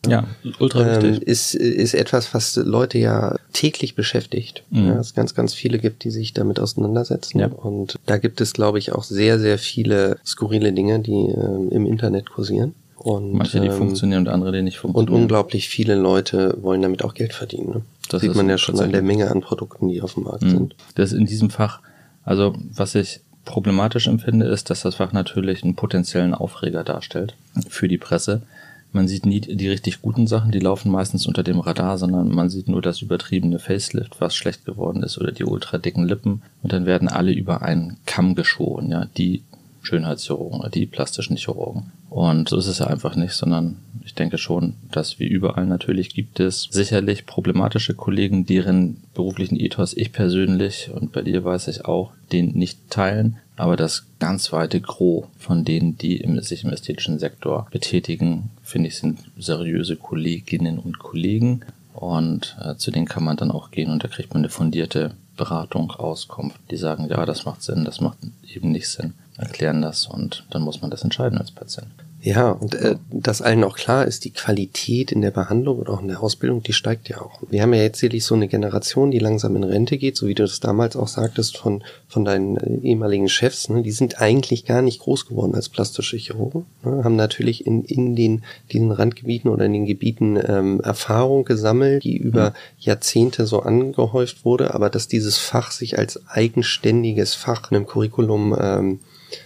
Ja, 0.07 0.25
ultra 0.61 1.03
wichtig. 1.03 1.17
Ähm, 1.17 1.23
ist, 1.27 1.55
ist 1.55 1.95
etwas, 1.95 2.33
was 2.33 2.57
Leute 2.57 2.99
ja 2.99 3.37
täglich 3.53 3.95
beschäftigt. 3.95 4.63
Mhm. 4.71 4.87
Ja, 4.87 5.01
es 5.01 5.15
ganz, 5.15 5.35
ganz 5.35 5.55
viele 5.55 5.79
gibt, 5.79 6.05
die 6.05 6.11
sich 6.11 6.33
damit 6.33 6.61
auseinandersetzen. 6.61 7.41
Ja. 7.41 7.49
Und 7.49 7.97
da 8.07 8.19
gibt 8.19 8.41
es, 8.41 8.53
glaube 8.53 8.79
ich, 8.79 8.93
auch 8.93 9.03
sehr, 9.03 9.39
sehr 9.39 9.59
viele 9.59 10.19
skurrile 10.25 10.73
Dinge, 10.73 11.01
die 11.01 11.13
ähm, 11.13 11.71
im 11.71 11.87
Internet 11.87 12.31
kursieren. 12.31 12.75
Und, 12.97 13.33
Manche, 13.33 13.61
die 13.61 13.69
ähm, 13.69 13.73
funktionieren 13.73 14.21
und 14.27 14.29
andere, 14.29 14.53
die 14.53 14.63
nicht 14.63 14.79
funktionieren. 14.79 15.15
Und 15.15 15.21
unglaublich 15.23 15.69
viele 15.69 15.95
Leute 15.95 16.57
wollen 16.61 16.83
damit 16.83 17.05
auch 17.05 17.15
Geld 17.15 17.33
verdienen. 17.33 17.71
Ne? 17.71 17.83
Das 18.09 18.23
sieht 18.23 18.35
man 18.35 18.49
ja 18.49 18.59
schon 18.59 18.79
an 18.81 18.93
der 18.93 19.03
Menge 19.03 19.31
an 19.31 19.41
Produkten, 19.41 19.89
die 19.89 20.01
auf 20.01 20.15
dem 20.15 20.25
Markt 20.25 20.43
mhm. 20.43 20.51
sind. 20.51 20.77
Das 20.95 21.13
ist 21.13 21.19
in 21.19 21.27
diesem 21.27 21.51
Fach 21.51 21.81
also 22.29 22.55
was 22.75 22.95
ich 22.95 23.21
problematisch 23.47 24.07
empfinde, 24.07 24.45
ist, 24.45 24.69
dass 24.69 24.83
das 24.83 24.97
Fach 24.97 25.13
natürlich 25.13 25.65
einen 25.65 25.77
potenziellen 25.77 26.35
Aufreger 26.35 26.85
darstellt 26.85 27.35
für 27.71 27.89
die 27.89 27.97
Presse. 27.97 28.43
Man 28.93 29.07
sieht 29.07 29.27
nie 29.27 29.41
die 29.41 29.69
richtig 29.69 30.01
guten 30.01 30.27
Sachen, 30.27 30.51
die 30.51 30.61
laufen 30.61 30.91
meistens 30.91 31.27
unter 31.27 31.43
dem 31.43 31.61
Radar, 31.61 31.99
sondern 31.99 32.29
man 32.29 32.49
sieht 32.49 32.69
nur 32.69 32.81
das 32.81 33.03
übertriebene 33.03 33.59
Facelift, 33.59 34.21
was 34.21 34.35
schlecht 34.35 34.65
geworden 34.65 35.03
ist, 35.03 35.19
oder 35.19 35.31
die 35.31 35.45
ultra 35.45 35.79
dicken 35.79 36.07
Lippen. 36.07 36.43
Und 36.63 36.73
dann 36.73 36.87
werden 36.87 37.09
alle 37.09 37.33
über 37.33 37.63
einen 37.63 37.99
Kamm 38.07 38.35
geschoren, 38.35 38.91
ja, 38.91 39.05
die 39.05 39.43
Schönheitschirurgen, 39.83 40.71
die 40.71 40.87
plastischen 40.87 41.37
Chirurgen. 41.37 41.93
Und 42.11 42.49
so 42.49 42.57
ist 42.57 42.67
es 42.67 42.79
ja 42.79 42.87
einfach 42.87 43.17
nicht, 43.17 43.33
sondern 43.33 43.77
ich 44.05 44.15
denke 44.15 44.39
schon, 44.39 44.75
dass 44.91 45.19
wie 45.19 45.27
überall 45.27 45.67
natürlich 45.67 46.11
gibt 46.11 46.41
es 46.41 46.69
sicherlich 46.71 47.27
problematische 47.27 47.95
Kollegen, 47.95 48.47
deren 48.47 49.03
beruflichen 49.15 49.61
Ethos 49.61 49.95
ich 49.95 50.13
persönlich 50.13 50.91
und 50.93 51.13
bei 51.13 51.23
dir 51.23 51.45
weiß 51.45 51.69
ich 51.69 51.85
auch, 51.85 52.13
den 52.33 52.53
nicht 52.53 52.91
teilen. 52.91 53.39
Aber 53.59 53.77
das 53.77 54.07
ganz 54.19 54.53
weite 54.53 54.81
Gros 54.81 55.27
von 55.39 55.65
denen, 55.65 55.99
die 55.99 56.25
sich 56.41 56.65
im 56.65 56.73
ästhetischen 56.73 57.19
Sektor 57.19 57.67
betätigen, 57.71 58.51
finde 58.63 58.89
ich, 58.89 58.97
sind 58.97 59.21
seriöse 59.37 59.97
Kolleginnen 59.97 60.79
und 60.79 60.99
Kollegen. 60.99 61.63
Und 61.93 62.57
äh, 62.63 62.77
zu 62.77 62.91
denen 62.91 63.07
kann 63.07 63.25
man 63.25 63.37
dann 63.37 63.51
auch 63.51 63.73
gehen 63.73 63.91
und 63.91 64.05
da 64.05 64.09
kriegt 64.09 64.33
man 64.33 64.43
eine 64.43 64.49
fundierte 64.49 65.15
Beratung, 65.37 65.91
Auskunft. 65.91 66.61
Die 66.71 66.77
sagen, 66.77 67.09
ja, 67.11 67.27
das 67.27 67.45
macht 67.45 67.63
Sinn, 67.63 67.85
das 67.85 68.01
macht 68.01 68.19
eben 68.55 68.71
nicht 68.71 68.89
Sinn 68.89 69.15
erklären 69.39 69.81
das 69.81 70.07
und 70.07 70.45
dann 70.51 70.63
muss 70.63 70.83
man 70.83 70.91
das 70.91 71.05
entscheiden 71.05 71.39
als 71.39 71.53
Patient. 71.53 71.91
Ja, 72.21 72.51
und 72.51 72.75
äh, 72.75 72.97
dass 73.11 73.43
allen 73.43 73.63
auch 73.63 73.77
klar 73.77 74.05
ist, 74.05 74.25
die 74.25 74.33
Qualität 74.33 75.13
in 75.13 75.23
der 75.23 75.31
Behandlung 75.31 75.79
oder 75.79 75.93
auch 75.93 76.03
in 76.03 76.09
der 76.09 76.21
Ausbildung, 76.21 76.65
die 76.65 76.73
steigt 76.73 77.09
ja 77.09 77.21
auch. 77.21 77.43
Wir 77.49 77.63
haben 77.63 77.73
ja 77.73 77.83
jetzt 77.83 78.01
sicherlich 78.01 78.25
so 78.25 78.35
eine 78.35 78.49
Generation, 78.49 79.13
die 79.13 79.21
langsam 79.21 79.55
in 79.55 79.63
Rente 79.63 79.99
geht, 79.99 80.17
so 80.17 80.27
wie 80.27 80.35
du 80.35 80.43
das 80.43 80.59
damals 80.59 80.97
auch 80.97 81.07
sagtest 81.07 81.57
von, 81.57 81.85
von 82.09 82.25
deinen 82.25 82.57
äh, 82.57 82.81
ehemaligen 82.89 83.29
Chefs. 83.29 83.69
Ne? 83.69 83.83
Die 83.83 83.93
sind 83.93 84.21
eigentlich 84.21 84.65
gar 84.65 84.83
nicht 84.83 85.01
groß 85.01 85.27
geworden 85.27 85.55
als 85.55 85.69
plastische 85.69 86.17
Chirurgen, 86.17 86.67
ne? 86.85 87.05
haben 87.05 87.15
natürlich 87.15 87.65
in, 87.65 87.85
in 87.85 88.17
den 88.17 88.43
diesen 88.73 88.91
Randgebieten 88.91 89.49
oder 89.49 89.67
in 89.67 89.73
den 89.73 89.87
Gebieten 89.87 90.41
ähm, 90.45 90.81
Erfahrung 90.81 91.45
gesammelt, 91.45 92.03
die 92.03 92.17
über 92.17 92.51
mhm. 92.51 92.55
Jahrzehnte 92.81 93.47
so 93.47 93.61
angehäuft 93.61 94.45
wurde, 94.45 94.75
aber 94.75 94.91
dass 94.91 95.07
dieses 95.07 95.39
Fach 95.39 95.71
sich 95.71 95.99
als 95.99 96.29
eigenständiges 96.29 97.35
Fach 97.35 97.71
in 97.71 97.77
einem 97.77 97.87
Curriculum 97.87 98.57
ähm, 98.61 99.01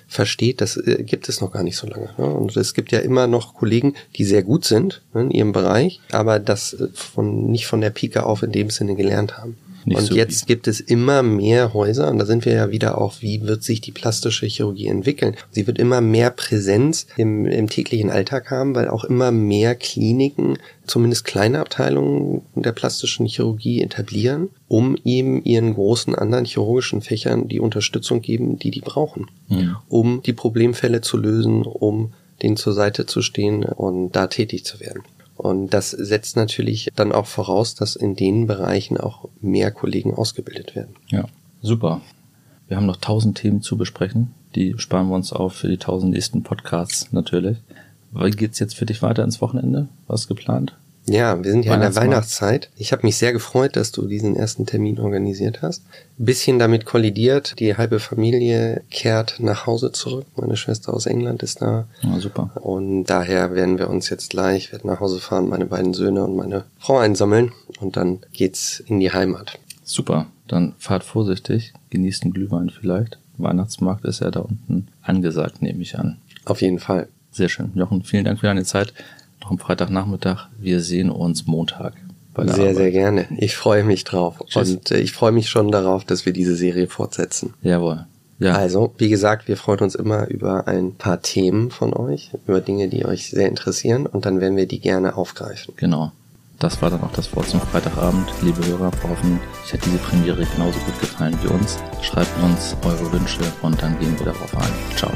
versteht, 0.06 0.60
das 0.60 0.76
äh, 0.76 1.02
gibt 1.04 1.28
es 1.28 1.40
noch 1.40 1.52
gar 1.52 1.62
nicht 1.62 1.76
so 1.76 1.86
lange. 1.86 2.10
Ne? 2.18 2.24
Und 2.24 2.56
es 2.56 2.74
gibt 2.74 2.92
ja 2.92 3.00
immer 3.00 3.26
noch 3.26 3.54
Kollegen, 3.54 3.94
die 4.16 4.24
sehr 4.24 4.42
gut 4.42 4.64
sind 4.64 5.02
ne, 5.14 5.22
in 5.22 5.30
ihrem 5.30 5.52
Bereich, 5.52 6.00
aber 6.10 6.38
das 6.38 6.74
äh, 6.74 6.88
von, 6.94 7.50
nicht 7.50 7.66
von 7.66 7.80
der 7.80 7.90
Pike 7.90 8.24
auf 8.24 8.42
in 8.42 8.52
dem 8.52 8.70
Sinne 8.70 8.94
gelernt 8.94 9.38
haben. 9.38 9.56
Nicht 9.84 9.98
und 9.98 10.06
so 10.06 10.14
jetzt 10.14 10.46
gibt 10.46 10.68
es 10.68 10.80
immer 10.80 11.22
mehr 11.22 11.74
Häuser, 11.74 12.10
und 12.10 12.18
da 12.18 12.26
sind 12.26 12.44
wir 12.44 12.52
ja 12.52 12.70
wieder 12.70 12.98
auch, 12.98 13.14
wie 13.20 13.42
wird 13.42 13.62
sich 13.62 13.80
die 13.80 13.92
plastische 13.92 14.46
Chirurgie 14.46 14.86
entwickeln? 14.86 15.36
Sie 15.50 15.66
wird 15.66 15.78
immer 15.78 16.00
mehr 16.00 16.30
Präsenz 16.30 17.06
im, 17.16 17.46
im 17.46 17.68
täglichen 17.68 18.10
Alltag 18.10 18.50
haben, 18.50 18.74
weil 18.74 18.88
auch 18.88 19.04
immer 19.04 19.32
mehr 19.32 19.74
Kliniken, 19.74 20.58
zumindest 20.86 21.24
kleine 21.24 21.60
Abteilungen 21.60 22.42
der 22.54 22.72
plastischen 22.72 23.26
Chirurgie 23.26 23.82
etablieren, 23.82 24.50
um 24.68 24.96
eben 25.04 25.42
ihren 25.44 25.74
großen 25.74 26.14
anderen 26.14 26.44
chirurgischen 26.44 27.02
Fächern 27.02 27.48
die 27.48 27.60
Unterstützung 27.60 28.22
geben, 28.22 28.58
die 28.58 28.70
die 28.70 28.80
brauchen, 28.80 29.30
mhm. 29.48 29.76
um 29.88 30.22
die 30.22 30.32
Problemfälle 30.32 31.00
zu 31.00 31.16
lösen, 31.16 31.62
um 31.62 32.12
denen 32.42 32.56
zur 32.56 32.72
Seite 32.72 33.06
zu 33.06 33.22
stehen 33.22 33.64
und 33.64 34.12
da 34.12 34.26
tätig 34.26 34.64
zu 34.64 34.80
werden. 34.80 35.02
Und 35.42 35.74
das 35.74 35.90
setzt 35.90 36.36
natürlich 36.36 36.88
dann 36.94 37.10
auch 37.10 37.26
voraus, 37.26 37.74
dass 37.74 37.96
in 37.96 38.14
den 38.14 38.46
Bereichen 38.46 38.96
auch 38.96 39.28
mehr 39.40 39.72
Kollegen 39.72 40.14
ausgebildet 40.14 40.76
werden. 40.76 40.94
Ja, 41.08 41.24
super. 41.60 42.00
Wir 42.68 42.76
haben 42.76 42.86
noch 42.86 42.98
tausend 42.98 43.38
Themen 43.38 43.60
zu 43.60 43.76
besprechen. 43.76 44.32
Die 44.54 44.74
sparen 44.78 45.08
wir 45.08 45.16
uns 45.16 45.32
auf 45.32 45.54
für 45.54 45.66
die 45.66 45.78
tausend 45.78 46.12
nächsten 46.12 46.44
Podcasts 46.44 47.12
natürlich. 47.12 47.58
Wie 48.12 48.30
geht's 48.30 48.60
jetzt 48.60 48.76
für 48.76 48.86
dich 48.86 49.02
weiter 49.02 49.24
ins 49.24 49.40
Wochenende? 49.40 49.88
Was 50.06 50.28
geplant? 50.28 50.76
Ja, 51.06 51.42
wir 51.42 51.50
sind 51.50 51.64
ja 51.64 51.74
in 51.74 51.80
der 51.80 51.96
Weihnachtszeit. 51.96 52.70
Ich 52.76 52.92
habe 52.92 53.04
mich 53.04 53.16
sehr 53.16 53.32
gefreut, 53.32 53.74
dass 53.74 53.90
du 53.90 54.06
diesen 54.06 54.36
ersten 54.36 54.66
Termin 54.66 55.00
organisiert 55.00 55.60
hast. 55.60 55.82
Bisschen 56.16 56.60
damit 56.60 56.84
kollidiert, 56.84 57.58
die 57.58 57.76
halbe 57.76 57.98
Familie 57.98 58.82
kehrt 58.90 59.36
nach 59.40 59.66
Hause 59.66 59.90
zurück. 59.90 60.26
Meine 60.36 60.56
Schwester 60.56 60.94
aus 60.94 61.06
England 61.06 61.42
ist 61.42 61.60
da. 61.60 61.88
Ja, 62.02 62.20
super. 62.20 62.52
Und 62.54 63.04
daher 63.04 63.54
werden 63.54 63.78
wir 63.78 63.90
uns 63.90 64.10
jetzt 64.10 64.30
gleich, 64.30 64.70
werden 64.70 64.88
nach 64.88 65.00
Hause 65.00 65.18
fahren, 65.18 65.48
meine 65.48 65.66
beiden 65.66 65.92
Söhne 65.92 66.22
und 66.24 66.36
meine 66.36 66.64
Frau 66.78 66.98
einsammeln 66.98 67.52
und 67.80 67.96
dann 67.96 68.20
geht's 68.32 68.80
in 68.86 69.00
die 69.00 69.12
Heimat. 69.12 69.58
Super. 69.82 70.26
Dann 70.46 70.74
fahrt 70.78 71.02
vorsichtig, 71.02 71.72
genießt 71.90 72.24
den 72.24 72.32
Glühwein 72.32 72.70
vielleicht. 72.70 73.18
Weihnachtsmarkt 73.38 74.04
ist 74.04 74.20
ja 74.20 74.30
da 74.30 74.40
unten 74.40 74.88
angesagt, 75.02 75.62
nehme 75.62 75.82
ich 75.82 75.98
an. 75.98 76.18
Auf 76.44 76.60
jeden 76.62 76.78
Fall. 76.78 77.08
Sehr 77.32 77.48
schön. 77.48 77.72
Jochen, 77.74 78.02
vielen 78.02 78.24
Dank 78.24 78.40
für 78.40 78.46
deine 78.46 78.64
Zeit 78.64 78.92
am 79.52 79.58
Freitagnachmittag. 79.58 80.48
Wir 80.58 80.80
sehen 80.80 81.10
uns 81.10 81.46
Montag. 81.46 81.94
Bei 82.34 82.44
der 82.44 82.54
sehr, 82.54 82.64
Arbeit. 82.64 82.76
sehr 82.76 82.90
gerne. 82.90 83.26
Ich 83.36 83.56
freue 83.56 83.84
mich 83.84 84.04
drauf. 84.04 84.42
Tschüss. 84.46 84.72
Und 84.72 84.90
äh, 84.90 84.98
ich 84.98 85.12
freue 85.12 85.32
mich 85.32 85.50
schon 85.50 85.70
darauf, 85.70 86.04
dass 86.04 86.24
wir 86.24 86.32
diese 86.32 86.56
Serie 86.56 86.88
fortsetzen. 86.88 87.54
Jawohl. 87.62 88.06
Ja. 88.38 88.54
Also, 88.54 88.92
wie 88.98 89.08
gesagt, 89.08 89.46
wir 89.46 89.56
freuen 89.56 89.80
uns 89.80 89.94
immer 89.94 90.26
über 90.28 90.66
ein 90.66 90.94
paar 90.94 91.22
Themen 91.22 91.70
von 91.70 91.94
euch, 91.94 92.30
über 92.46 92.60
Dinge, 92.60 92.88
die 92.88 93.04
euch 93.04 93.30
sehr 93.30 93.48
interessieren 93.48 94.06
und 94.06 94.26
dann 94.26 94.40
werden 94.40 94.56
wir 94.56 94.66
die 94.66 94.80
gerne 94.80 95.16
aufgreifen. 95.16 95.74
Genau. 95.76 96.10
Das 96.58 96.80
war 96.80 96.90
dann 96.90 97.02
auch 97.02 97.12
das 97.12 97.34
Wort 97.36 97.48
zum 97.48 97.60
Freitagabend. 97.60 98.28
Liebe 98.42 98.64
Hörer, 98.66 98.90
wir 98.92 99.10
hoffen, 99.10 99.38
euch 99.64 99.72
hat 99.72 99.84
diese 99.84 99.98
Premiere 99.98 100.46
genauso 100.56 100.78
gut 100.80 100.98
gefallen 101.00 101.36
wie 101.42 101.48
uns. 101.48 101.78
Schreibt 102.02 102.30
uns 102.42 102.76
eure 102.84 103.12
Wünsche 103.12 103.40
und 103.62 103.80
dann 103.82 103.98
gehen 103.98 104.18
wir 104.18 104.26
darauf 104.26 104.56
ein. 104.56 104.72
Ciao. 104.96 105.12